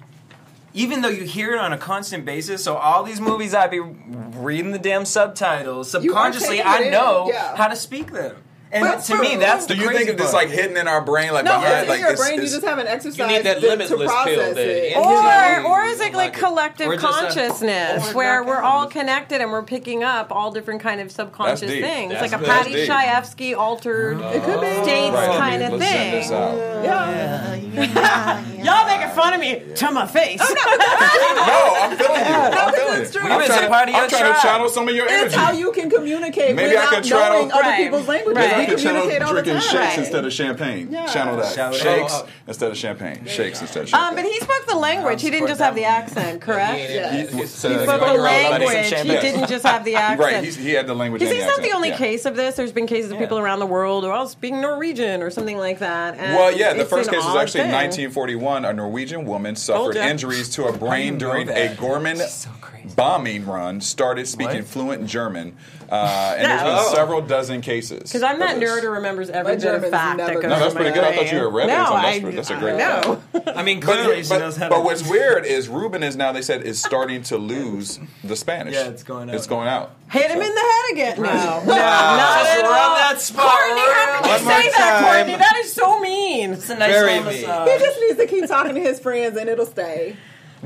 Even 0.76 1.02
though 1.02 1.08
you 1.08 1.22
hear 1.22 1.52
it 1.54 1.60
on 1.60 1.72
a 1.72 1.78
constant 1.78 2.24
basis, 2.24 2.64
so 2.64 2.74
all 2.74 3.04
these 3.04 3.20
movies 3.20 3.54
I'd 3.54 3.70
be 3.70 3.78
reading 3.78 4.72
the 4.72 4.78
damn 4.80 5.04
subtitles, 5.04 5.88
subconsciously 5.88 6.60
I 6.60 6.90
know 6.90 7.28
yeah. 7.28 7.54
how 7.54 7.68
to 7.68 7.76
speak 7.76 8.10
them. 8.10 8.42
And 8.72 8.82
But 8.82 9.04
to 9.04 9.18
me, 9.20 9.34
for- 9.34 9.38
that's 9.40 9.66
Do 9.66 9.74
the 9.74 9.80
you 9.82 9.86
crazy 9.86 10.04
think 10.06 10.18
it's 10.20 10.32
part. 10.32 10.44
like 10.46 10.48
hidden 10.52 10.76
in 10.76 10.88
our 10.88 11.00
brain, 11.00 11.32
like 11.32 11.44
No, 11.44 11.60
behind, 11.60 11.80
it's 11.82 11.88
like 11.88 12.00
your 12.00 12.10
it's- 12.10 12.26
brain. 12.28 12.40
You 12.40 12.46
just 12.48 12.64
haven't 12.64 12.88
exercised 12.88 13.18
You 13.20 13.26
need 13.28 13.44
that 13.46 13.54
to, 13.56 13.60
to 13.60 13.66
limitless 13.68 13.98
pill 14.00 14.06
process 14.08 14.54
that 14.56 14.66
it. 14.66 14.92
it- 14.92 14.96
Or, 14.96 15.62
or 15.66 15.84
is 15.84 16.00
it 16.00 16.12
like 16.12 16.14
like 16.14 16.32
collective 16.34 16.88
Or 16.88 16.96
just 16.96 17.04
a- 17.04 17.08
consciousness 17.26 18.12
where 18.14 18.42
we're 18.42 18.60
all 18.62 18.86
connected 18.88 19.40
and 19.40 19.52
we're 19.52 19.62
picking 19.62 20.02
up 20.02 20.32
all 20.32 20.50
different 20.50 20.80
kind 20.80 21.00
of 21.00 21.12
subconscious 21.12 21.60
That's 21.70 21.80
things, 21.80 22.12
That's 22.12 22.22
like 22.22 22.32
a 22.32 22.38
good. 22.38 22.48
Paddy 22.48 22.86
That's 22.86 23.34
deep. 23.34 23.48
Chayefsky 23.52 23.56
altered 23.56 24.20
oh. 24.20 24.28
It 24.30 24.42
could 24.42 24.60
be. 24.60 24.82
states 24.82 25.14
Right, 25.14 25.38
kind 25.38 25.62
of 25.62 25.72
let's 25.74 25.84
send 25.92 26.14
this 26.14 26.28
thing. 26.28 26.36
out. 26.36 26.84
Yeah. 26.84 27.54
Y'all 28.64 28.86
making 28.86 29.14
fun 29.14 29.34
of 29.34 29.40
me 29.40 29.62
to 29.74 29.90
my 29.90 30.06
face. 30.06 30.40
Oh, 30.42 30.54
no, 31.34 31.82
I'm 31.82 31.96
feeling 31.96 32.20
you. 32.26 32.34
I'm 32.34 32.74
feeling 32.74 33.00
it's 33.02 33.14
you. 33.14 33.20
true. 33.20 33.30
I'm 33.30 33.44
trying, 33.46 33.86
to, 33.88 33.94
I'm 33.94 34.08
trying 34.08 34.34
to 34.34 34.40
channel 34.40 34.68
some 34.68 34.88
of 34.88 34.94
your 34.94 35.06
energy. 35.08 35.26
It's 35.26 35.34
how 35.34 35.52
you 35.52 35.72
can 35.72 35.90
communicate 35.90 36.54
Maybe 36.56 36.70
without 36.70 36.92
can 36.92 37.02
try 37.02 37.28
to- 37.28 37.34
knowing 37.34 37.52
other 37.52 37.76
people's 37.76 38.08
languages. 38.08 38.42
Right. 38.64 38.68
Maybe 38.68 38.72
I 38.72 38.74
We 38.76 38.76
can 38.76 38.78
channel 38.84 39.00
communicate 39.02 39.22
all 39.22 39.34
the 39.34 39.42
drinking 39.42 39.62
shakes 39.62 39.74
Right. 39.74 39.98
instead 39.98 40.24
of 40.24 40.32
champagne. 40.32 40.88
Yeah. 40.90 41.06
Channel 41.06 41.36
that. 41.36 41.54
Shout 41.54 41.74
shakes 41.74 42.12
out. 42.14 42.28
instead 42.46 42.70
of 42.70 42.76
champagne. 42.76 43.26
Shakes 43.26 43.60
instead 43.60 43.82
of 43.84 43.88
champagne. 43.88 44.08
Um, 44.08 44.14
but 44.16 44.24
he 44.24 44.38
spoke 44.40 44.66
the 44.66 44.76
language. 44.76 45.22
He 45.22 45.30
didn't 45.30 45.48
just 45.48 45.60
have 45.60 45.74
the 45.74 45.84
accent, 45.84 46.40
correct? 46.40 46.90
Yeah. 46.90 47.12
He- 47.12 47.26
He 47.26 47.36
he 47.42 47.46
said- 47.46 47.70
He 47.72 47.78
He 47.78 47.84
spoke 47.84 47.96
spoke 47.96 48.08
the 48.08 48.16
the 48.16 48.22
language. 48.22 48.68
language. 48.68 49.00
He 49.00 49.08
didn't 49.20 49.48
just 49.48 49.66
have 49.66 49.84
the 49.84 49.94
accent. 49.96 50.20
Right, 50.20 50.44
he's, 50.44 50.56
he 50.56 50.70
had 50.72 50.86
the 50.86 50.94
language. 50.94 51.20
Because 51.20 51.34
he's 51.34 51.46
not 51.46 51.62
the 51.62 51.72
only 51.72 51.90
Yeah. 51.90 51.96
case 51.98 52.24
of 52.24 52.36
this. 52.36 52.56
There's 52.56 52.72
been 52.72 52.86
cases 52.86 53.10
of 53.12 53.18
people 53.18 53.38
around 53.38 53.58
the 53.60 53.66
world 53.66 54.04
who 54.04 54.10
all 54.10 54.28
speak 54.28 54.54
Norwegian 54.54 55.22
or 55.22 55.30
something 55.30 55.58
like 55.58 55.78
that. 55.80 56.16
and 56.18 56.36
Well, 56.36 56.52
yeah, 56.56 56.72
the 56.74 56.84
first 56.84 57.10
case 57.10 57.24
was 57.24 57.36
actually 57.36 57.62
thing. 57.62 57.72
1941. 57.72 58.64
A 58.64 58.72
Norwegian 58.72 59.24
woman 59.24 59.56
suffered 59.56 59.96
injuries 59.96 60.48
to 60.50 60.64
her 60.64 60.72
brain 60.72 61.18
during 61.18 61.48
a? 61.48 61.74
German 61.74 62.16
so 62.16 62.50
crazy. 62.60 62.83
Bombing 62.96 63.46
run. 63.46 63.80
Started 63.80 64.26
speaking 64.28 64.58
What? 64.58 64.66
fluent 64.66 65.06
German, 65.06 65.56
uh, 65.90 66.34
and 66.36 66.42
Yeah. 66.42 66.48
there's 66.48 66.62
been 66.62 66.78
Oh. 66.92 66.94
several 66.94 67.20
dozen 67.22 67.60
cases. 67.60 68.02
Because 68.04 68.22
I'm 68.22 68.38
that 68.40 68.56
of 68.56 68.62
nerd 68.62 68.82
who 68.82 68.90
remembers 68.90 69.30
every 69.30 69.52
My 69.56 69.60
bit 69.60 69.74
of 69.74 69.90
fact 69.90 70.18
that 70.18 70.26
goes 70.34 70.40
good. 70.42 70.48
No, 70.50 70.58
that's 70.58 70.70
in 70.72 70.76
pretty 70.76 70.90
my 70.90 70.94
good. 70.96 71.04
I 71.04 71.12
thought 71.16 71.20
brain. 71.22 71.34
you 71.34 71.40
were 71.40 71.50
read 71.50 71.68
it, 71.68 71.72
No, 71.72 71.84
so 71.86 71.90
that's 71.92 72.24
I, 72.24 72.30
that's 72.30 72.50
a 72.50 72.54
I 72.54 72.60
great 72.60 72.76
know. 72.76 73.22
I 73.56 73.62
mean, 73.62 73.80
But, 73.80 73.86
clearly 73.86 74.22
she 74.22 74.28
but, 74.28 74.38
knows 74.38 74.56
how 74.56 74.68
but 74.68 74.76
to. 74.76 74.82
what's 74.82 75.08
weird 75.08 75.44
is 75.46 75.68
Ruben 75.68 76.02
is 76.02 76.16
now 76.16 76.32
they 76.32 76.42
said 76.42 76.62
is 76.62 76.80
starting 76.80 77.22
to 77.24 77.36
lose 77.38 77.98
the 78.22 78.36
Spanish. 78.36 78.74
Yeah, 78.74 78.88
it's 78.88 79.02
going 79.02 79.28
out 79.30 79.34
It's 79.36 79.46
going 79.46 79.68
out. 79.68 79.92
Hit 80.10 80.30
him 80.30 80.40
in 80.40 80.54
the 80.54 80.60
head 80.60 80.92
again. 80.92 81.16
No, 81.22 81.32
no, 81.32 81.74
not 81.74 82.44
Just 82.44 82.58
at 82.58 82.64
all. 82.64 82.94
that 82.96 83.20
spot. 83.20 83.44
Courtney, 83.50 83.80
how 83.80 84.20
can 84.22 84.30
you 84.30 84.38
say 84.38 84.70
that. 84.76 85.14
Courtney? 85.16 85.36
That 85.36 85.56
is 85.64 85.72
so 85.72 85.98
mean. 86.00 86.52
It's 86.52 86.70
a 86.70 86.76
nice 86.76 86.92
Very 86.92 87.20
mean. 87.20 87.32
He 87.32 87.40
just 87.42 88.00
needs 88.00 88.16
to 88.18 88.26
keep 88.26 88.46
talking 88.46 88.74
to 88.74 88.80
his 88.80 89.00
friends, 89.00 89.36
and 89.38 89.48
it'll 89.48 89.66
stay. 89.66 90.16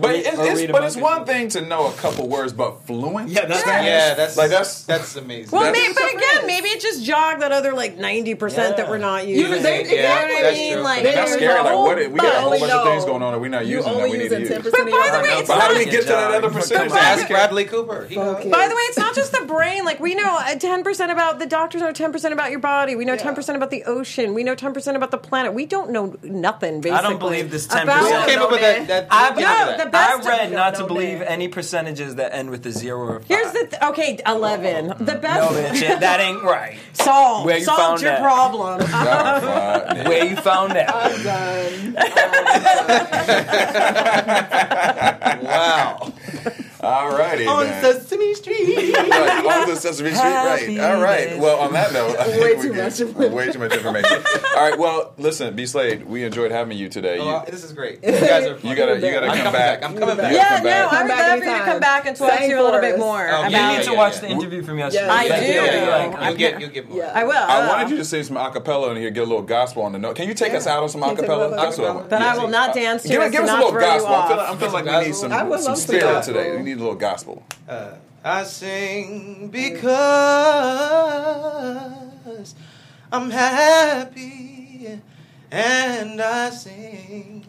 But 0.01 0.15
it's, 0.15 0.29
it's, 0.29 0.73
but 0.73 0.85
it's 0.85 0.95
book. 0.95 1.05
one 1.05 1.25
thing 1.27 1.49
to 1.51 1.61
know 1.61 1.89
a 1.89 1.93
couple 1.93 2.29
words, 2.29 2.53
but 2.53 2.85
fluent. 2.87 3.29
Yeah, 3.31 3.43
that's- 3.43 3.61
Spanish? 3.61 3.87
Yeah, 3.89 4.15
that's 4.15 4.37
like 4.37 4.51
that's 4.51 4.83
that's 4.85 5.17
amazing. 5.17 5.51
Well, 5.51 5.63
That's 5.73 5.79
may, 5.79 5.93
but 5.93 6.05
again, 6.15 6.19
friends. 6.31 6.47
maybe 6.47 6.69
it 6.69 6.81
just 6.81 7.05
jogged 7.05 7.43
that 7.43 7.53
other 7.53 7.73
like 7.73 7.97
ninety 7.99 8.35
percent 8.35 8.77
that 8.77 8.89
we're 8.89 8.99
not 8.99 9.27
You- 9.27 9.37
using. 9.47 9.63
they- 9.63 9.85
you 9.89 10.03
know 10.03 10.09
what 10.09 10.45
I 10.47 10.51
mean? 10.53 10.73
true. 10.75 10.83
Like, 10.83 11.03
that's 11.03 11.33
scary. 11.33 11.55
Like 11.55 11.67
whole 11.73 11.85
what? 11.85 11.99
We 11.99 12.19
got 12.19 12.37
a 12.37 12.41
whole 12.41 12.51
bunch. 12.51 12.61
bunch 12.61 12.73
of 12.73 12.85
things 12.89 13.05
going 13.05 13.23
on 13.23 13.33
that 13.33 13.39
we're 13.41 13.49
not 13.49 13.67
using 13.67 13.93
that 13.93 14.11
we 14.11 14.19
need 14.19 14.29
to 14.31 14.41
use. 14.41 14.49
But 14.49 14.73
by 14.73 14.79
the 14.81 15.21
way, 15.23 15.39
it's 15.39 15.49
But 15.49 15.61
how 15.61 15.69
do 15.69 15.79
we 15.79 15.85
not- 15.85 15.91
get 15.93 16.03
to 16.03 16.09
that 16.09 16.35
other 16.35 16.51
percentage? 16.51 16.91
But- 16.91 16.99
Ask 17.03 17.29
Bradley 17.29 17.65
Cooper. 17.65 18.07
He 18.09 18.17
knows. 18.17 18.37
Focus. 18.37 18.51
By 18.53 18.69
the 18.69 18.75
way, 18.75 18.83
it's 18.83 18.99
not 18.99 19.15
just 19.15 19.33
the 19.33 19.45
brain. 19.47 19.85
Like 19.85 20.01
we 20.01 20.15
know 20.15 20.39
ten 20.59 20.85
percent 20.85 21.11
about 21.13 21.39
the 21.39 21.47
doctors 21.47 21.81
know 21.83 21.93
ten 21.93 22.13
percent 22.13 22.33
about 22.33 22.51
your 22.51 22.61
body. 22.61 22.95
We 22.97 23.05
know 23.05 23.17
ten 23.17 23.35
percent 23.35 23.57
about 23.57 23.71
the 23.71 23.85
ocean. 23.85 24.35
We 24.35 24.45
know 24.45 24.55
ten 24.55 24.73
percent 24.75 24.97
about 24.97 25.11
the 25.11 25.19
planet. 25.19 25.55
We 25.55 25.67
don't 25.67 25.91
know 25.91 26.17
nothing. 26.23 26.81
Basically, 26.81 26.99
I 26.99 27.03
don't 27.03 27.19
believe 27.19 27.51
this 27.51 27.67
10%. 27.67 27.89
Who 27.89 28.27
came 28.27 28.39
up 28.41 28.51
with 28.51 28.61
that? 28.61 28.87
that 29.09 29.88
I- 29.95 30.13
who 30.13 30.19
came 30.19 30.21
No, 30.21 30.23
up 30.23 30.23
with 30.23 30.23
the 30.23 30.23
that? 30.23 30.23
best. 30.23 30.29
I 30.29 30.39
read 30.45 30.53
not 30.53 30.75
to 30.77 30.85
believe 30.87 31.23
any 31.23 31.49
percentages 31.49 32.15
that 32.17 32.35
end 32.35 32.51
with 32.51 32.65
a 32.67 32.71
zero 32.73 32.99
or 33.01 33.17
a 33.17 33.21
five. 33.21 33.29
Here's 33.29 33.53
the 33.53 33.67
th- 33.67 33.83
okay, 33.83 34.19
eleven. 34.27 34.93
Oh. 34.93 35.05
The 35.05 35.15
no, 35.15 35.21
best. 35.21 35.53
bitch, 35.83 36.01
that 36.01 36.21
ain't 36.21 36.43
right. 36.43 36.79
Solve. 36.95 37.45
Where 37.47 37.59
you 37.59 37.65
Solved 37.65 37.81
found 37.81 38.03
your 38.03 38.11
that? 38.13 38.21
problem. 38.23 38.79
Nah, 38.81 39.41
fuck. 39.41 40.07
Where 40.09 40.25
you 40.25 40.37
found 40.37 40.73
that? 40.73 40.95
I'm 40.95 41.23
done. 45.39 45.45
Wow. 45.45 46.13
All 46.81 47.11
righty. 47.11 47.47
On 47.47 47.65
then. 47.67 47.83
Sesame 47.83 48.35
Street. 48.35 48.58
Right, 48.65 49.63
on 49.63 49.69
the 49.69 49.77
Sesame 49.77 50.11
Street, 50.11 50.23
right. 50.29 50.79
All 50.81 51.01
right. 51.01 51.39
Well, 51.39 51.59
on 51.61 51.73
that 51.73 51.93
note, 51.93 52.17
I 52.19 52.27
Way 52.29 52.35
think 52.55 52.57
we 52.59 52.63
too 52.69 52.75
get- 52.75 52.85
much 52.85 53.01
information. 53.01 53.35
Way 53.35 53.53
too 53.53 53.59
much 53.59 53.73
information. 53.75 54.19
All 54.57 54.71
right. 54.71 54.79
Well, 54.79 55.13
listen, 55.19 55.55
B 55.55 55.67
Slade, 55.67 56.05
we 56.07 56.25
enjoyed 56.25 56.51
having 56.51 56.77
you 56.79 56.89
today. 56.89 57.19
Oh, 57.21 57.41
You, 57.45 57.51
this 57.51 57.65
is 57.65 57.73
great. 57.73 58.03
You 58.03 58.13
guys 58.13 58.47
are. 58.47 58.59
you 58.67 58.75
gotta, 58.75 58.95
you 58.97 59.11
gotta 59.13 59.27
I'm 59.29 59.37
come 59.43 59.53
back. 59.53 59.81
back. 59.81 59.85
I'm 59.91 59.97
coming 59.97 60.17
back. 60.17 60.33
Yeah, 60.33 60.61
no. 60.63 60.71
I 60.71 60.89
Come 60.91 61.09
would 61.09 61.17
love 61.17 61.39
for 61.39 61.45
you 61.45 61.53
to 61.59 61.65
come 61.65 61.81
back 61.81 62.07
and 62.07 62.17
talk 62.17 62.39
to 62.39 62.47
you 62.47 62.57
a 62.61 62.63
little 62.63 62.73
for 62.79 62.81
bit 62.81 62.95
us. 62.95 63.01
more 63.01 63.29
Oh, 63.29 63.41
about. 63.41 63.51
You 63.51 63.57
yeah, 63.57 63.77
need 63.79 63.85
to 63.85 63.91
yeah, 63.93 63.97
watch 63.97 64.15
yeah. 64.15 64.21
the 64.21 64.29
interview 64.29 64.63
from 64.63 64.79
yesterday. 64.79 65.07
Yeah, 65.07 65.13
I 65.13 65.29
That 65.29 65.41
do. 65.41 65.47
you'll 65.53 65.65
be 65.85 65.91
like, 65.91 66.29
You'll 66.29 66.37
get. 66.37 66.61
You'll 66.61 66.71
get 66.71 66.89
more. 66.91 67.05
I 67.05 67.25
will. 67.25 67.33
I 67.33 67.69
wanted 67.69 67.91
you 67.91 67.97
to 67.99 68.05
sing 68.05 68.23
some 68.25 68.37
acapella 68.37 68.91
in 68.91 68.97
here, 68.97 69.11
get 69.11 69.21
a 69.25 69.27
little 69.27 69.43
gospel 69.43 69.83
on 69.83 69.93
the 69.93 69.99
note. 69.99 70.17
Can 70.17 70.29
you 70.29 70.35
take 70.35 70.55
us 70.55 70.67
out 70.67 70.83
on 70.83 70.89
some 70.89 71.01
Can 71.03 71.11
you 71.11 71.17
take 71.17 71.25
a 71.27 71.29
acapella? 71.29 71.39
little 71.51 71.57
That's 71.57 71.79
what 71.79 71.89
I 71.89 71.93
want. 71.95 72.11
Then 72.11 72.23
I 72.23 72.37
will 72.39 72.49
not 72.49 72.75
dance 72.75 73.03
to 73.05 73.09
it. 73.09 73.33
Give 73.33 73.43
us 73.45 73.51
a 73.51 73.55
little 73.55 73.73
gospel. 73.73 74.15
I'm 74.15 74.29
feeling, 74.29 74.41
off. 74.41 74.51
I'm 74.51 74.59
feeling 74.59 74.73
like 74.87 75.01
we 75.03 75.07
need 75.07 75.15
some, 75.15 75.33
I 75.33 75.43
would 75.43 75.61
some 75.61 75.73
love 75.73 75.79
some 75.79 75.95
spirit 75.95 76.23
today. 76.25 76.57
We 76.57 76.63
need 76.63 76.77
a 76.77 76.81
little 76.81 76.95
gospel. 76.95 77.43
Uh, 77.69 77.93
I 78.25 78.43
sing 78.43 79.49
because 79.49 79.85
I'm 83.13 83.31
happy, 83.31 85.01
and 85.53 86.21
I 86.21 86.51
sing 86.51 87.47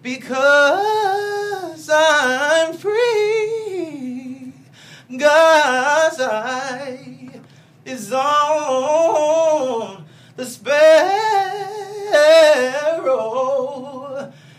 because 0.00 1.90
I'm 1.92 2.74
free. 2.74 4.52
God's 5.18 6.20
eye 6.20 7.40
is 7.84 8.12
on 8.12 10.04
the 10.36 10.46
sparrow, 10.46 10.72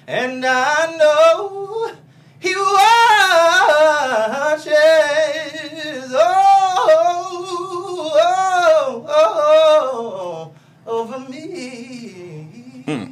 and 0.07 0.45
I 0.45 0.97
know 0.97 1.91
He 2.41 2.55
watches. 2.55 2.73
Oh, 6.13 6.17
oh, 8.15 9.05
oh, 9.07 10.51
oh, 10.87 10.91
over 10.91 11.19
me. 11.29 12.83
Hmm. 12.85 13.05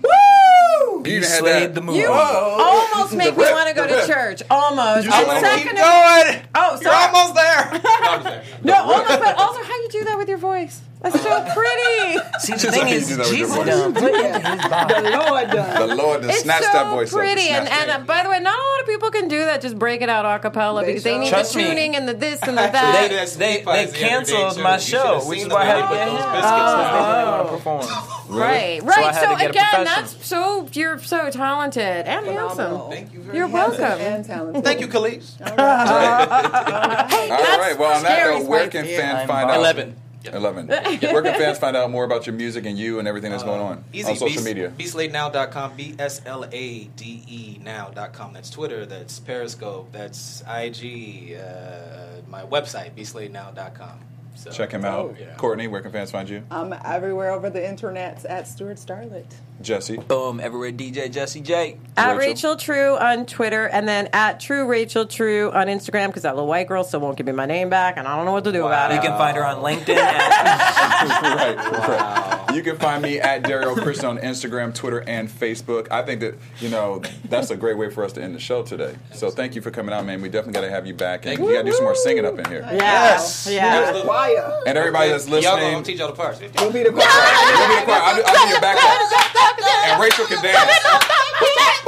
You 1.05 1.15
you 1.15 1.21
had 1.21 1.25
slayed 1.29 1.63
that. 1.69 1.75
the 1.75 1.81
movie. 1.81 1.99
You 1.99 2.07
almost 2.11 3.15
make 3.21 3.35
me 3.37 3.43
want 3.43 3.69
to 3.69 3.73
go 3.75 3.87
to 3.87 4.05
church. 4.07 4.41
Almost. 4.49 5.05
You 5.05 5.11
And 5.13 5.25
should 5.25 5.29
Keep 5.29 5.39
second, 5.39 5.75
going. 5.75 6.41
oh, 6.55 6.79
You're 6.81 6.93
almost 6.93 7.35
there. 7.35 7.71
No, 7.71 7.79
I'm 8.09 8.23
just 8.23 8.23
there. 8.23 8.43
No, 8.63 8.75
almost. 8.83 9.07
But 9.19 9.35
also, 9.37 9.63
how 9.63 9.75
you 9.75 9.89
do 9.91 10.03
that 10.05 10.17
with 10.17 10.27
your 10.29 10.37
voice? 10.37 10.81
That's 11.01 11.21
so 11.21 11.29
pretty. 11.55 12.19
See, 12.39 12.53
the 12.53 12.59
Just 12.59 12.69
thing 12.71 12.81
like 12.83 12.91
you 12.91 12.97
is, 12.97 13.07
do 13.07 13.15
that 13.15 13.27
Jesus 13.27 13.55
done 13.55 13.93
put 13.93 14.13
into 14.13 14.49
his 14.49 14.69
body. 14.69 14.93
The 15.01 15.11
Lord 15.17 15.49
done. 15.49 15.87
The 15.87 15.95
Lord 15.95 16.21
just 16.23 16.33
It's 16.33 16.43
snatched 16.43 16.65
so 16.65 16.71
that 16.73 16.91
voice 16.91 17.13
up. 17.13 17.19
pretty, 17.19 17.41
Just 17.47 17.51
and, 17.51 17.69
and 17.69 17.89
uh, 17.91 17.99
by 18.05 18.23
the 18.23 18.29
way, 18.29 18.39
not 18.41 18.53
a 18.59 18.61
lot 18.71 18.79
of 18.81 18.85
people 18.85 19.09
can 19.09 19.29
do 19.29 19.39
that. 19.45 19.61
Just 19.61 19.79
break 19.79 20.01
it 20.01 20.09
out 20.09 20.25
a 20.25 20.39
cappella 20.39 20.83
because 20.85 21.03
they 21.03 21.17
need 21.17 21.29
Trust 21.29 21.53
the 21.53 21.59
me. 21.59 21.67
tuning 21.69 21.95
and 21.95 22.05
the 22.05 22.13
this 22.13 22.41
and 22.43 22.57
the 22.57 22.61
that. 22.63 23.07
did 23.09 23.11
that 23.17 23.29
They, 23.39 23.63
they 23.63 23.85
the 23.85 23.91
day, 23.93 23.97
canceled 24.09 24.55
too. 24.57 24.61
my 24.63 24.75
You 24.75 24.81
should 24.81 24.89
show, 24.89 25.13
have 25.19 25.27
which 25.27 25.39
is 25.39 25.47
why 25.47 25.61
I 25.61 25.65
had 25.65 25.75
way 25.75 25.81
to 25.81 25.87
get 25.95 26.09
put 26.09 26.11
those 26.11 26.25
biscuits 26.25 26.43
They 26.43 26.51
on. 26.51 27.15
didn't 27.15 27.31
want 27.31 27.47
to 27.47 27.55
perform. 27.55 28.37
Right, 28.37 28.79
So 28.81 28.87
right. 28.87 29.05
had 29.05 29.15
So, 29.15 29.29
to 29.29 29.35
get 29.37 29.45
a 29.45 29.49
again, 29.51 29.85
that's 29.85 30.27
so 30.27 30.67
you're 30.73 30.99
so 30.99 31.29
talented 31.31 31.81
and 31.83 32.25
Phenomenal. 32.25 32.89
handsome. 32.89 32.91
Thank 32.91 33.13
you 33.13 33.19
very 33.21 33.25
much. 33.27 33.35
You're 33.37 33.47
much. 33.47 33.79
welcome. 33.79 33.99
And 34.01 34.25
talented. 34.25 34.63
Thank 34.65 34.81
you, 34.81 34.87
Kelis. 34.89 35.39
All 35.39 35.55
right. 35.55 36.27
All 37.31 37.59
right. 37.59 37.79
Well, 37.79 37.95
on 37.95 38.03
that 38.03 38.11
scary 38.19 38.39
note, 38.39 38.47
where 38.49 38.67
can 38.67 38.85
fans 38.85 39.27
find 39.27 39.49
out? 39.49 39.57
Eleven. 39.57 39.95
Eleven. 40.25 40.67
Where 40.67 41.21
can 41.21 41.39
fans 41.39 41.57
find 41.59 41.77
out 41.77 41.89
more 41.89 42.03
about 42.03 42.27
your 42.27 42.35
music 42.35 42.65
and 42.65 42.77
you 42.77 42.99
and 42.99 43.07
everything 43.07 43.31
that's 43.31 43.43
going 43.43 43.61
on 43.61 43.83
Easy. 43.93 44.09
on 44.09 44.15
social 44.17 44.27
Beast- 44.27 44.45
media? 44.45 44.73
BSladeNow.com, 44.77 45.75
B 45.77 45.95
S 45.97 46.21
L 46.25 46.43
A 46.51 46.83
D 46.85 47.23
E 47.27 47.59
now.com. 47.63 48.33
That's 48.33 48.49
Twitter, 48.49 48.85
that's 48.85 49.19
Periscope, 49.19 49.91
that's 49.91 50.41
IG, 50.41 51.35
uh, 51.35 52.21
my 52.27 52.41
website, 52.43 52.91
BSladeNow.com. 52.95 53.99
So, 54.39 54.51
Check 54.51 54.71
him 54.71 54.85
out. 54.85 54.99
Oh, 54.99 55.15
yeah. 55.19 55.35
Courtney, 55.35 55.67
where 55.67 55.81
can 55.81 55.91
fans 55.91 56.11
find 56.11 56.29
you? 56.29 56.43
I'm 56.49 56.73
everywhere 56.85 57.31
over 57.31 57.49
the 57.49 57.67
internet 57.67 58.23
at 58.23 58.47
Stuart 58.47 58.77
Starlet. 58.77 59.25
Jesse. 59.61 59.97
Boom, 59.97 60.39
everywhere 60.39 60.71
DJ 60.71 61.11
Jesse 61.11 61.41
J. 61.41 61.77
At 61.97 62.15
Rachel. 62.15 62.29
Rachel 62.29 62.55
True 62.55 62.97
on 62.97 63.25
Twitter, 63.25 63.65
and 63.65 63.85
then 63.85 64.07
at 64.13 64.39
True 64.39 64.65
Rachel 64.65 65.05
True 65.05 65.51
on 65.51 65.67
Instagram 65.67 66.07
because 66.07 66.23
that 66.23 66.35
little 66.35 66.47
white 66.47 66.69
girl 66.69 66.85
still 66.85 67.01
won't 67.01 67.17
give 67.17 67.25
me 67.25 67.33
my 67.33 67.45
name 67.45 67.69
back, 67.69 67.97
and 67.97 68.07
I 68.07 68.15
don't 68.15 68.23
know 68.23 68.31
what 68.31 68.45
to 68.45 68.53
do 68.53 68.65
about 68.65 68.91
it. 68.91 68.95
You 68.95 69.01
can 69.01 69.17
find 69.17 69.35
her 69.35 69.45
on 69.45 69.57
LinkedIn 69.61 69.97
at 69.97 71.21
right, 71.21 71.57
right. 71.57 72.38
You 72.53 72.63
can 72.63 72.77
find 72.77 73.01
me 73.03 73.19
at 73.19 73.43
Daryl 73.43 73.75
Christian 73.81 74.05
on 74.07 74.17
Instagram, 74.19 74.73
Twitter, 74.73 75.01
and 75.07 75.29
Facebook. 75.29 75.87
I 75.91 76.01
think 76.03 76.21
that 76.21 76.35
you 76.59 76.69
know 76.69 77.01
that's 77.25 77.51
a 77.51 77.57
great 77.57 77.77
way 77.77 77.89
for 77.89 78.03
us 78.03 78.13
to 78.13 78.23
end 78.23 78.33
the 78.35 78.39
show 78.39 78.63
today. 78.63 78.95
So 79.13 79.29
thank 79.29 79.55
you 79.55 79.61
for 79.61 79.71
coming 79.71 79.93
out, 79.93 80.05
man. 80.05 80.21
We 80.21 80.29
definitely 80.29 80.53
got 80.53 80.61
to 80.61 80.69
have 80.69 80.87
you 80.87 80.93
back, 80.93 81.25
and 81.25 81.37
Thank 81.37 81.39
you 81.47 81.53
got 81.55 81.63
to 81.63 81.69
do 81.69 81.75
some 81.75 81.83
more 81.83 81.95
singing 81.95 82.25
up 82.25 82.37
in 82.39 82.45
here. 82.45 82.61
Yeah, 82.61 82.73
Yes. 82.73 83.47
yeah. 83.51 84.01
Choir. 84.03 84.61
And 84.65 84.77
everybody 84.77 85.09
that's 85.09 85.25
listening, 85.27 85.43
Y'all 85.43 85.53
gonna 85.57 85.77
listening, 85.77 85.83
teach 85.83 86.01
all 86.01 86.07
the 86.09 86.15
parts. 86.15 86.39
We'll 86.39 86.71
be 86.71 86.83
the 86.83 86.91
choir. 86.91 87.05
You'll 87.05 87.67
be 87.69 87.75
the 87.75 87.85
choir. 87.85 88.01
I'll, 88.01 88.15
do, 88.15 88.23
I'll 88.25 88.45
be 88.45 88.51
your 88.51 88.61
backup, 88.61 89.89
and 89.89 90.01
Rachel 90.01 90.25
can 90.25 90.43
dance. 90.43 91.79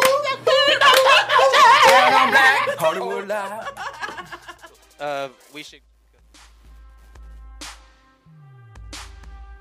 Hollywood 2.79 3.27
Live. 3.27 3.67
Uh, 4.99 5.29
we 5.53 5.63
should. 5.63 5.81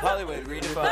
Hollywood 0.00 0.44
redefined. 0.44 0.88